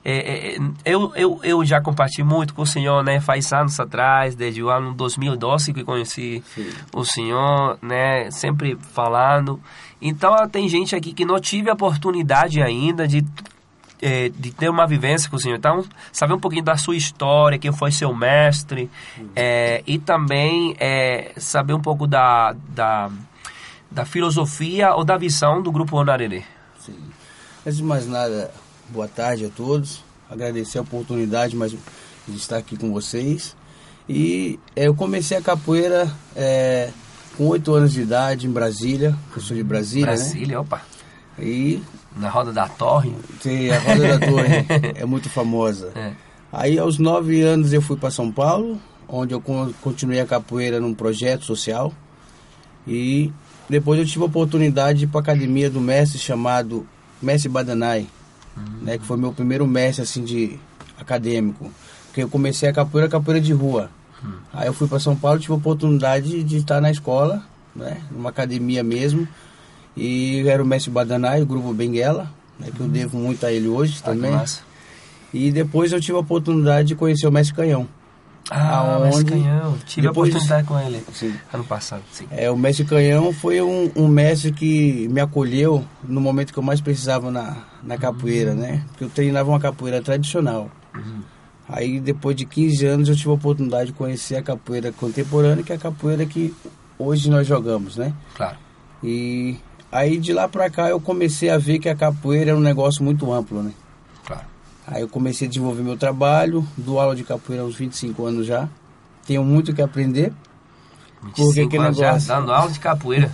é, 0.05 0.55
é, 0.55 0.57
eu, 0.83 1.13
eu, 1.15 1.39
eu 1.43 1.63
já 1.63 1.79
compartilhei 1.79 2.27
muito 2.27 2.53
com 2.53 2.63
o 2.63 2.67
senhor, 2.67 3.01
né? 3.03 3.21
Faz 3.21 3.53
anos 3.53 3.79
atrás, 3.79 4.35
desde 4.35 4.61
o 4.61 4.69
ano 4.69 4.93
2012 4.93 5.71
que 5.71 5.83
conheci 5.83 6.43
o 6.91 7.05
senhor, 7.05 7.77
né? 7.81 8.29
Sempre 8.29 8.75
falando. 8.93 9.61
Então, 10.05 10.35
tem 10.49 10.67
gente 10.67 10.95
aqui 10.95 11.13
que 11.13 11.23
não 11.23 11.39
tive 11.39 11.69
a 11.69 11.73
oportunidade 11.73 12.61
ainda 12.61 13.07
de 13.07 13.25
é, 14.01 14.27
de 14.27 14.51
ter 14.51 14.67
uma 14.67 14.85
vivência 14.85 15.29
com 15.29 15.37
o 15.37 15.39
senhor. 15.39 15.55
Então, 15.55 15.85
saber 16.11 16.33
um 16.33 16.39
pouquinho 16.39 16.63
da 16.63 16.75
sua 16.75 16.97
história, 16.97 17.57
quem 17.57 17.71
foi 17.71 17.89
seu 17.89 18.13
mestre, 18.13 18.91
é, 19.33 19.81
e 19.87 19.97
também 19.97 20.75
é, 20.77 21.31
saber 21.37 21.73
um 21.73 21.79
pouco 21.79 22.05
da, 22.05 22.53
da, 22.67 23.09
da 23.89 24.03
filosofia 24.03 24.93
ou 24.93 25.05
da 25.05 25.17
visão 25.17 25.61
do 25.61 25.71
Grupo 25.71 25.95
Onarerê. 25.95 26.43
Sim. 26.79 26.97
Antes 27.65 27.77
de 27.77 27.83
mais 27.83 28.05
nada, 28.05 28.51
boa 28.89 29.07
tarde 29.07 29.45
a 29.45 29.49
todos. 29.49 30.03
Agradecer 30.29 30.79
a 30.79 30.81
oportunidade 30.81 31.55
mais 31.55 31.71
de 31.71 31.77
estar 32.35 32.57
aqui 32.57 32.75
com 32.75 32.91
vocês. 32.91 33.55
E 34.09 34.59
é, 34.75 34.87
eu 34.87 34.95
comecei 34.95 35.37
a 35.37 35.41
capoeira 35.41 36.13
é, 36.35 36.91
com 37.37 37.47
oito 37.47 37.73
anos 37.73 37.91
de 37.93 38.01
idade 38.01 38.47
em 38.47 38.51
Brasília. 38.51 39.15
Eu 39.35 39.41
sou 39.41 39.55
de 39.55 39.63
Brasília, 39.63 40.05
Brasília, 40.07 40.61
opa, 40.61 40.81
né? 41.37 41.45
E 41.45 41.81
na 42.15 42.29
roda 42.29 42.51
da 42.53 42.67
torre. 42.67 43.13
tem 43.41 43.71
a 43.71 43.79
Roda 43.79 44.17
da 44.19 44.27
Torre 44.27 44.65
é 44.95 45.05
muito 45.05 45.29
famosa. 45.29 45.91
É. 45.95 46.11
Aí 46.51 46.77
aos 46.77 46.99
nove 46.99 47.41
anos 47.41 47.73
eu 47.73 47.81
fui 47.81 47.97
para 47.97 48.11
São 48.11 48.31
Paulo, 48.31 48.79
onde 49.07 49.33
eu 49.33 49.41
con- 49.41 49.73
continuei 49.81 50.19
a 50.19 50.25
capoeira 50.25 50.79
num 50.79 50.93
projeto 50.93 51.43
social. 51.43 51.91
E 52.87 53.31
depois 53.69 53.99
eu 53.99 54.05
tive 54.05 54.23
a 54.23 54.27
oportunidade 54.27 54.99
de 54.99 55.05
ir 55.05 55.07
para 55.07 55.19
a 55.21 55.23
academia 55.23 55.69
do 55.69 55.79
mestre 55.81 56.19
chamado 56.19 56.85
Mestre 57.21 57.49
Badanai, 57.49 58.07
né, 58.81 58.97
que 58.97 59.05
foi 59.05 59.17
meu 59.17 59.31
primeiro 59.33 59.65
mestre 59.65 60.03
assim 60.03 60.23
de 60.23 60.59
acadêmico. 60.99 61.71
Porque 62.07 62.21
eu 62.21 62.29
comecei 62.29 62.69
a 62.69 62.73
capoeira, 62.73 63.09
capoeira 63.09 63.41
de 63.41 63.53
rua. 63.53 63.89
Aí 64.53 64.67
eu 64.67 64.73
fui 64.73 64.87
para 64.87 64.99
São 64.99 65.15
Paulo, 65.15 65.39
tive 65.39 65.53
a 65.53 65.57
oportunidade 65.57 66.43
de 66.43 66.57
estar 66.57 66.79
na 66.79 66.91
escola, 66.91 67.41
né, 67.75 67.97
numa 68.11 68.29
academia 68.29 68.83
mesmo. 68.83 69.27
E 69.97 70.47
era 70.47 70.61
o 70.61 70.65
mestre 70.65 70.91
Badanai, 70.91 71.41
o 71.41 71.45
grupo 71.45 71.73
Benguela, 71.73 72.31
né, 72.59 72.67
que 72.73 72.79
eu 72.79 72.87
devo 72.87 73.17
muito 73.17 73.45
a 73.45 73.51
ele 73.51 73.67
hoje 73.67 73.99
Ah, 74.01 74.05
também. 74.11 74.39
E 75.33 75.51
depois 75.51 75.91
eu 75.91 75.99
tive 75.99 76.15
a 76.17 76.21
oportunidade 76.21 76.89
de 76.89 76.95
conhecer 76.95 77.25
o 77.27 77.31
mestre 77.31 77.55
Canhão. 77.55 77.87
Ah, 78.51 78.77
Aonde- 78.79 79.03
Mestre 79.05 79.25
Canhão. 79.25 79.77
Tive 79.85 80.07
Depois- 80.07 80.29
a 80.29 80.37
oportunidade 80.37 80.67
com 80.67 80.79
ele 80.79 81.03
Sim. 81.13 81.33
ano 81.51 81.63
passado. 81.63 82.03
Sim. 82.11 82.27
É, 82.29 82.51
o 82.51 82.57
mestre 82.57 82.85
Canhão 82.85 83.31
foi 83.33 83.61
um, 83.61 83.89
um 83.95 84.07
mestre 84.07 84.51
que 84.51 85.07
me 85.07 85.21
acolheu 85.21 85.83
no 86.03 86.19
momento 86.21 86.51
que 86.53 86.59
eu 86.59 86.63
mais 86.63 86.81
precisava 86.81 87.31
na, 87.31 87.57
na 87.81 87.97
capoeira, 87.97 88.53
né? 88.53 88.83
Porque 88.89 89.05
eu 89.05 89.09
treinava 89.09 89.49
uma 89.49 89.59
capoeira 89.59 90.01
tradicional. 90.01 90.69
Aí 91.75 91.99
depois 91.99 92.35
de 92.35 92.45
15 92.45 92.85
anos 92.85 93.09
eu 93.09 93.15
tive 93.15 93.29
a 93.31 93.33
oportunidade 93.33 93.87
de 93.87 93.93
conhecer 93.93 94.35
a 94.35 94.43
capoeira 94.43 94.91
contemporânea, 94.91 95.63
que 95.63 95.71
é 95.73 95.75
a 95.75 95.79
capoeira 95.79 96.23
que 96.23 96.53
hoje 96.99 97.31
nós 97.31 97.47
jogamos, 97.47 97.97
né? 97.97 98.13
Claro. 98.35 98.57
E 99.03 99.57
aí 99.91 100.19
de 100.19 100.33
lá 100.33 100.47
pra 100.47 100.69
cá 100.69 100.87
eu 100.89 101.01
comecei 101.01 101.49
a 101.49 101.57
ver 101.57 101.79
que 101.79 101.89
a 101.89 101.95
capoeira 101.95 102.51
era 102.51 102.57
um 102.59 102.61
negócio 102.61 103.03
muito 103.03 103.33
amplo, 103.33 103.63
né? 103.63 103.71
Claro. 104.23 104.43
Aí 104.85 105.01
eu 105.01 105.09
comecei 105.09 105.47
a 105.47 105.49
desenvolver 105.49 105.81
meu 105.81 105.97
trabalho, 105.97 106.63
dou 106.77 106.99
aula 106.99 107.15
de 107.15 107.23
capoeira 107.23 107.63
há 107.63 107.65
uns 107.65 107.75
25 107.75 108.23
anos 108.23 108.45
já. 108.45 108.69
Tenho 109.25 109.43
muito 109.43 109.71
o 109.71 109.73
que 109.73 109.81
aprender. 109.81 110.31
25 111.23 111.69
que 111.71 111.77
anos 111.77 111.97
já 111.97 112.07
negócio? 112.07 112.27
dando 112.27 112.51
aula 112.53 112.71
de 112.71 112.79
capoeira. 112.79 113.31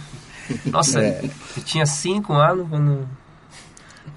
Nossa, 0.67 1.01
É. 1.03 1.29
eu 1.57 1.63
tinha 1.63 1.85
5 1.85 2.31
anos 2.31 2.69
quando 2.69 3.05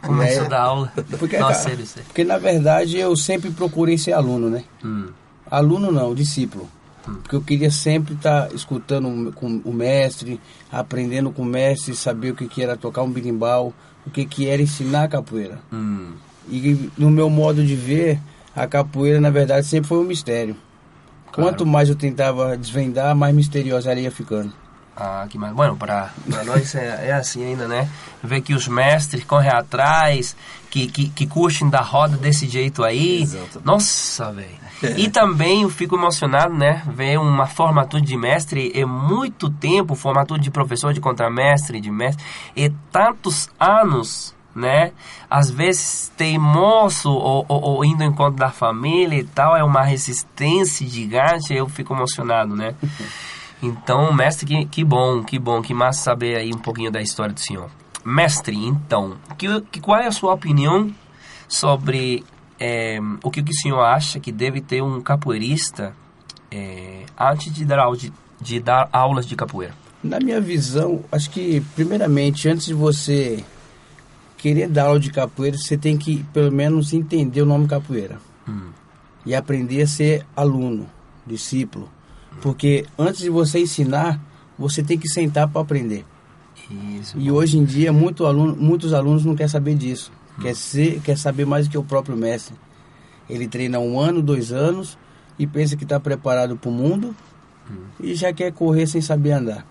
começou 0.02 0.42
É. 0.42 0.46
a 0.46 0.48
dar 0.48 0.60
aula. 0.62 0.92
Porque, 1.18 1.38
Nossa, 1.38 1.70
cara, 1.70 1.84
sério. 1.86 2.04
porque 2.08 2.24
na 2.24 2.38
verdade 2.38 2.98
eu 2.98 3.16
sempre 3.16 3.50
procurei 3.50 3.96
ser 3.98 4.12
aluno, 4.12 4.50
né? 4.50 4.64
Hum, 4.84 5.08
Aluno 5.50 5.90
não, 5.92 6.14
discípulo. 6.14 6.68
Porque 7.04 7.34
eu 7.36 7.42
queria 7.42 7.70
sempre 7.70 8.14
estar 8.14 8.52
escutando 8.54 9.08
o- 9.08 9.32
com 9.32 9.60
o 9.64 9.72
mestre, 9.72 10.40
aprendendo 10.70 11.30
com 11.32 11.42
o 11.42 11.44
mestre, 11.44 11.94
saber 11.96 12.30
o 12.30 12.34
que, 12.36 12.46
que 12.46 12.62
era 12.62 12.76
tocar 12.76 13.02
um 13.02 13.10
birimbau, 13.10 13.72
o 14.06 14.10
que, 14.10 14.24
que 14.24 14.46
era 14.48 14.62
ensinar 14.62 15.04
a 15.04 15.08
capoeira. 15.08 15.58
hum. 15.72 16.12
E 16.48 16.90
no 16.98 17.10
meu 17.10 17.28
modo 17.30 17.64
de 17.64 17.74
ver, 17.76 18.18
a 18.54 18.66
capoeira 18.66 19.20
na 19.20 19.30
verdade 19.30 19.66
sempre 19.66 19.88
foi 19.88 19.98
um 19.98 20.04
mistério. 20.04 20.56
Claro. 21.30 21.50
Quanto 21.50 21.64
mais 21.66 21.88
eu 21.88 21.94
tentava 21.96 22.56
desvendar, 22.56 23.14
mais 23.16 23.34
misteriosa 23.34 23.90
ela 23.90 24.00
ia 24.00 24.10
ficando. 24.10 24.52
Ah, 24.96 25.26
que 25.28 25.38
mais. 25.38 25.54
Bueno, 25.54 25.76
para 25.76 26.10
nós 26.44 26.74
é, 26.74 27.08
é 27.08 27.12
assim 27.12 27.44
ainda, 27.44 27.66
né? 27.66 27.88
Ver 28.22 28.42
que 28.42 28.54
os 28.54 28.68
mestres 28.68 29.24
correm 29.24 29.50
atrás, 29.50 30.36
que, 30.70 30.86
que, 30.86 31.08
que 31.08 31.26
curtem 31.26 31.68
da 31.70 31.80
roda 31.80 32.16
desse 32.16 32.46
jeito 32.46 32.84
aí. 32.84 33.26
Nossa, 33.64 34.30
velho. 34.32 34.62
E 34.96 35.08
também 35.08 35.62
eu 35.62 35.70
fico 35.70 35.96
emocionado, 35.96 36.54
né? 36.54 36.82
Ver 36.94 37.18
uma 37.18 37.46
formatura 37.46 38.02
de 38.02 38.16
mestre 38.16 38.72
é 38.74 38.84
muito 38.84 39.48
tempo, 39.48 39.94
formatura 39.94 40.40
de 40.40 40.50
professor, 40.50 40.92
de 40.92 41.00
contramestre, 41.00 41.80
de 41.80 41.90
mestre, 41.90 42.24
e 42.54 42.68
tantos 42.90 43.48
anos, 43.58 44.34
né? 44.54 44.92
Às 45.30 45.50
vezes 45.50 46.12
teimoso 46.16 47.10
ou, 47.10 47.46
ou, 47.48 47.62
ou 47.62 47.84
indo 47.84 48.02
ao 48.02 48.10
encontro 48.10 48.36
da 48.36 48.50
família 48.50 49.18
e 49.18 49.24
tal, 49.24 49.56
é 49.56 49.64
uma 49.64 49.82
resistência 49.82 50.86
gigante, 50.86 51.54
eu 51.54 51.68
fico 51.68 51.94
emocionado, 51.94 52.54
né? 52.54 52.74
Então, 53.62 54.12
mestre, 54.12 54.44
que, 54.44 54.64
que 54.66 54.84
bom, 54.84 55.22
que 55.22 55.38
bom, 55.38 55.62
que 55.62 55.72
massa 55.72 56.02
saber 56.02 56.36
aí 56.36 56.52
um 56.52 56.58
pouquinho 56.58 56.90
da 56.90 57.00
história 57.00 57.32
do 57.32 57.38
senhor. 57.38 57.70
Mestre, 58.04 58.56
então, 58.56 59.16
que, 59.38 59.60
que, 59.70 59.80
qual 59.80 60.00
é 60.00 60.08
a 60.08 60.12
sua 60.12 60.34
opinião 60.34 60.92
sobre 61.46 62.24
eh, 62.58 62.98
o 63.22 63.30
que, 63.30 63.40
que 63.40 63.52
o 63.52 63.54
senhor 63.54 63.80
acha 63.80 64.18
que 64.18 64.32
deve 64.32 64.60
ter 64.60 64.82
um 64.82 65.00
capoeirista 65.00 65.94
eh, 66.50 67.04
antes 67.16 67.52
de 67.52 67.64
dar, 67.64 67.78
aula 67.78 67.96
de, 67.96 68.12
de 68.40 68.58
dar 68.58 68.88
aulas 68.92 69.26
de 69.26 69.36
capoeira? 69.36 69.74
Na 70.02 70.18
minha 70.18 70.40
visão, 70.40 71.04
acho 71.12 71.30
que 71.30 71.60
primeiramente, 71.76 72.48
antes 72.48 72.66
de 72.66 72.74
você 72.74 73.44
querer 74.36 74.68
dar 74.68 74.86
aula 74.86 74.98
de 74.98 75.12
capoeira, 75.12 75.56
você 75.56 75.76
tem 75.78 75.96
que 75.96 76.24
pelo 76.32 76.50
menos 76.50 76.92
entender 76.92 77.42
o 77.42 77.46
nome 77.46 77.68
capoeira. 77.68 78.18
E 79.24 79.36
aprender 79.36 79.82
a 79.82 79.86
ser 79.86 80.26
aluno, 80.34 80.88
discípulo. 81.24 81.88
Porque 82.40 82.86
antes 82.98 83.20
de 83.20 83.30
você 83.30 83.60
ensinar, 83.60 84.20
você 84.58 84.82
tem 84.82 84.98
que 84.98 85.08
sentar 85.08 85.48
para 85.48 85.60
aprender. 85.60 86.04
Isso. 86.98 87.18
E 87.18 87.30
hoje 87.30 87.58
em 87.58 87.64
dia, 87.64 87.92
muito 87.92 88.24
aluno, 88.24 88.56
muitos 88.56 88.92
alunos 88.92 89.24
não 89.24 89.34
querem 89.34 89.48
saber 89.48 89.74
disso. 89.74 90.10
Quer, 90.40 90.56
ser, 90.56 91.00
quer 91.00 91.18
saber 91.18 91.44
mais 91.44 91.66
do 91.66 91.70
que 91.70 91.78
o 91.78 91.84
próprio 91.84 92.16
mestre. 92.16 92.54
Ele 93.28 93.46
treina 93.46 93.78
um 93.78 94.00
ano, 94.00 94.22
dois 94.22 94.52
anos 94.52 94.98
e 95.38 95.46
pensa 95.46 95.76
que 95.76 95.84
está 95.84 96.00
preparado 96.00 96.56
para 96.56 96.70
o 96.70 96.72
mundo 96.72 97.14
e 98.00 98.14
já 98.14 98.32
quer 98.32 98.52
correr 98.52 98.86
sem 98.86 99.00
saber 99.00 99.32
andar. 99.32 99.66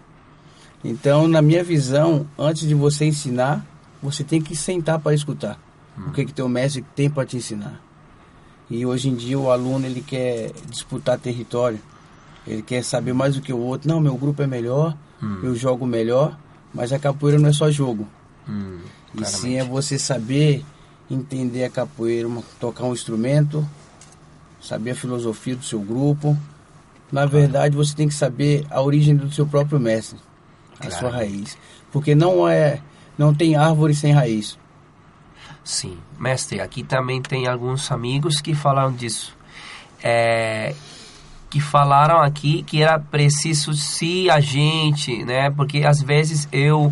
Então, 0.84 1.28
na 1.28 1.42
minha 1.42 1.64
visão, 1.64 2.26
antes 2.38 2.68
de 2.68 2.74
você 2.74 3.06
ensinar, 3.06 3.66
você 4.02 4.24
tem 4.24 4.42
que 4.42 4.56
sentar 4.56 5.00
para 5.00 5.14
escutar 5.14 5.60
o 5.98 6.12
que 6.12 6.26
que 6.26 6.34
teu 6.34 6.50
mestre 6.50 6.84
tem 6.96 7.10
para 7.10 7.26
te 7.26 7.38
ensinar. 7.38 7.80
E 8.70 8.86
hoje 8.86 9.10
em 9.10 9.16
dia 9.16 9.38
o 9.38 9.52
aluno 9.52 9.86
ele 9.86 10.02
quer 10.02 10.52
disputar 10.70 11.20
território, 11.20 11.80
ele 12.48 12.62
quer 12.62 12.84
saber 12.84 13.14
mais 13.14 13.36
do 13.36 13.42
que 13.42 13.54
o 13.54 13.58
outro. 13.60 13.88
Não, 13.90 14.00
meu 14.00 14.16
grupo 14.18 14.42
é 14.42 14.48
melhor, 14.48 14.96
eu 15.44 15.56
jogo 15.56 15.86
melhor, 15.86 16.38
mas 16.74 16.92
a 16.92 17.00
capoeira 17.00 17.38
não 17.40 17.50
é 17.50 17.54
só 17.54 17.70
jogo. 17.70 18.08
Hum, 18.50 18.80
E 19.16 19.24
sim 19.26 19.56
é 19.58 19.64
você 19.64 20.00
saber 20.00 20.64
entender 21.10 21.64
a 21.66 21.70
capoeira, 21.70 22.28
tocar 22.60 22.86
um 22.86 22.94
instrumento 22.94 23.68
saber 24.62 24.92
a 24.92 24.96
filosofia 24.96 25.56
do 25.56 25.66
seu 25.66 25.80
grupo. 25.80 26.38
Na 27.12 27.26
verdade, 27.26 27.76
você 27.76 27.96
tem 27.96 28.08
que 28.08 28.14
saber 28.14 28.64
a 28.70 28.80
origem 28.82 29.16
do 29.16 29.32
seu 29.32 29.46
próprio 29.48 29.80
mestre, 29.80 30.20
a 30.80 30.84
Claro. 30.88 30.96
sua 31.00 31.10
raiz. 31.10 31.58
Porque 31.92 32.14
não 32.16 32.48
é, 32.48 32.80
não 33.18 33.34
tem 33.34 33.56
árvore 33.56 33.96
sem 33.96 34.14
raiz. 34.14 34.58
Sim, 35.64 35.98
mestre, 36.20 36.62
aqui 36.62 36.84
também 36.84 37.22
tem 37.22 37.48
alguns 37.48 37.92
amigos 37.92 38.40
que 38.40 38.54
falaram 38.56 38.92
disso. 38.94 39.36
É, 40.04 40.74
que 41.52 41.60
falaram 41.60 42.22
aqui 42.22 42.64
que 42.64 42.82
era 42.82 42.98
preciso 42.98 43.74
se 43.74 44.30
a 44.30 44.40
gente, 44.40 45.26
né? 45.26 45.52
Porque 45.52 45.84
às 45.86 46.02
vezes 46.02 46.48
eu, 46.50 46.92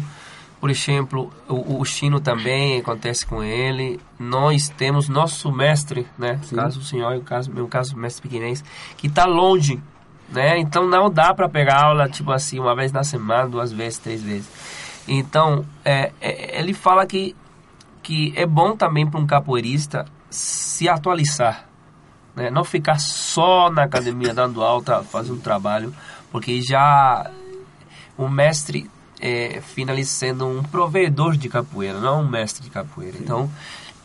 por 0.60 0.70
exemplo, 0.70 1.32
o, 1.48 1.80
o 1.80 1.86
Chino 1.86 2.20
também 2.20 2.78
acontece 2.78 3.26
com 3.26 3.42
ele. 3.42 3.98
Nós 4.20 4.68
temos 4.68 5.08
nosso 5.08 5.50
mestre, 5.50 6.06
né? 6.18 6.38
Sim. 6.44 6.58
Caso 6.58 6.82
o 6.82 6.84
senhor, 6.84 7.16
no 7.16 7.22
caso, 7.22 7.50
meu 7.50 7.70
caso, 7.70 7.96
o 7.96 7.98
mestre 7.98 8.22
pequenês, 8.22 8.62
que 8.98 9.08
está 9.08 9.26
longe, 9.26 9.82
né? 10.28 10.60
Então 10.60 10.86
não 10.86 11.10
dá 11.10 11.34
para 11.34 11.48
pegar 11.48 11.82
aula 11.86 12.10
tipo 12.10 12.30
assim 12.30 12.60
uma 12.60 12.76
vez 12.76 12.92
na 12.92 13.04
semana, 13.04 13.48
duas 13.48 13.72
vezes, 13.72 13.98
três 13.98 14.22
vezes. 14.22 14.50
Então, 15.08 15.66
é, 15.86 16.12
é, 16.20 16.60
ele 16.60 16.74
fala 16.74 17.08
que 17.08 17.34
que 18.04 18.34
é 18.36 18.46
bom 18.46 18.76
também 18.76 19.08
para 19.10 19.20
um 19.20 19.26
capoeirista 19.26 20.06
se 20.30 20.90
atualizar, 20.90 21.69
né? 22.36 22.50
não 22.50 22.64
ficar 22.64 23.00
só 23.00 23.70
na 23.70 23.84
academia 23.84 24.34
dando 24.34 24.64
alta, 24.64 25.04
fazendo 25.04 25.40
trabalho, 25.42 25.94
porque 26.32 26.62
já 26.62 27.30
o 28.18 28.28
mestre 28.28 28.90
é, 29.20 29.62
finaliza 29.62 30.12
sendo 30.12 30.48
um 30.48 30.64
provedor 30.64 31.36
de 31.36 31.50
capoeira, 31.50 32.00
não 32.00 32.22
um 32.22 32.28
mestre 32.28 32.64
de 32.64 32.70
capoeira. 32.70 33.18
Então, 33.20 33.50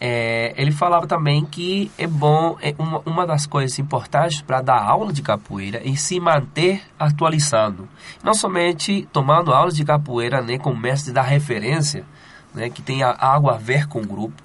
é, 0.01 0.53
ele 0.57 0.72
falava 0.72 1.07
também 1.07 1.45
que 1.45 1.91
é 1.97 2.07
bom, 2.07 2.57
é 2.61 2.75
uma, 2.79 3.01
uma 3.07 3.27
das 3.27 3.47
coisas 3.47 3.79
importantes 3.79 4.43
para 4.43 4.61
dar 4.61 4.83
aula 4.83 5.12
de 5.12 5.22
capoeira 5.22 5.81
é 5.85 5.95
se 5.97 6.18
manter 6.18 6.83
atualizado. 6.99 7.89
Não 8.22 8.35
somente 8.35 9.09
tomando 9.12 9.53
aulas 9.53 9.77
de 9.77 9.85
capoeira 9.85 10.43
né, 10.43 10.59
com 10.59 10.70
o 10.72 10.77
mestre 10.77 11.12
da 11.12 11.22
referência, 11.22 12.05
né, 12.53 12.68
que 12.68 12.83
tem 12.83 13.03
a- 13.03 13.16
algo 13.18 13.49
a 13.49 13.57
ver 13.57 13.87
com 13.87 14.01
o 14.01 14.07
grupo, 14.07 14.43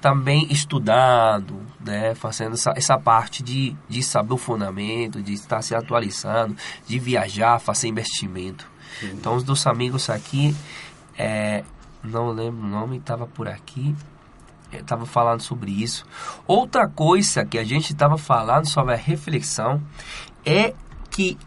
também 0.00 0.46
estudando, 0.50 1.60
né, 1.80 2.14
fazendo 2.14 2.54
essa, 2.54 2.72
essa 2.76 2.98
parte 2.98 3.42
de, 3.42 3.76
de 3.88 4.02
saber 4.02 4.34
o 4.34 4.36
fundamento, 4.36 5.22
de 5.22 5.32
estar 5.32 5.62
se 5.62 5.74
atualizando, 5.74 6.56
de 6.86 6.98
viajar, 6.98 7.58
fazer 7.58 7.88
investimento. 7.88 8.66
Então, 9.02 9.34
os 9.34 9.42
dos 9.42 9.66
amigos 9.66 10.08
aqui, 10.08 10.54
é, 11.16 11.64
não 12.02 12.30
lembro 12.30 12.64
o 12.64 12.68
nome, 12.68 12.98
estava 12.98 13.26
por 13.26 13.48
aqui, 13.48 13.94
estava 14.72 15.06
falando 15.06 15.40
sobre 15.40 15.70
isso. 15.70 16.04
Outra 16.46 16.88
coisa 16.88 17.44
que 17.44 17.58
a 17.58 17.64
gente 17.64 17.92
estava 17.92 18.16
falando 18.16 18.66
sobre 18.66 18.94
a 18.94 18.96
reflexão 18.96 19.82
é 20.44 20.74
que 21.10 21.38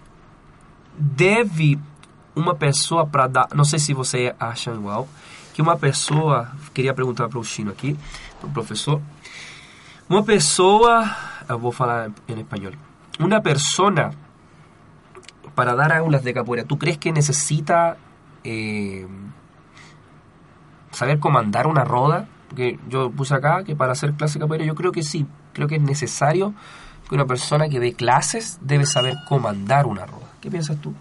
deve 0.97 1.79
uma 2.35 2.55
pessoa 2.55 3.05
para 3.05 3.27
dar, 3.27 3.47
não 3.53 3.63
sei 3.63 3.79
se 3.79 3.93
você 3.93 4.33
acha 4.39 4.71
igual, 4.71 5.07
que 5.53 5.61
uma 5.61 5.77
pessoa, 5.77 6.51
queria 6.73 6.93
perguntar 6.93 7.27
para 7.29 7.39
o 7.39 7.43
Chino 7.43 7.71
aqui, 7.71 7.97
para 8.39 8.49
o 8.49 8.51
professor, 8.51 9.01
uma 10.09 10.23
pessoa, 10.23 11.09
eu 11.47 11.59
vou 11.59 11.71
falar 11.71 12.11
em 12.27 12.39
espanhol, 12.39 12.73
uma 13.19 13.41
persona 13.41 14.11
para 15.55 15.75
dar 15.75 15.91
aulas 15.91 16.23
de 16.23 16.33
capoeira, 16.33 16.65
¿tú 16.65 16.77
crees 16.77 16.97
que 16.97 17.11
necesita 17.11 17.97
eh, 18.43 19.07
saber 20.91 21.19
comandar 21.19 21.67
una 21.67 21.83
roda? 21.83 22.27
Porque 22.47 22.79
yo 22.89 23.11
puse 23.11 23.33
acá 23.33 23.63
que 23.63 23.75
para 23.75 23.93
hacer 23.93 24.13
clase 24.13 24.35
de 24.35 24.39
capoeira 24.41 24.65
yo 24.65 24.75
creo 24.75 24.91
que 24.91 25.03
sí, 25.03 25.25
creo 25.53 25.67
que 25.67 25.75
es 25.75 25.81
necesario 25.81 26.53
que 27.07 27.15
una 27.15 27.25
persona 27.25 27.69
que 27.69 27.79
dé 27.79 27.93
clases 27.93 28.59
debe 28.61 28.85
saber 28.85 29.15
comandar 29.27 29.85
una 29.85 30.05
roda. 30.05 30.27
¿Qué 30.39 30.49
piensas 30.49 30.77
tú? 30.77 30.93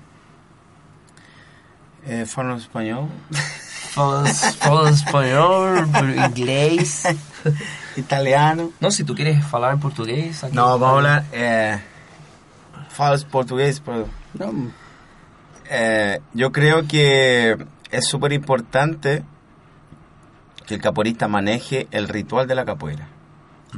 Eh, 2.06 2.24
fala 2.26 2.56
no 2.56 3.08
fala 3.94 4.90
espanhol, 4.90 5.86
inglês. 6.28 7.04
Italiano. 7.96 8.70
No, 8.80 8.90
si 8.90 9.04
tú 9.04 9.14
quieres 9.14 9.42
hablar 9.52 9.74
en 9.74 9.80
portugués. 9.80 10.44
aquí- 10.44 10.54
Não, 10.54 10.78
vamos 10.78 11.02
lá. 11.02 11.24
É, 11.32 11.80
falas 12.90 13.24
português, 13.24 13.80
pero 13.80 14.08
Não, 14.38 14.70
Eh, 15.72 16.20
yo 16.34 16.50
creo 16.50 16.86
que 16.88 17.56
es 17.92 18.08
súper 18.08 18.32
importante 18.32 19.22
que 20.66 20.74
el 20.74 20.80
capoeirista 20.80 21.28
maneje 21.28 21.86
el 21.92 22.08
ritual 22.08 22.46
de 22.48 22.54
la 22.56 22.64
capoeira. 22.64 23.06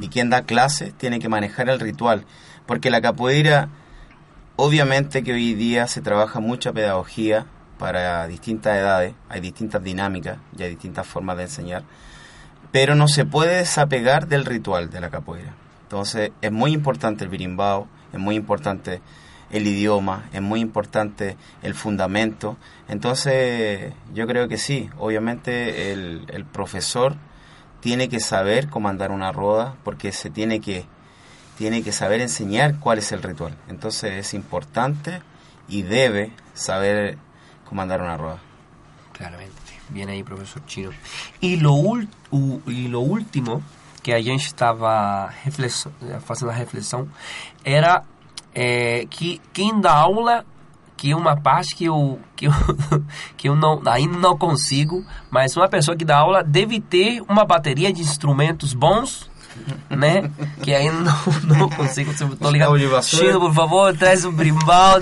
Y 0.01 0.07
quien 0.09 0.29
da 0.31 0.41
clases 0.41 0.93
tiene 0.95 1.19
que 1.19 1.29
manejar 1.29 1.69
el 1.69 1.79
ritual. 1.79 2.25
Porque 2.65 2.89
la 2.89 2.99
capoeira, 3.01 3.69
obviamente 4.55 5.23
que 5.23 5.33
hoy 5.33 5.53
día 5.53 5.85
se 5.87 6.01
trabaja 6.01 6.39
mucha 6.39 6.71
pedagogía 6.73 7.45
para 7.83 8.27
distintas 8.27 8.77
edades, 8.77 9.13
hay 9.27 9.41
distintas 9.41 9.83
dinámicas 9.83 10.37
y 10.57 10.63
hay 10.63 10.69
distintas 10.69 11.05
formas 11.05 11.35
de 11.35 11.43
enseñar, 11.43 11.83
pero 12.71 12.95
no 12.95 13.09
se 13.09 13.25
puede 13.25 13.57
desapegar 13.57 14.29
del 14.29 14.45
ritual 14.45 14.89
de 14.89 15.01
la 15.01 15.09
capoeira. 15.09 15.53
Entonces 15.81 16.31
es 16.41 16.49
muy 16.49 16.71
importante 16.71 17.25
el 17.25 17.29
birimbao, 17.29 17.89
es 18.13 18.19
muy 18.21 18.35
importante 18.35 19.01
el 19.51 19.67
idioma, 19.67 20.29
es 20.31 20.41
muy 20.41 20.61
importante 20.61 21.35
el 21.61 21.73
fundamento. 21.73 22.55
Entonces 22.87 23.91
yo 24.13 24.27
creo 24.27 24.47
que 24.47 24.57
sí, 24.57 24.89
obviamente 24.97 25.91
el, 25.91 26.25
el 26.29 26.45
profesor 26.45 27.17
tiene 27.81 28.07
que 28.07 28.21
saber 28.21 28.69
comandar 28.69 29.11
una 29.11 29.33
roda 29.33 29.75
porque 29.83 30.13
se 30.13 30.29
tiene 30.29 30.61
que, 30.61 30.85
tiene 31.57 31.83
que 31.83 31.91
saber 31.91 32.21
enseñar 32.21 32.79
cuál 32.79 32.99
es 32.99 33.11
el 33.11 33.21
ritual. 33.21 33.57
Entonces 33.67 34.13
es 34.13 34.33
importante 34.33 35.21
y 35.67 35.81
debe 35.81 36.31
saber 36.53 37.17
comandar 37.65 38.01
una 38.01 38.17
rueda. 38.17 38.39
Claramente. 39.13 39.53
Bien 39.89 40.09
ahí, 40.09 40.23
profesor 40.23 40.65
Chino. 40.65 40.91
E 41.39 41.57
lo, 41.57 41.75
e 42.67 42.87
lo 42.87 42.99
último 43.01 43.61
que 44.01 44.13
a 44.13 44.21
gente 44.21 44.43
estava 44.43 45.31
fazendo 46.25 46.49
a 46.49 46.53
reflexão 46.53 47.07
era 47.63 48.03
é, 48.53 49.05
que 49.09 49.41
quem 49.53 49.79
dá 49.79 49.93
aula, 49.93 50.45
que 50.97 51.11
é 51.11 51.15
uma 51.15 51.35
parte 51.35 51.75
que 51.75 51.85
eu, 51.85 52.19
que 52.35 52.47
eu, 52.47 52.51
que 53.37 53.49
eu 53.49 53.55
não, 53.55 53.81
ainda 53.85 54.17
não 54.17 54.37
consigo, 54.37 55.05
mas 55.31 55.55
uma 55.55 55.69
pessoa 55.69 55.95
que 55.95 56.05
dá 56.05 56.17
aula 56.17 56.43
deve 56.43 56.79
ter 56.79 57.21
uma 57.29 57.45
bateria 57.45 57.91
de 57.91 58.01
instrumentos 58.01 58.73
bons, 58.73 59.29
né? 59.89 60.29
Que 60.61 60.73
ainda 60.73 60.99
não, 60.99 61.15
não 61.57 61.69
consigo. 61.69 62.13
Eu 62.19 62.35
tô 62.35 62.49
ligado. 62.49 63.03
Chino, 63.03 63.39
por 63.39 63.53
favor, 63.53 63.95
traz 63.97 64.25
um 64.25 64.31
brimbal. 64.31 64.97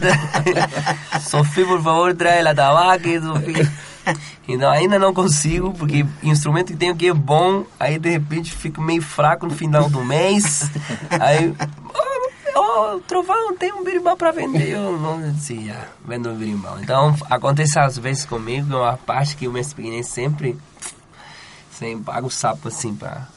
Sofia, 1.21 1.65
por 1.65 1.81
favor, 1.81 2.15
traz 2.15 2.45
a 2.45 2.53
tabaca. 2.53 3.09
Então 4.47 4.69
ainda 4.69 4.97
não 4.97 5.13
consigo, 5.13 5.73
porque 5.73 6.05
instrumento 6.23 6.67
que 6.67 6.77
tenho 6.77 6.95
que 6.95 7.07
é 7.07 7.13
bom, 7.13 7.65
aí 7.79 7.97
de 7.99 8.09
repente 8.09 8.51
fico 8.51 8.81
meio 8.81 9.01
fraco 9.01 9.45
no 9.45 9.53
final 9.53 9.89
do 9.89 10.03
mês. 10.03 10.69
Aí, 11.09 11.53
oh, 12.55 12.99
Trovão, 13.07 13.55
tem 13.55 13.71
um 13.71 13.83
berimbau 13.83 14.17
pra 14.17 14.31
vender. 14.31 14.69
Eu 14.69 14.97
não 14.97 15.21
disse, 15.31 15.67
já, 15.67 15.87
vendo 16.05 16.29
um 16.29 16.35
berimbau. 16.35 16.79
Então 16.81 17.15
acontece 17.29 17.79
às 17.79 17.97
vezes 17.97 18.25
comigo, 18.25 18.73
é 18.73 18.77
uma 18.77 18.97
parte 18.97 19.37
que 19.37 19.47
o 19.47 19.51
mestre 19.51 19.75
pequenininho 19.75 20.03
sempre, 20.03 20.57
sempre 21.71 22.03
paga 22.03 22.25
o 22.25 22.31
sapo 22.31 22.67
assim 22.67 22.95
pra, 22.95 23.27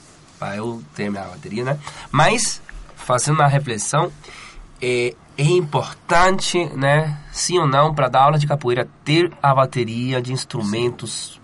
eu 0.56 0.82
ter 0.94 1.10
minha 1.10 1.24
bateria, 1.24 1.64
né? 1.64 1.78
Mas, 2.10 2.60
fazendo 2.96 3.36
uma 3.36 3.46
reflexão, 3.48 4.12
é, 4.82 5.14
é 5.38 5.42
importante, 5.44 6.64
né, 6.76 7.18
sim 7.32 7.58
ou 7.58 7.66
não, 7.66 7.94
para 7.94 8.08
dar 8.08 8.22
aula 8.22 8.38
de 8.38 8.46
capoeira, 8.46 8.88
ter 9.04 9.32
a 9.42 9.54
bateria 9.54 10.20
de 10.20 10.32
instrumentos 10.32 11.40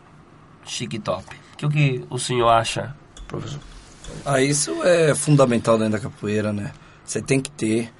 chique-top. 0.64 1.24
O 1.54 1.56
que, 1.56 1.66
o 1.66 1.70
que 1.70 2.04
o 2.10 2.18
senhor 2.18 2.48
acha, 2.48 2.94
professor? 3.26 3.60
Ah, 4.24 4.40
isso 4.40 4.82
é 4.82 5.14
fundamental 5.14 5.76
dentro 5.78 5.92
da 5.92 6.00
capoeira, 6.00 6.52
né? 6.52 6.72
Você 7.04 7.20
tem 7.22 7.40
que 7.40 7.50
ter. 7.50 7.92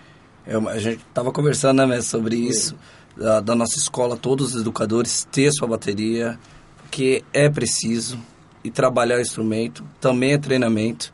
É 0.46 0.56
uma- 0.58 0.72
a 0.72 0.78
gente 0.78 1.00
tava 1.14 1.30
conversando, 1.32 1.86
né, 1.86 2.00
sobre 2.00 2.36
isso, 2.36 2.74
da, 3.16 3.40
da 3.40 3.54
nossa 3.54 3.76
escola, 3.78 4.16
todos 4.16 4.54
os 4.54 4.60
educadores 4.62 5.26
ter 5.30 5.52
sua 5.52 5.68
bateria, 5.68 6.38
porque 6.82 7.22
é 7.32 7.48
preciso. 7.48 8.18
E 8.62 8.70
trabalhar 8.70 9.16
o 9.16 9.20
instrumento 9.20 9.84
também 10.00 10.32
é 10.32 10.38
treinamento, 10.38 11.12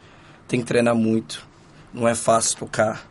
tem 0.49 0.61
que 0.61 0.67
treinar 0.67 0.95
muito. 0.95 1.47
Não 1.93 2.07
é 2.07 2.15
fácil 2.15 2.59
tocar. 2.59 3.07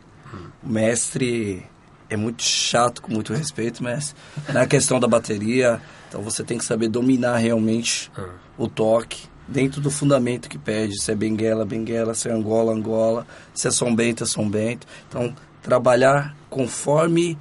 O 0.62 0.68
mestre 0.68 1.64
é 2.08 2.16
muito 2.16 2.42
chato, 2.42 3.00
com 3.02 3.12
muito 3.12 3.32
respeito, 3.32 3.82
mas 3.82 4.14
na 4.52 4.66
questão 4.66 5.00
da 5.00 5.08
bateria, 5.08 5.80
então 6.08 6.22
você 6.22 6.44
tem 6.44 6.58
que 6.58 6.64
saber 6.64 6.88
dominar 6.88 7.36
realmente 7.36 8.10
o 8.56 8.68
toque 8.68 9.26
dentro 9.48 9.80
do 9.80 9.90
fundamento 9.90 10.48
que 10.48 10.58
pede, 10.58 11.00
se 11.00 11.10
é 11.10 11.14
benguela, 11.14 11.64
benguela, 11.64 12.14
se 12.14 12.28
é 12.28 12.32
angola, 12.32 12.72
angola, 12.72 13.26
se 13.54 13.68
é 13.68 13.70
sombento, 13.70 14.24
é 14.24 14.26
sombento. 14.26 14.86
Então, 15.08 15.34
trabalhar 15.62 16.36
conforme 16.50 17.38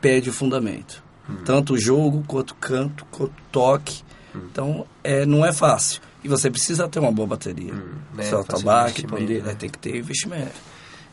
pede 0.00 0.30
o 0.30 0.32
fundamento. 0.32 1.02
Tanto 1.44 1.74
o 1.74 1.78
jogo, 1.78 2.24
quanto 2.26 2.54
canto, 2.56 3.06
quanto 3.10 3.30
o 3.30 4.02
toque. 4.32 4.46
Então, 4.50 4.86
é, 5.04 5.24
não 5.26 5.44
é 5.44 5.52
fácil. 5.52 6.00
E 6.24 6.28
você 6.28 6.50
precisa 6.50 6.88
ter 6.88 6.98
uma 7.00 7.10
boa 7.12 7.26
bateria. 7.28 7.72
né, 8.14 8.22
Seu 8.24 8.44
fazer 8.44 8.64
tabaco, 8.64 9.06
pandeiro, 9.08 9.44
né? 9.44 9.52
é, 9.52 9.54
tem 9.54 9.68
que 9.68 9.78
ter 9.78 9.96
investimento. 9.96 10.52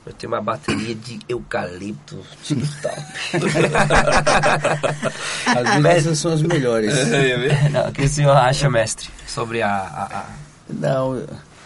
Eu 0.05 0.13
tenho 0.13 0.31
uma 0.31 0.41
bateria 0.41 0.95
de 0.95 1.19
eucalipto 1.27 2.17
tip-top. 2.43 2.95
As 5.45 5.75
vezes 5.83 6.19
são 6.19 6.31
as 6.33 6.41
melhores. 6.41 6.93
Não, 7.71 7.89
o 7.89 7.91
que 7.91 8.03
o 8.03 8.09
senhor 8.09 8.35
acha, 8.35 8.69
mestre, 8.69 9.09
sobre 9.27 9.61
a... 9.61 9.69
a- 9.69 10.19
a- 10.19 10.25
Não, 10.69 11.23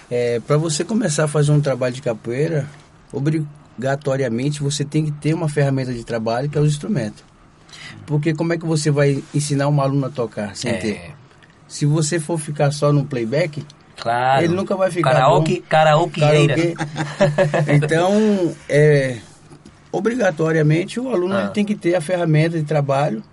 é, 0.10 0.39
para 0.41 0.58
você 0.58 0.84
começar 0.84 1.26
a 1.26 1.28
fazer 1.28 1.51
um 1.51 1.62
trabalho 1.62 1.93
de 1.93 2.01
capoeira, 2.01 2.68
obrigatoriamente 3.12 4.62
você 4.62 4.84
tem 4.84 5.06
que 5.06 5.12
ter 5.12 5.34
uma 5.34 5.47
ferramenta 5.49 5.93
de 5.93 6.04
trabalho 6.04 6.49
que 6.49 6.58
é 6.58 6.62
os 6.62 6.70
instrumentos. 6.72 7.24
Porque 8.06 8.34
como 8.34 8.54
é 8.54 8.58
que 8.58 8.66
você 8.66 8.89
vai 8.91 9.24
ensinar 9.34 9.68
um 9.70 9.80
aluno 9.82 10.08
a 10.08 10.10
tocar 10.10 10.56
sem 10.56 10.72
É, 10.72 10.78
ter? 10.78 11.16
Se 11.74 11.88
você 11.88 12.19
for 12.19 12.38
ficar 12.39 12.69
só 12.69 12.93
no 12.93 13.03
playback, 13.03 13.65
claro. 13.97 14.43
ele 14.45 14.53
nunca 14.53 14.76
vai 14.76 14.91
ficar 14.91 15.11
Karaoke, 15.13 15.55
bom. 15.59 15.65
Karaokê. 15.67 16.76
Então, 17.74 18.55
é, 18.69 19.17
obrigatoriamente 19.91 20.99
o 20.99 21.09
aluno 21.09 21.36
Ah. 21.36 21.47
tem 21.47 21.65
que 21.65 21.74
ter 21.74 21.95
a 21.95 22.01
ferramenta 22.01 22.59
de 22.59 22.63
trabalho 22.63 23.24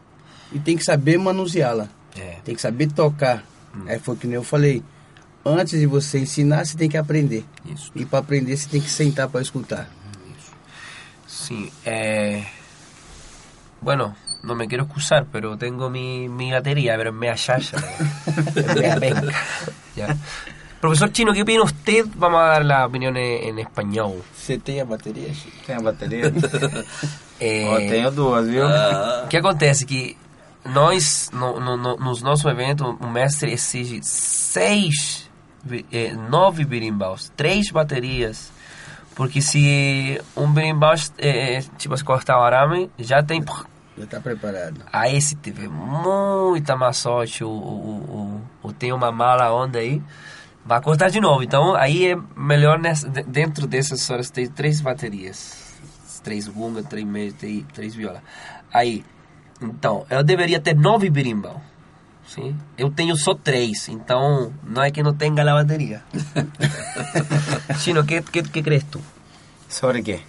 e 0.50 0.58
tem 0.58 0.74
que 0.74 0.82
saber 0.82 1.18
manuseá-la. 1.18 1.90
É. 2.18 2.36
Tem 2.42 2.54
que 2.54 2.62
saber 2.62 2.90
tocar. 2.90 3.44
É, 3.86 3.98
foi 3.98 4.16
que 4.16 4.26
nem 4.26 4.36
eu 4.36 4.42
falei. 4.42 4.82
Antes 5.44 5.78
de 5.78 5.84
você 5.84 6.20
ensinar, 6.20 6.64
você 6.64 6.78
tem 6.78 6.88
que 6.88 6.96
aprender. 6.96 7.44
Isso. 7.66 7.92
E 7.94 8.06
para 8.06 8.20
aprender, 8.20 8.56
você 8.56 8.66
tem 8.70 8.80
que 8.80 8.88
sentar 8.90 9.28
para 9.28 9.42
escutar. 9.42 9.86
Sí, 11.26 11.70
eh, 11.84 12.42
bueno, 13.80 14.14
no 14.42 14.54
me 14.54 14.68
quiero 14.68 14.84
excusar, 14.84 15.26
pero 15.30 15.56
tengo 15.56 15.90
mi, 15.90 16.28
mi 16.28 16.50
batería, 16.52 16.96
pero 16.96 17.10
es 17.10 17.16
media 17.16 17.34
chaya, 17.34 17.78
es 18.56 18.66
media 18.74 18.96
penca, 18.96 19.32
¿ya? 19.96 20.16
Profesor 20.80 21.12
Chino, 21.12 21.34
¿qué 21.34 21.42
opina 21.42 21.62
usted? 21.62 22.06
Vamos 22.14 22.40
a 22.40 22.44
dar 22.46 22.64
la 22.64 22.86
opinión 22.86 23.14
en, 23.18 23.48
en 23.48 23.58
español. 23.58 24.22
Você 24.34 24.58
tem 24.58 24.80
a 24.80 24.84
bateria? 24.84 25.30
Chico? 25.34 25.56
Tem 25.66 25.76
a 25.76 25.80
bateria? 25.80 26.32
Eh, 27.42 27.64
Ó, 27.66 27.76
tenho 27.78 28.10
duas, 28.10 28.46
viu? 28.46 28.66
O 28.66 29.28
que 29.28 29.38
acontece 29.38 29.86
que 29.86 30.14
nós, 30.62 31.30
no, 31.32 31.58
no, 31.58 31.74
no, 31.74 31.96
nos 31.96 32.20
nossos 32.20 32.44
eventos, 32.44 32.86
o 33.00 33.06
mestre 33.06 33.50
exige 33.54 34.00
seis, 34.02 35.26
eh, 35.90 36.12
nove 36.28 36.66
birimbaus, 36.66 37.32
três 37.34 37.70
baterias. 37.70 38.52
Porque 39.14 39.42
se 39.42 40.20
um 40.36 40.50
berimbau, 40.52 40.94
eh, 41.18 41.62
tipo, 41.76 41.96
se 41.96 42.04
cortar 42.04 42.38
o 42.38 42.42
arame, 42.42 42.90
já 42.98 43.22
tem... 43.22 43.44
Já 43.98 44.04
está 44.04 44.20
preparado. 44.20 44.80
Aí 44.92 45.20
se 45.20 45.34
tiver 45.34 45.68
muita 45.68 46.74
má 46.76 46.92
sorte, 46.92 47.44
o, 47.44 47.48
o, 47.50 48.40
o, 48.62 48.68
o 48.68 48.72
tem 48.72 48.92
uma 48.92 49.12
mala 49.12 49.52
onda 49.52 49.78
aí, 49.78 50.00
vai 50.64 50.80
cortar 50.80 51.10
de 51.10 51.20
novo. 51.20 51.42
Então 51.42 51.74
aí 51.74 52.12
é 52.12 52.16
melhor 52.36 52.78
nessa, 52.78 53.08
de- 53.08 53.24
dentro 53.24 53.66
dessas 53.66 54.08
horas 54.08 54.30
ter 54.30 54.48
três 54.48 54.80
baterias. 54.80 55.68
Três 56.22 56.46
gunga, 56.48 56.82
três 56.82 57.06
meia, 57.06 57.32
três, 57.32 57.64
três 57.74 57.94
viola. 57.94 58.22
Aí, 58.72 59.04
então, 59.60 60.06
eu 60.08 60.22
deveria 60.22 60.60
ter 60.60 60.74
nove 60.74 61.10
berimbau. 61.10 61.60
Sim? 62.30 62.56
Eu 62.78 62.92
tenho 62.92 63.16
só 63.16 63.34
três, 63.34 63.88
então 63.88 64.52
não 64.62 64.82
é 64.84 64.90
que 64.92 65.02
não 65.02 65.12
tenha 65.12 65.42
a 65.42 65.54
bateria. 65.54 66.02
Chino, 67.80 68.04
que, 68.04 68.22
que, 68.22 68.44
que 68.44 68.62
crees 68.62 68.84
tu? 68.84 69.00
Sobre 69.68 70.00
quê? 70.02 70.20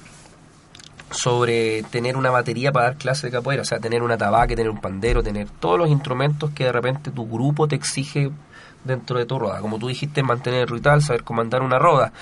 sobre 1.11 1.83
tener 1.91 2.15
una 2.15 2.29
batería 2.29 2.71
para 2.71 2.85
dar 2.85 2.95
clases 2.95 3.23
de 3.23 3.31
capoeira, 3.31 3.63
o 3.63 3.65
sea, 3.65 3.79
tener 3.79 4.01
una 4.01 4.17
tabaque, 4.17 4.55
tener 4.55 4.71
un 4.71 4.79
pandero, 4.79 5.21
tener 5.21 5.49
todos 5.49 5.77
los 5.77 5.89
instrumentos 5.89 6.51
que 6.51 6.63
de 6.63 6.71
repente 6.71 7.11
tu 7.11 7.27
grupo 7.27 7.67
te 7.67 7.75
exige 7.75 8.31
dentro 8.85 9.19
de 9.19 9.25
tu 9.25 9.37
roda. 9.37 9.59
Como 9.59 9.77
tú 9.77 9.89
dijiste, 9.89 10.23
mantener 10.23 10.61
el 10.61 10.67
ritual, 10.69 11.01
saber 11.01 11.23
comandar 11.23 11.61
una 11.61 11.77
roda. 11.77 12.13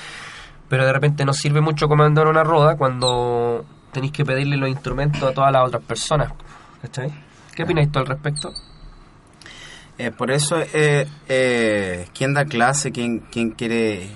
Pero 0.68 0.86
de 0.86 0.92
repente 0.92 1.24
no 1.24 1.34
sirve 1.34 1.62
mucho 1.62 1.88
comandar 1.88 2.28
una 2.28 2.44
roda 2.44 2.78
cuando 2.78 3.64
tenéis 3.92 4.12
que 4.12 4.26
pedirle 4.26 4.58
los 4.58 4.70
instrumentos 4.70 5.22
a 5.24 5.34
todas 5.34 5.52
las 5.52 5.68
otras 5.68 5.84
personas. 5.84 6.34
¿Cachai? 6.82 7.14
¿Qué 7.56 7.64
opináis 7.64 7.92
tú 7.92 8.00
al 8.00 8.08
respecto? 8.08 8.54
Eh, 10.00 10.12
por 10.12 10.32
eso, 10.32 10.62
eh, 10.62 11.08
eh, 11.28 12.08
¿quién 12.14 12.34
da 12.34 12.46
clase? 12.46 12.94
¿Quién, 12.94 13.20
quién 13.20 13.52
quiere 13.52 14.08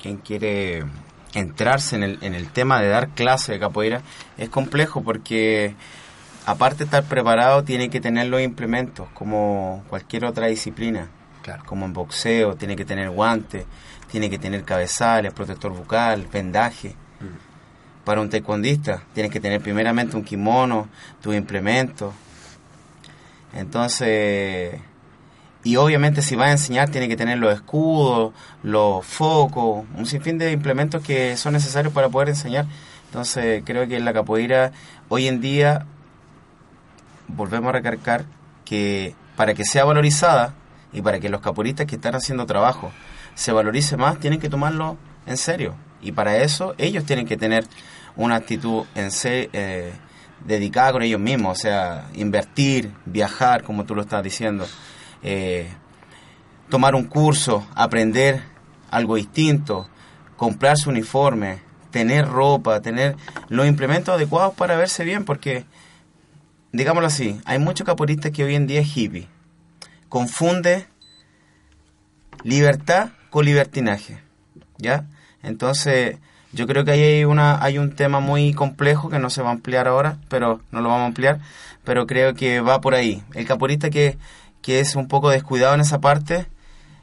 quién 0.00 0.16
quiere 0.16 0.84
entrarse 1.34 1.96
en 1.96 2.02
el, 2.02 2.18
en 2.22 2.32
el 2.32 2.48
tema 2.48 2.80
de 2.80 2.88
dar 2.88 3.10
clase 3.10 3.52
de 3.52 3.58
capoeira? 3.58 4.00
Es 4.38 4.48
complejo 4.48 5.02
porque, 5.02 5.74
aparte 6.46 6.78
de 6.78 6.84
estar 6.84 7.04
preparado, 7.04 7.62
tiene 7.62 7.90
que 7.90 8.00
tener 8.00 8.28
los 8.28 8.40
implementos, 8.40 9.06
como 9.12 9.84
cualquier 9.90 10.24
otra 10.24 10.46
disciplina. 10.46 11.10
Claro. 11.42 11.62
Como 11.66 11.84
en 11.84 11.92
boxeo, 11.92 12.56
tiene 12.56 12.74
que 12.74 12.86
tener 12.86 13.10
guantes, 13.10 13.66
tiene 14.10 14.30
que 14.30 14.38
tener 14.38 14.64
cabezales, 14.64 15.34
protector 15.34 15.72
bucal, 15.72 16.26
vendaje. 16.32 16.94
Para 18.02 18.22
un 18.22 18.30
taekwondista, 18.30 19.02
tienes 19.12 19.30
que 19.30 19.40
tener 19.40 19.60
primeramente 19.60 20.16
un 20.16 20.24
kimono, 20.24 20.88
tus 21.20 21.34
implementos. 21.34 22.14
Entonces, 23.54 24.80
y 25.64 25.76
obviamente 25.76 26.22
si 26.22 26.36
va 26.36 26.46
a 26.46 26.50
enseñar 26.52 26.88
tiene 26.90 27.08
que 27.08 27.16
tener 27.16 27.38
los 27.38 27.52
escudos, 27.54 28.32
los 28.62 29.04
focos, 29.04 29.84
un 29.96 30.06
sinfín 30.06 30.38
de 30.38 30.52
implementos 30.52 31.02
que 31.02 31.36
son 31.36 31.52
necesarios 31.54 31.92
para 31.92 32.08
poder 32.08 32.28
enseñar. 32.30 32.66
Entonces, 33.06 33.62
creo 33.64 33.88
que 33.88 33.98
la 34.00 34.12
capoeira 34.12 34.72
hoy 35.08 35.26
en 35.28 35.40
día, 35.40 35.86
volvemos 37.28 37.68
a 37.70 37.72
recargar 37.72 38.24
que 38.64 39.14
para 39.36 39.54
que 39.54 39.64
sea 39.64 39.84
valorizada 39.84 40.54
y 40.92 41.02
para 41.02 41.20
que 41.20 41.28
los 41.28 41.40
capoeiristas 41.40 41.86
que 41.86 41.96
están 41.96 42.14
haciendo 42.14 42.46
trabajo 42.46 42.90
se 43.34 43.52
valorice 43.52 43.96
más, 43.96 44.18
tienen 44.18 44.40
que 44.40 44.48
tomarlo 44.48 44.96
en 45.26 45.36
serio. 45.36 45.74
Y 46.02 46.12
para 46.12 46.36
eso 46.38 46.74
ellos 46.78 47.04
tienen 47.04 47.26
que 47.26 47.36
tener 47.36 47.64
una 48.16 48.36
actitud 48.36 48.84
en 48.94 49.10
se- 49.10 49.48
eh, 49.52 49.92
dedicada 50.44 50.92
con 50.92 51.02
ellos 51.02 51.20
mismos, 51.20 51.58
o 51.58 51.60
sea, 51.60 52.08
invertir, 52.14 52.92
viajar, 53.04 53.62
como 53.62 53.84
tú 53.84 53.94
lo 53.94 54.02
estás 54.02 54.22
diciendo, 54.22 54.66
eh, 55.22 55.68
tomar 56.68 56.94
un 56.94 57.04
curso, 57.04 57.66
aprender 57.74 58.42
algo 58.90 59.16
distinto, 59.16 59.88
comprar 60.36 60.76
su 60.76 60.90
uniforme, 60.90 61.60
tener 61.90 62.26
ropa, 62.26 62.80
tener 62.80 63.16
los 63.48 63.66
implementos 63.66 64.14
adecuados 64.14 64.54
para 64.54 64.76
verse 64.76 65.04
bien, 65.04 65.24
porque, 65.24 65.64
digámoslo 66.72 67.06
así, 67.08 67.40
hay 67.44 67.58
muchos 67.58 67.86
capoeiristas 67.86 68.32
que 68.32 68.44
hoy 68.44 68.54
en 68.54 68.66
día 68.66 68.80
es 68.80 68.96
hippie. 68.96 69.28
Confunde 70.08 70.86
libertad 72.44 73.10
con 73.30 73.44
libertinaje, 73.44 74.22
¿ya? 74.78 75.06
Entonces, 75.42 76.18
yo 76.52 76.66
creo 76.66 76.84
que 76.84 76.92
ahí 76.92 77.02
hay, 77.02 77.24
una, 77.24 77.62
hay 77.62 77.78
un 77.78 77.94
tema 77.94 78.20
muy 78.20 78.54
complejo 78.54 79.10
que 79.10 79.18
no 79.18 79.30
se 79.30 79.42
va 79.42 79.48
a 79.48 79.52
ampliar 79.52 79.88
ahora, 79.88 80.18
pero 80.28 80.60
no 80.70 80.80
lo 80.80 80.88
vamos 80.88 81.04
a 81.04 81.06
ampliar, 81.06 81.40
pero 81.84 82.06
creo 82.06 82.34
que 82.34 82.60
va 82.60 82.80
por 82.80 82.94
ahí. 82.94 83.22
El 83.34 83.46
caporista 83.46 83.90
que, 83.90 84.18
que 84.62 84.80
es 84.80 84.96
un 84.96 85.08
poco 85.08 85.30
descuidado 85.30 85.74
en 85.74 85.80
esa 85.80 86.00
parte, 86.00 86.46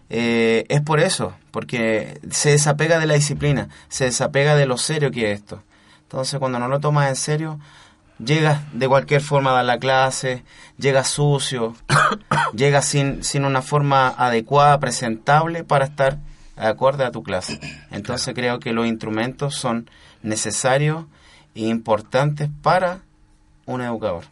eh, 0.10 0.66
es 0.70 0.82
por 0.82 1.00
eso, 1.00 1.34
porque 1.52 2.20
se 2.32 2.52
desapega 2.52 3.00
de 3.00 3.06
la 3.08 3.16
disciplina, 3.16 3.70
se 3.90 4.06
desapega 4.06 4.56
de 4.56 4.66
lo 4.66 4.78
serio 4.78 5.12
que 5.12 5.32
es 5.32 5.40
esto. 5.40 5.62
Entonces, 6.04 6.40
cuando 6.40 6.60
no 6.60 6.68
lo 6.68 6.80
tomas 6.80 7.10
en 7.10 7.16
serio, 7.16 7.60
llegas 8.24 8.62
de 8.74 8.88
cualquier 8.88 9.22
forma 9.22 9.52
a 9.52 9.56
dar 9.56 9.66
la 9.66 9.80
clase, 9.80 10.44
llegas 10.78 11.08
sucio, 11.08 11.76
llegas 12.54 12.86
sin, 12.86 13.24
sin 13.24 13.46
una 13.46 13.62
forma 13.62 14.08
adecuada, 14.10 14.80
presentable 14.80 15.64
para 15.64 15.86
estar 15.86 16.20
acorde 16.56 17.04
a 17.04 17.12
tu 17.12 17.24
clase. 17.24 17.60
Entonces 17.92 18.34
creo 18.34 18.60
que 18.60 18.74
los 18.74 18.88
instrumentos 18.88 19.56
son 19.56 19.90
necesarios 20.22 21.06
e 21.54 21.68
importantes 21.68 22.50
para 22.62 23.00
un 23.66 23.82
educador. 23.82 24.24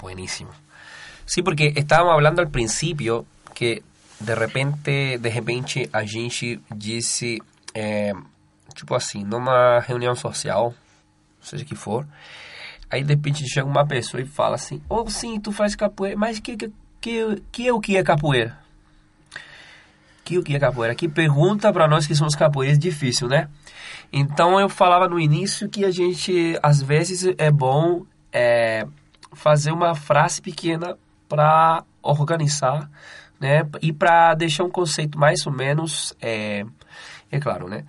Buenísimo. 0.00 0.50
Sí, 1.26 1.42
porque 1.42 1.72
estábamos 1.76 2.14
hablando 2.14 2.42
al 2.42 2.50
principio 2.50 3.26
que 3.54 3.82
de 4.20 4.34
repente, 4.34 5.18
de 5.18 5.30
repente, 5.30 5.88
a 5.92 6.04
gente 6.04 6.60
disse, 6.74 7.40
é, 7.74 8.12
tipo 8.74 8.94
assim, 8.94 9.24
numa 9.24 9.80
reunião 9.80 10.14
social, 10.14 10.74
seja 11.40 11.64
que 11.64 11.74
for, 11.74 12.06
aí 12.90 13.02
de 13.02 13.14
repente 13.14 13.46
chega 13.46 13.66
uma 13.66 13.86
pessoa 13.86 14.22
e 14.22 14.26
fala 14.26 14.54
assim, 14.54 14.82
oh 14.88 15.08
sim, 15.08 15.40
tu 15.40 15.52
faz 15.52 15.74
capoeira, 15.74 16.16
mas 16.16 16.40
que, 16.40 16.56
que, 16.56 16.70
que, 17.00 17.42
que 17.50 17.68
é 17.68 17.72
o 17.72 17.80
que 17.80 17.96
é 17.96 18.02
capoeira? 18.02 18.58
Que 20.24 20.38
o 20.38 20.42
que 20.42 20.56
é 20.56 20.58
capoeira? 20.58 20.94
Que 20.94 21.08
pergunta 21.08 21.72
para 21.72 21.86
nós 21.86 22.06
que 22.06 22.14
somos 22.14 22.34
capoeiras 22.34 22.78
difícil, 22.78 23.28
né? 23.28 23.48
Então 24.12 24.58
eu 24.58 24.68
falava 24.68 25.08
no 25.08 25.20
início 25.20 25.68
que 25.68 25.84
a 25.84 25.90
gente, 25.90 26.58
às 26.62 26.80
vezes, 26.80 27.34
é 27.36 27.50
bom 27.50 28.04
é, 28.32 28.86
fazer 29.32 29.70
uma 29.70 29.94
frase 29.94 30.40
pequena 30.40 30.96
para 31.28 31.84
organizar, 32.02 32.88
né? 33.38 33.66
E 33.82 33.92
para 33.92 34.34
deixar 34.34 34.64
um 34.64 34.70
conceito 34.70 35.18
mais 35.18 35.46
ou 35.46 35.52
menos, 35.52 36.14
é, 36.22 36.64
é 37.30 37.38
claro, 37.38 37.68
né? 37.68 37.84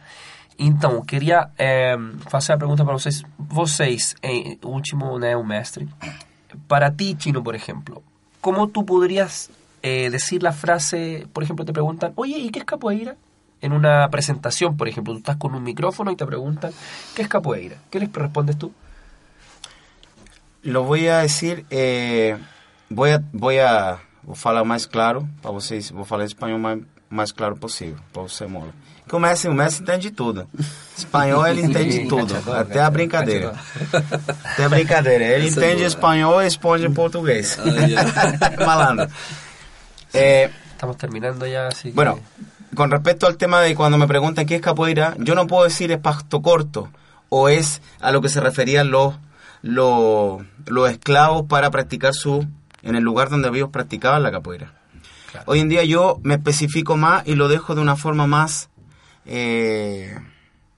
Então, 0.57 0.93
eu 0.93 1.01
queria 1.03 1.49
é, 1.57 1.95
fazer 2.29 2.53
a 2.53 2.57
pergunta 2.57 2.83
para 2.83 2.93
vocês. 2.93 3.23
Vocês, 3.37 4.15
em 4.23 4.57
último, 4.63 5.19
né, 5.19 5.35
o 5.35 5.43
mestre. 5.43 5.87
Para 6.67 6.89
ti, 6.89 7.13
Tino, 7.13 7.43
por 7.43 7.53
exemplo, 7.55 8.01
como 8.41 8.65
tu 8.67 8.83
poderias 8.83 9.49
eh, 9.85 10.09
decir 10.09 10.41
la 10.41 10.51
frase, 10.51 11.27
por 11.31 11.43
ejemplo, 11.43 11.63
te 11.63 11.71
preguntan, 11.71 12.11
oye, 12.15 12.39
¿y 12.39 12.49
qué 12.49 12.59
es 12.59 12.65
capoeira? 12.65 13.15
en 13.61 13.71
una 13.71 14.09
presentación, 14.09 14.77
por 14.77 14.87
ejemplo, 14.87 15.13
tú 15.13 15.19
estás 15.19 15.37
con 15.37 15.55
un 15.55 15.63
micrófono 15.63 16.11
y 16.11 16.15
te 16.15 16.25
preguntan, 16.25 16.71
¿qué 17.15 17.23
es 17.23 17.27
capoeira? 17.27 17.77
¿Qué 17.89 17.99
les 17.99 18.11
respondes 18.11 18.57
tú? 18.57 18.71
Lo 20.61 20.83
voy 20.83 21.07
a 21.07 21.19
decir, 21.19 21.65
eh, 21.69 22.37
voy 22.89 23.11
a, 23.11 23.23
voy 23.31 23.57
a 23.59 23.99
falar 24.33 24.65
mais 24.65 24.85
claro 24.85 25.27
para 25.41 25.51
vocês, 25.51 25.89
vou 25.89 26.05
falar 26.05 26.25
espanhol 26.25 26.59
mais, 26.59 26.79
mais 27.09 27.31
claro 27.31 27.55
possível, 27.55 27.97
para 28.13 28.23
você, 28.23 28.45
Mola. 28.45 28.73
Que 29.07 29.15
o 29.15 29.19
Messi, 29.19 29.47
o 29.47 29.53
Messi 29.53 29.81
entende 29.81 30.09
tudo. 30.11 30.47
Espanhol 30.97 31.45
ele 31.45 31.61
entende 31.61 32.05
tudo, 32.09 32.35
até 32.51 32.81
a 32.81 32.89
brincadeira. 32.89 33.53
Até 34.43 34.65
a 34.65 34.69
brincadeira. 34.69 35.23
Ele 35.25 35.49
entende 35.49 35.83
espanhol 35.83 36.41
e 36.41 36.45
responde 36.45 36.85
em 36.85 36.93
português. 36.93 37.57
Ah, 37.59 38.61
Malandro. 38.65 39.07
Eh, 40.15 40.49
Estamos 40.71 40.97
terminando 40.97 41.45
ya, 41.47 41.67
así 41.67 41.89
que... 41.89 41.95
Bueno, 41.95 42.19
con 42.75 42.91
respecto 42.91 43.27
al 43.27 43.37
tema 43.37 43.61
de 43.61 43.75
cuando 43.75 43.97
me 43.97 44.07
preguntan 44.07 44.45
qué 44.45 44.55
es 44.55 44.61
capoeira, 44.61 45.15
yo 45.19 45.35
no 45.35 45.47
puedo 45.47 45.63
decir 45.63 45.91
es 45.91 45.99
pasto 45.99 46.41
corto 46.41 46.89
o 47.29 47.47
es 47.49 47.81
a 48.01 48.11
lo 48.11 48.21
que 48.21 48.29
se 48.29 48.41
referían 48.41 48.91
los, 48.91 49.15
los, 49.61 50.41
los 50.65 50.89
esclavos 50.89 51.45
para 51.47 51.71
practicar 51.71 52.13
su 52.13 52.45
en 52.83 52.95
el 52.95 53.03
lugar 53.03 53.29
donde 53.29 53.47
ellos 53.49 53.69
practicaban 53.71 54.21
la 54.23 54.31
capoeira. 54.31 54.73
Claro. 55.31 55.45
Hoy 55.49 55.59
en 55.59 55.69
día 55.69 55.83
yo 55.83 56.19
me 56.23 56.35
especifico 56.35 56.97
más 56.97 57.25
y 57.27 57.35
lo 57.35 57.47
dejo 57.47 57.73
de 57.75 57.81
una 57.81 57.95
forma 57.95 58.27
más 58.27 58.69
eh, 59.25 60.15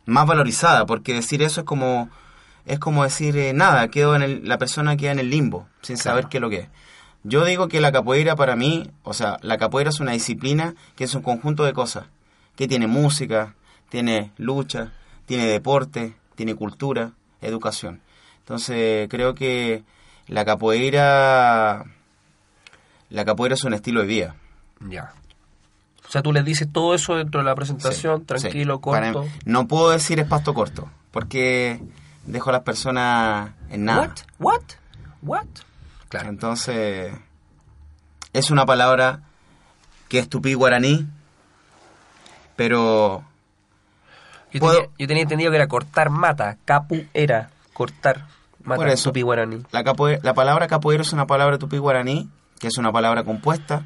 más 0.05 0.25
valorizada, 0.25 0.85
porque 0.85 1.13
decir 1.13 1.41
eso 1.41 1.61
es 1.61 1.65
como 1.65 2.09
es 2.65 2.79
como 2.79 3.03
decir 3.03 3.35
eh, 3.37 3.53
nada, 3.53 3.87
quedo 3.89 4.15
en 4.15 4.21
el- 4.23 4.47
la 4.47 4.57
persona 4.57 4.95
queda 4.97 5.11
en 5.11 5.19
el 5.19 5.29
limbo 5.29 5.67
sin 5.81 5.97
saber 5.97 6.27
qué 6.27 6.37
es 6.37 6.41
lo 6.41 6.49
que 6.49 6.59
es. 6.61 6.67
Yo 7.23 7.43
digo 7.45 7.67
que 7.67 7.81
la 7.81 7.91
capoeira 7.91 8.35
para 8.35 8.55
mí, 8.55 8.89
o 9.03 9.13
sea, 9.13 9.37
la 9.41 9.57
capoeira 9.57 9.89
es 9.89 9.99
una 9.99 10.13
disciplina 10.13 10.75
que 10.95 11.03
es 11.03 11.13
un 11.13 11.21
conjunto 11.21 11.63
de 11.65 11.73
cosas, 11.73 12.05
que 12.55 12.67
tiene 12.67 12.87
música, 12.87 13.55
tiene 13.89 14.31
lucha, 14.37 14.91
tiene 15.25 15.45
deporte, 15.47 16.15
tiene 16.35 16.55
cultura, 16.55 17.11
educación. 17.41 18.01
Entonces 18.39 19.07
creo 19.09 19.35
que 19.35 19.83
la 20.27 20.45
capoeira, 20.45 21.83
la 23.09 23.25
capoeira 23.25 23.55
es 23.55 23.63
un 23.63 23.73
estilo 23.73 24.01
de 24.01 24.07
vida. 24.07 24.35
Ya. 24.87 25.13
O 26.07 26.09
sea, 26.11 26.21
tú 26.21 26.31
les 26.31 26.45
dices 26.45 26.71
todo 26.71 26.93
eso 26.95 27.15
dentro 27.15 27.41
de 27.41 27.45
la 27.45 27.55
presentación, 27.55 28.21
Sí, 28.21 28.25
tranquilo, 28.25 28.75
sí. 28.81 28.89
Para- 28.89 29.11
corto. 29.11 29.29
no 29.43 29.67
puedo 29.67 29.89
decir 29.89 30.19
es 30.21 30.27
pasto 30.27 30.53
corto, 30.53 30.89
porque 31.11 31.81
dejo 32.25 32.49
a 32.49 32.53
las 32.53 32.61
personas 32.63 33.51
en 33.69 33.83
nada. 33.85 34.01
What? 34.01 34.11
What? 34.39 34.61
What? 35.21 35.47
Claro. 36.09 36.29
Entonces, 36.29 37.13
es 38.33 38.51
una 38.51 38.65
palabra 38.65 39.21
que 40.09 40.19
es 40.19 40.29
tupí 40.29 40.53
guaraní, 40.53 41.05
pero 42.55 43.23
Yo, 44.53 44.59
Puedo- 44.61 44.73
tenía, 44.75 44.89
yo 44.97 45.07
tenía 45.07 45.23
entendido 45.23 45.51
que 45.51 45.57
era 45.57 45.67
cortar 45.67 46.09
mata, 46.09 46.57
capu 46.65 47.03
era 47.13 47.49
cortar 47.73 48.25
mata, 48.63 48.77
Por 48.77 48.87
eso. 48.89 49.09
tupi 49.09 49.21
guaraní. 49.21 49.61
la, 49.71 49.83
capoe- 49.83 50.19
la 50.23 50.33
palabra 50.33 50.67
capoeira 50.67 51.01
es 51.03 51.11
una 51.13 51.27
palabra 51.27 51.57
tupí 51.57 51.77
guaraní, 51.77 52.29
que 52.59 52.67
es 52.67 52.77
una 52.77 52.91
palabra 52.93 53.23
compuesta, 53.25 53.85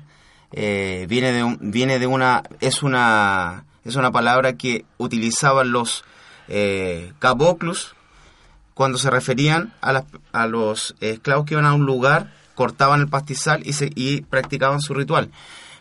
eh, 0.51 1.07
viene 1.09 1.31
de 1.31 1.43
un- 1.43 1.57
viene 1.71 1.97
de 1.97 2.07
una 2.07 2.43
es 2.59 2.83
una 2.83 3.65
es 3.83 3.95
una 3.95 4.11
palabra 4.11 4.53
que 4.53 4.85
utilizaban 4.97 5.71
los 5.71 6.03
eh, 6.47 7.13
caboclos 7.19 7.95
cuando 8.73 8.97
se 8.97 9.09
referían 9.09 9.73
a, 9.81 9.93
las- 9.93 10.05
a 10.33 10.47
los 10.47 10.95
esclavos 11.01 11.45
que 11.45 11.53
iban 11.55 11.65
a 11.65 11.73
un 11.73 11.85
lugar, 11.85 12.31
cortaban 12.55 13.01
el 13.01 13.07
pastizal 13.09 13.61
y, 13.65 13.73
se, 13.73 13.91
y 13.95 14.21
practicaban 14.21 14.81
su 14.81 14.93
ritual. 14.93 15.29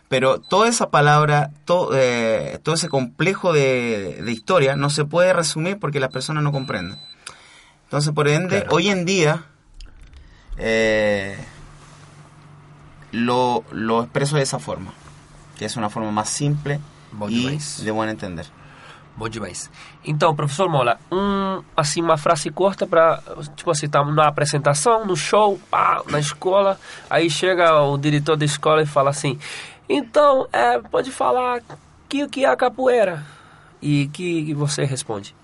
Pero 0.09 0.39
toda 0.41 0.67
esa 0.67 0.89
palabra, 0.89 1.51
to- 1.65 1.91
eh, 1.93 2.59
todo 2.63 2.75
ese 2.75 2.89
complejo 2.89 3.53
de, 3.53 4.21
de 4.23 4.31
historia 4.31 4.75
no 4.75 4.89
se 4.89 5.05
puede 5.05 5.31
resumir 5.33 5.79
porque 5.79 5.99
las 6.01 6.11
personas 6.11 6.43
no 6.43 6.51
comprenden. 6.51 6.99
Entonces, 7.85 8.11
por 8.13 8.27
ende, 8.27 8.59
Claro. 8.61 8.75
hoy 8.75 8.89
en 8.89 9.05
día 9.05 9.45
eh, 10.57 11.37
lo, 13.11 13.63
lo 13.71 14.03
expreso 14.03 14.35
de 14.37 14.43
esa 14.43 14.59
forma, 14.59 14.93
que 15.57 15.65
es 15.65 15.75
una 15.75 15.89
forma 15.89 16.11
más 16.11 16.29
simple 16.29 16.79
y 17.29 17.57
de 17.83 17.91
buen 17.91 18.09
entender. 18.09 18.47
Bom 19.21 19.29
demais. 19.29 19.69
Então, 20.03 20.35
professor 20.35 20.67
Mola, 20.67 20.99
um, 21.11 21.61
assim, 21.77 22.01
uma 22.01 22.17
frase 22.17 22.49
curta 22.49 22.87
para 22.87 23.21
tipo 23.55 23.69
assim, 23.69 23.87
tá 23.87 24.03
numa 24.03 24.25
apresentação, 24.25 25.05
no 25.05 25.15
show, 25.15 25.59
pá, 25.69 26.01
na 26.09 26.19
escola, 26.19 26.79
aí 27.07 27.29
chega 27.29 27.79
o 27.83 27.99
diretor 27.99 28.35
da 28.35 28.45
escola 28.45 28.81
e 28.81 28.85
fala 28.87 29.11
assim, 29.11 29.37
então, 29.87 30.47
é, 30.51 30.79
pode 30.79 31.11
falar 31.11 31.61
que 32.09 32.23
o 32.23 32.27
que 32.29 32.43
é 32.45 32.49
a 32.49 32.55
capoeira? 32.55 33.23
E 33.79 34.07
que, 34.07 34.55
você 34.55 34.85
responde? 34.85 35.35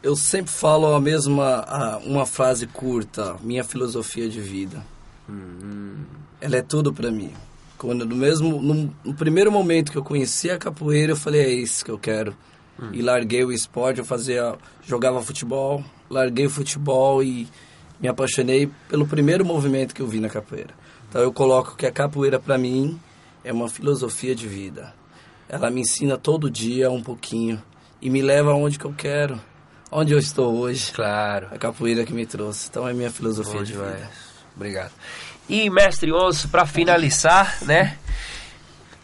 Eu 0.00 0.14
sempre 0.14 0.52
falo 0.52 0.94
a 0.94 1.00
mesma, 1.00 1.64
a- 1.66 1.98
uma 2.04 2.24
frase 2.24 2.68
curta, 2.68 3.34
minha 3.42 3.64
filosofia 3.64 4.28
de 4.28 4.40
vida. 4.40 4.80
Ela 6.40 6.58
é 6.58 6.62
tudo 6.62 6.92
pra 6.92 7.10
mim. 7.10 7.32
Quando 7.76 8.06
no 8.06 8.14
mesmo, 8.14 8.62
no, 8.62 8.94
no 9.04 9.14
primeiro 9.14 9.50
momento 9.50 9.90
que 9.90 9.98
eu 9.98 10.04
conheci 10.04 10.48
a 10.52 10.56
capoeira, 10.56 11.10
eu 11.10 11.16
falei 11.16 11.40
é 11.40 11.50
isso 11.52 11.84
que 11.84 11.90
eu 11.90 11.98
quero. 11.98 12.32
E 12.92 13.00
larguei 13.00 13.42
o 13.44 13.50
esporte, 13.50 14.00
eu 14.00 14.04
fazia, 14.04 14.54
jogava 14.86 15.22
futebol, 15.22 15.82
larguei 16.10 16.46
o 16.46 16.50
futebol 16.50 17.22
e 17.22 17.48
me 17.98 18.06
apaixonei 18.06 18.70
pelo 18.88 19.06
primeiro 19.06 19.44
movimento 19.44 19.94
que 19.94 20.02
eu 20.02 20.06
vi 20.06 20.20
na 20.20 20.28
capoeira. 20.28 20.74
Então 21.08 21.22
eu 21.22 21.32
coloco 21.32 21.76
que 21.76 21.86
a 21.86 21.90
capoeira 21.90 22.38
pra 22.38 22.58
mim 22.58 23.00
é 23.42 23.52
uma 23.52 23.68
filosofia 23.68 24.34
de 24.34 24.46
vida. 24.46 24.92
Ela 25.48 25.70
me 25.70 25.80
ensina 25.80 26.18
todo 26.18 26.50
dia 26.50 26.90
um 26.90 27.02
pouquinho 27.02 27.62
e 28.02 28.10
me 28.10 28.20
leva 28.20 28.50
aonde 28.50 28.78
que 28.78 28.84
eu 28.84 28.92
quero, 28.92 29.40
onde 29.90 30.12
eu 30.12 30.18
estou 30.18 30.54
hoje. 30.56 30.92
Claro. 30.92 31.48
A 31.50 31.56
capoeira 31.56 32.04
que 32.04 32.12
me 32.12 32.26
trouxe. 32.26 32.68
Então 32.68 32.86
é 32.86 32.92
minha 32.92 33.10
filosofia 33.10 33.60
Bom 33.60 33.62
de 33.62 33.72
demais. 33.72 33.94
vida. 33.94 34.10
Obrigado. 34.54 34.92
E, 35.48 35.70
mestre 35.70 36.12
Osso, 36.12 36.48
para 36.48 36.66
finalizar, 36.66 37.58
né? 37.62 37.96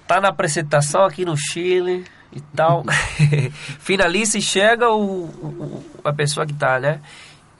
Tá 0.06 0.20
na 0.20 0.28
apresentação 0.28 1.04
aqui 1.04 1.24
no 1.24 1.36
Chile 1.36 2.04
e 2.32 2.40
tal. 2.40 2.84
Finaliza 3.80 4.38
e 4.38 4.42
chega 4.42 4.88
o, 4.90 5.24
o- 5.24 5.84
a 6.04 6.12
pessoa 6.12 6.46
que 6.46 6.52
tá, 6.54 6.78
né? 6.80 7.00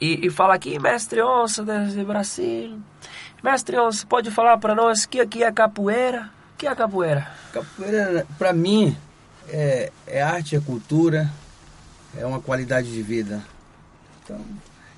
E, 0.00 0.26
e 0.26 0.30
fala 0.30 0.54
aqui, 0.54 0.78
mestre 0.78 1.22
Onça, 1.22 1.64
desde 1.64 2.02
Brasil. 2.04 2.78
Mestre 3.42 3.78
Onça, 3.78 4.06
pode 4.06 4.30
falar 4.30 4.58
para 4.58 4.74
nós 4.74 5.06
que 5.06 5.20
aqui 5.20 5.42
é 5.44 5.52
capoeira? 5.52 6.30
O 6.54 6.56
que 6.58 6.66
é 6.66 6.74
capoeira? 6.74 7.28
Capoeira, 7.52 8.26
pra 8.38 8.52
mim, 8.52 8.96
é, 9.48 9.92
é 10.06 10.22
arte, 10.22 10.56
é 10.56 10.60
cultura, 10.60 11.30
é 12.16 12.24
uma 12.26 12.40
qualidade 12.40 12.92
de 12.92 13.02
vida. 13.02 13.42
Então, 14.24 14.40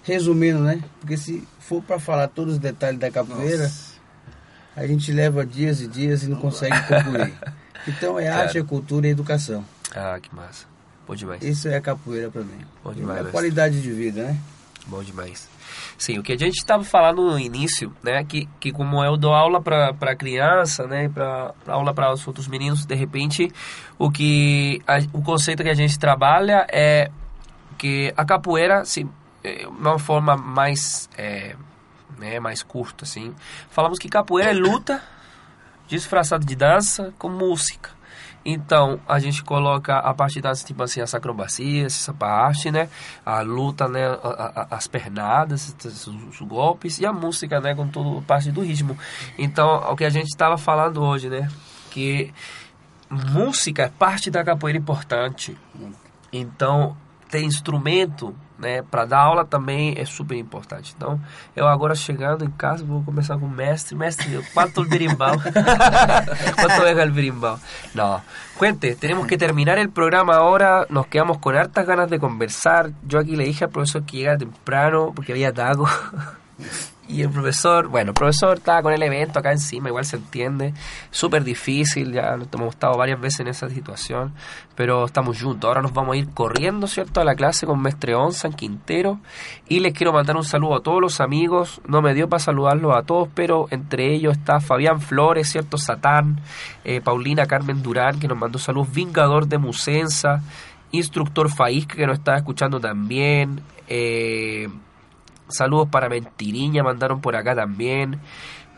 resumindo, 0.02 0.60
né? 0.60 0.82
Porque 1.00 1.16
se 1.16 1.46
for 1.58 1.82
pra 1.82 1.98
falar 1.98 2.28
todos 2.28 2.54
os 2.54 2.58
detalhes 2.60 3.00
da 3.00 3.10
capoeira, 3.10 3.70
a 4.76 4.86
gente 4.86 5.10
leva 5.12 5.44
dias 5.46 5.80
e 5.80 5.86
dias 5.88 6.22
e 6.22 6.28
não 6.28 6.36
consegue 6.38 6.78
concluir. 6.86 7.32
Então, 7.86 8.18
é 8.18 8.28
arte, 8.28 8.58
é 8.58 8.62
cultura 8.62 9.06
e 9.06 9.10
educação. 9.10 9.64
Ah, 9.94 10.18
que 10.20 10.34
massa. 10.34 10.66
Bom 11.06 11.14
demais. 11.14 11.42
Isso 11.42 11.68
é 11.68 11.76
a 11.76 11.80
capoeira 11.80 12.30
pra 12.30 12.42
mim. 12.42 12.64
Bom 12.82 12.92
demais, 12.92 13.10
é 13.18 13.22
mestre. 13.22 13.32
qualidade 13.32 13.80
de 13.82 13.90
vida, 13.92 14.22
né? 14.24 14.38
Bom 14.86 15.02
demais. 15.02 15.48
Sim, 15.96 16.18
o 16.18 16.22
que 16.22 16.32
a 16.32 16.38
gente 16.38 16.56
estava 16.56 16.84
falando 16.84 17.22
no 17.30 17.38
início, 17.38 17.92
né, 18.02 18.22
que, 18.24 18.46
que 18.60 18.70
como 18.72 19.02
eu 19.04 19.16
dou 19.16 19.32
aula 19.34 19.60
para 19.60 20.14
criança, 20.16 20.86
né, 20.86 21.08
para 21.08 21.52
aula 21.66 21.94
para 21.94 22.12
os 22.12 22.26
outros 22.26 22.46
meninos, 22.48 22.84
de 22.84 22.94
repente, 22.94 23.50
o 23.98 24.10
que 24.10 24.82
a- 24.86 24.98
o 25.12 25.22
conceito 25.22 25.62
que 25.62 25.68
a 25.70 25.74
gente 25.74 25.98
trabalha 25.98 26.66
é 26.70 27.10
que 27.78 28.12
a 28.16 28.24
capoeira, 28.24 28.80
assim, 28.80 29.08
é 29.42 29.66
uma 29.66 29.98
forma 29.98 30.36
mais, 30.36 31.08
é, 31.16 31.54
né, 32.18 32.38
mais 32.40 32.62
curta, 32.62 33.04
assim, 33.04 33.34
falamos 33.70 33.98
que 33.98 34.08
capoeira 34.08 34.50
é 34.50 34.54
luta 34.54 35.02
disfarçada 35.88 36.44
de 36.44 36.54
dança 36.56 37.12
com 37.18 37.28
música. 37.28 37.90
Então, 38.46 39.00
a 39.08 39.18
gente 39.18 39.42
coloca 39.42 39.96
a 39.98 40.12
parte 40.12 40.38
das, 40.38 40.62
tipo 40.62 40.82
assim, 40.82 41.00
as 41.00 41.14
acrobacias, 41.14 41.94
essa 41.94 42.12
parte, 42.12 42.70
né? 42.70 42.90
A 43.24 43.40
luta, 43.40 43.88
né? 43.88 44.04
A- 44.06 44.66
a- 44.70 44.76
as 44.76 44.86
pernadas, 44.86 45.74
os, 45.82 46.06
os 46.06 46.40
golpes 46.42 46.98
e 46.98 47.06
a 47.06 47.12
música, 47.12 47.58
né? 47.60 47.74
Com 47.74 47.88
toda 47.88 48.20
parte 48.20 48.52
do 48.52 48.60
ritmo. 48.60 48.98
Então, 49.38 49.76
o 49.90 49.96
que 49.96 50.04
a 50.04 50.10
gente 50.10 50.26
estava 50.26 50.58
falando 50.58 51.02
hoje, 51.02 51.30
né? 51.30 51.48
Que 51.90 52.34
música 53.10 53.84
é 53.84 53.88
parte 53.88 54.30
da 54.30 54.44
capoeira 54.44 54.78
importante. 54.78 55.56
Então, 56.30 56.94
ter 57.30 57.42
instrumento, 57.42 58.34
né, 58.58 58.82
para 58.82 59.04
dar 59.04 59.18
aula 59.18 59.44
também 59.44 59.94
é 59.96 60.04
super 60.04 60.36
importante. 60.36 60.94
Então, 60.96 61.20
eu 61.54 61.66
agora 61.66 61.94
chegando 61.94 62.44
em 62.44 62.50
casa, 62.50 62.84
vou 62.84 63.02
começar 63.02 63.36
com 63.38 63.46
o 63.46 63.50
mestre. 63.50 63.96
Mestre, 63.96 64.40
¿cuánto 64.52 64.82
el 64.82 64.88
berimbau? 64.88 65.36
¿Cuánto 66.54 66.86
es 66.86 66.98
el 66.98 67.10
berimbau? 67.10 67.58
No. 67.94 68.22
Cuente, 68.56 68.94
tenemos 68.94 69.26
que 69.26 69.36
terminar 69.36 69.78
el 69.78 69.90
programa 69.90 70.36
ahora. 70.36 70.86
Nos 70.88 71.06
quedamos 71.08 71.38
con 71.38 71.56
hartas 71.56 71.86
ganas 71.86 72.08
de 72.08 72.18
conversar. 72.18 72.92
Yo 73.06 73.18
aquí 73.18 73.36
le 73.36 73.44
dije 73.44 73.64
al 73.64 73.70
profesor 73.70 74.04
que 74.04 74.18
llegara 74.18 74.38
temprano 74.38 75.12
porque 75.14 75.32
había 75.32 75.52
taco. 75.52 75.88
Y 77.06 77.20
el 77.20 77.28
profesor, 77.28 77.88
bueno, 77.88 78.10
el 78.10 78.14
profesor 78.14 78.56
estaba 78.56 78.80
con 78.80 78.94
el 78.94 79.02
evento 79.02 79.38
acá 79.38 79.52
encima, 79.52 79.88
igual 79.88 80.06
se 80.06 80.16
entiende. 80.16 80.72
Súper 81.10 81.44
difícil, 81.44 82.12
ya 82.12 82.34
hemos 82.34 82.74
estado 82.74 82.96
varias 82.96 83.20
veces 83.20 83.40
en 83.40 83.48
esa 83.48 83.68
situación, 83.68 84.32
pero 84.74 85.04
estamos 85.04 85.40
juntos. 85.40 85.68
Ahora 85.68 85.82
nos 85.82 85.92
vamos 85.92 86.14
a 86.14 86.18
ir 86.18 86.30
corriendo, 86.30 86.86
¿cierto?, 86.86 87.20
a 87.20 87.24
la 87.24 87.34
clase 87.34 87.66
con 87.66 87.82
Mestre 87.82 88.14
Onza 88.14 88.48
en 88.48 88.54
Quintero. 88.54 89.18
Y 89.68 89.80
les 89.80 89.92
quiero 89.92 90.14
mandar 90.14 90.36
un 90.36 90.44
saludo 90.44 90.76
a 90.76 90.82
todos 90.82 91.02
los 91.02 91.20
amigos. 91.20 91.82
No 91.86 92.00
me 92.00 92.14
dio 92.14 92.28
para 92.28 92.40
saludarlos 92.40 92.96
a 92.96 93.02
todos, 93.02 93.28
pero 93.34 93.66
entre 93.70 94.14
ellos 94.14 94.38
está 94.38 94.60
Fabián 94.60 95.02
Flores, 95.02 95.50
¿cierto?, 95.50 95.76
Satán, 95.76 96.40
eh, 96.84 97.02
Paulina 97.02 97.46
Carmen 97.46 97.82
Durán, 97.82 98.18
que 98.18 98.28
nos 98.28 98.38
mandó 98.38 98.58
saludos, 98.58 98.92
Vingador 98.94 99.46
de 99.46 99.58
Musensa, 99.58 100.42
Instructor 100.90 101.50
Faísca, 101.50 101.96
que 101.96 102.06
nos 102.06 102.18
está 102.18 102.36
escuchando 102.36 102.80
también. 102.80 103.60
Eh, 103.88 104.70
Saludos 105.48 105.88
para 105.90 106.08
Mentiriña, 106.08 106.82
mandaron 106.82 107.20
por 107.20 107.36
acá 107.36 107.54
también. 107.54 108.20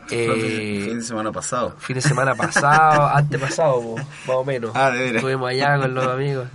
Eh, 0.09 0.83
fin 0.85 0.99
de 0.99 1.03
semana 1.03 1.31
pasado. 1.31 1.75
Fin 1.79 1.95
de 1.95 2.01
semana 2.01 2.35
pasado, 2.35 3.07
antepasado, 3.13 3.81
po, 3.81 3.95
más 3.97 4.35
o 4.35 4.43
menos. 4.45 4.71
Ah, 4.73 4.89
de 4.91 4.99
veras. 4.99 5.15
Estuvimos 5.15 5.49
allá 5.49 5.77
con 5.79 5.93
los 5.93 6.07
amigos 6.13 6.47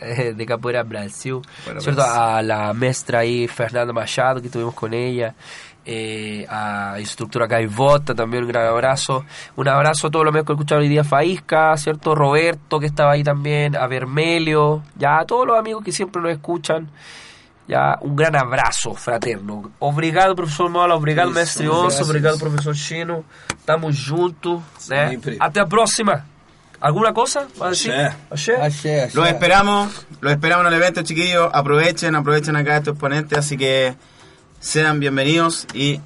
eh, 0.00 0.34
de 0.34 0.46
Capoeira 0.46 0.82
Brasil. 0.82 1.40
Bueno, 1.64 1.80
¿Cierto? 1.80 2.02
pues. 2.02 2.14
A 2.14 2.42
la 2.42 2.72
maestra 2.72 3.20
ahí, 3.20 3.46
Fernanda 3.48 3.92
Machado, 3.92 4.40
que 4.40 4.46
estuvimos 4.46 4.74
con 4.74 4.94
ella. 4.94 5.34
Eh, 5.84 6.46
a 6.48 6.96
instructora 7.00 7.46
Gaivota, 7.46 8.14
también 8.14 8.44
un 8.44 8.50
gran 8.50 8.66
abrazo. 8.66 9.24
Un 9.56 9.68
abrazo 9.68 10.08
a 10.08 10.10
todos 10.10 10.24
los 10.24 10.32
amigos 10.32 10.46
que 10.46 10.52
escucharon 10.52 10.82
hoy 10.82 10.88
día 10.88 11.04
Faísca, 11.04 11.76
¿cierto? 11.76 12.14
Roberto, 12.14 12.78
que 12.78 12.86
estaba 12.86 13.12
ahí 13.12 13.24
también. 13.24 13.76
A 13.76 13.86
Vermelio, 13.86 14.82
ya 14.96 15.20
a 15.20 15.24
todos 15.24 15.46
los 15.46 15.58
amigos 15.58 15.82
que 15.82 15.92
siempre 15.92 16.20
nos 16.20 16.32
escuchan. 16.32 16.90
Ya, 17.70 17.96
un 18.00 18.16
gran 18.16 18.34
abraço 18.34 18.94
fraterno. 18.94 19.70
Obrigado, 19.78 20.34
professor 20.34 20.68
Mola. 20.68 20.96
Obrigado, 20.96 21.28
Isso, 21.28 21.38
mestre 21.38 21.68
Onça. 21.68 22.02
Obrigado, 22.02 22.36
professor 22.36 22.74
Chino. 22.74 23.24
Tamo 23.64 23.92
junto. 23.92 24.60
Né? 24.88 25.10
Sempre. 25.10 25.36
Até 25.38 25.60
a 25.60 25.66
próxima. 25.66 26.26
¿Alguna 26.80 27.12
cosa? 27.12 27.46
¿Va 27.60 27.68
a 27.68 27.70
decir? 27.70 27.92
Axé. 27.92 28.16
Axé. 28.28 28.56
Axé, 28.56 29.00
axé. 29.02 29.16
Los 29.16 29.28
esperamos, 29.28 30.06
los 30.20 30.32
esperamos 30.32 30.66
en 30.66 30.72
el 30.72 30.82
evento, 30.82 31.02
chiquillos. 31.04 31.48
Aprovechen, 31.52 32.12
aprovechen 32.16 32.56
acá 32.56 32.78
estos 32.78 32.98
ponentes, 32.98 33.38
así 33.38 33.56
que 33.56 33.94
sean 34.58 34.98
bienvenidos 34.98 35.68
y 35.72 36.00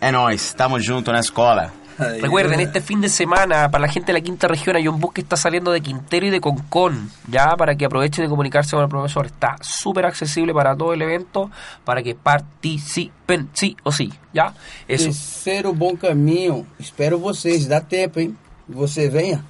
é 0.00 0.10
nóis, 0.10 0.46
estamos 0.46 0.82
juntos 0.86 1.12
na 1.12 1.20
escola. 1.20 1.72
Recuerden, 1.98 2.60
este 2.60 2.80
fin 2.80 3.00
de 3.00 3.08
semana, 3.08 3.70
para 3.70 3.82
la 3.82 3.92
gente 3.92 4.08
de 4.08 4.18
la 4.18 4.20
quinta 4.20 4.48
región, 4.48 4.76
hay 4.76 4.86
un 4.86 5.00
bus 5.00 5.14
que 5.14 5.22
está 5.22 5.36
saliendo 5.36 5.72
de 5.72 5.80
Quintero 5.80 6.26
y 6.26 6.30
de 6.30 6.40
Concón, 6.40 7.10
ya, 7.28 7.56
para 7.56 7.74
que 7.76 7.86
aprovechen 7.86 8.24
de 8.24 8.28
comunicarse 8.28 8.72
con 8.72 8.82
el 8.82 8.88
profesor. 8.88 9.26
Está 9.26 9.56
súper 9.62 10.04
accesible 10.04 10.52
para 10.52 10.76
todo 10.76 10.92
el 10.92 11.00
evento, 11.00 11.50
para 11.84 12.02
que 12.02 12.14
participen, 12.14 13.48
sí 13.54 13.76
o 13.82 13.92
sí, 13.92 14.12
ya. 14.32 14.52
Eso. 14.86 15.06
Terceiro 15.06 15.72
bom 15.72 15.96
caminho. 15.96 16.66
Espero 16.78 17.18
vocês. 17.18 17.66
Dá 17.66 17.80
tempo, 17.80 18.20
hein? 18.20 18.36
Você 18.68 19.08
venha. 19.08 19.42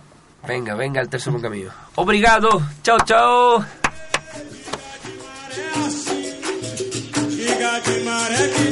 Venga, 0.46 0.74
venga 0.74 1.00
el 1.00 1.08
tercer 1.08 1.32
buen 1.32 1.42
camino. 1.42 1.70
Obrigado. 1.96 2.62
Chao, 2.82 2.98
chao. 3.04 3.64
Diga 7.36 7.82
que 7.82 8.04
maré 8.04 8.50
que 8.50 8.66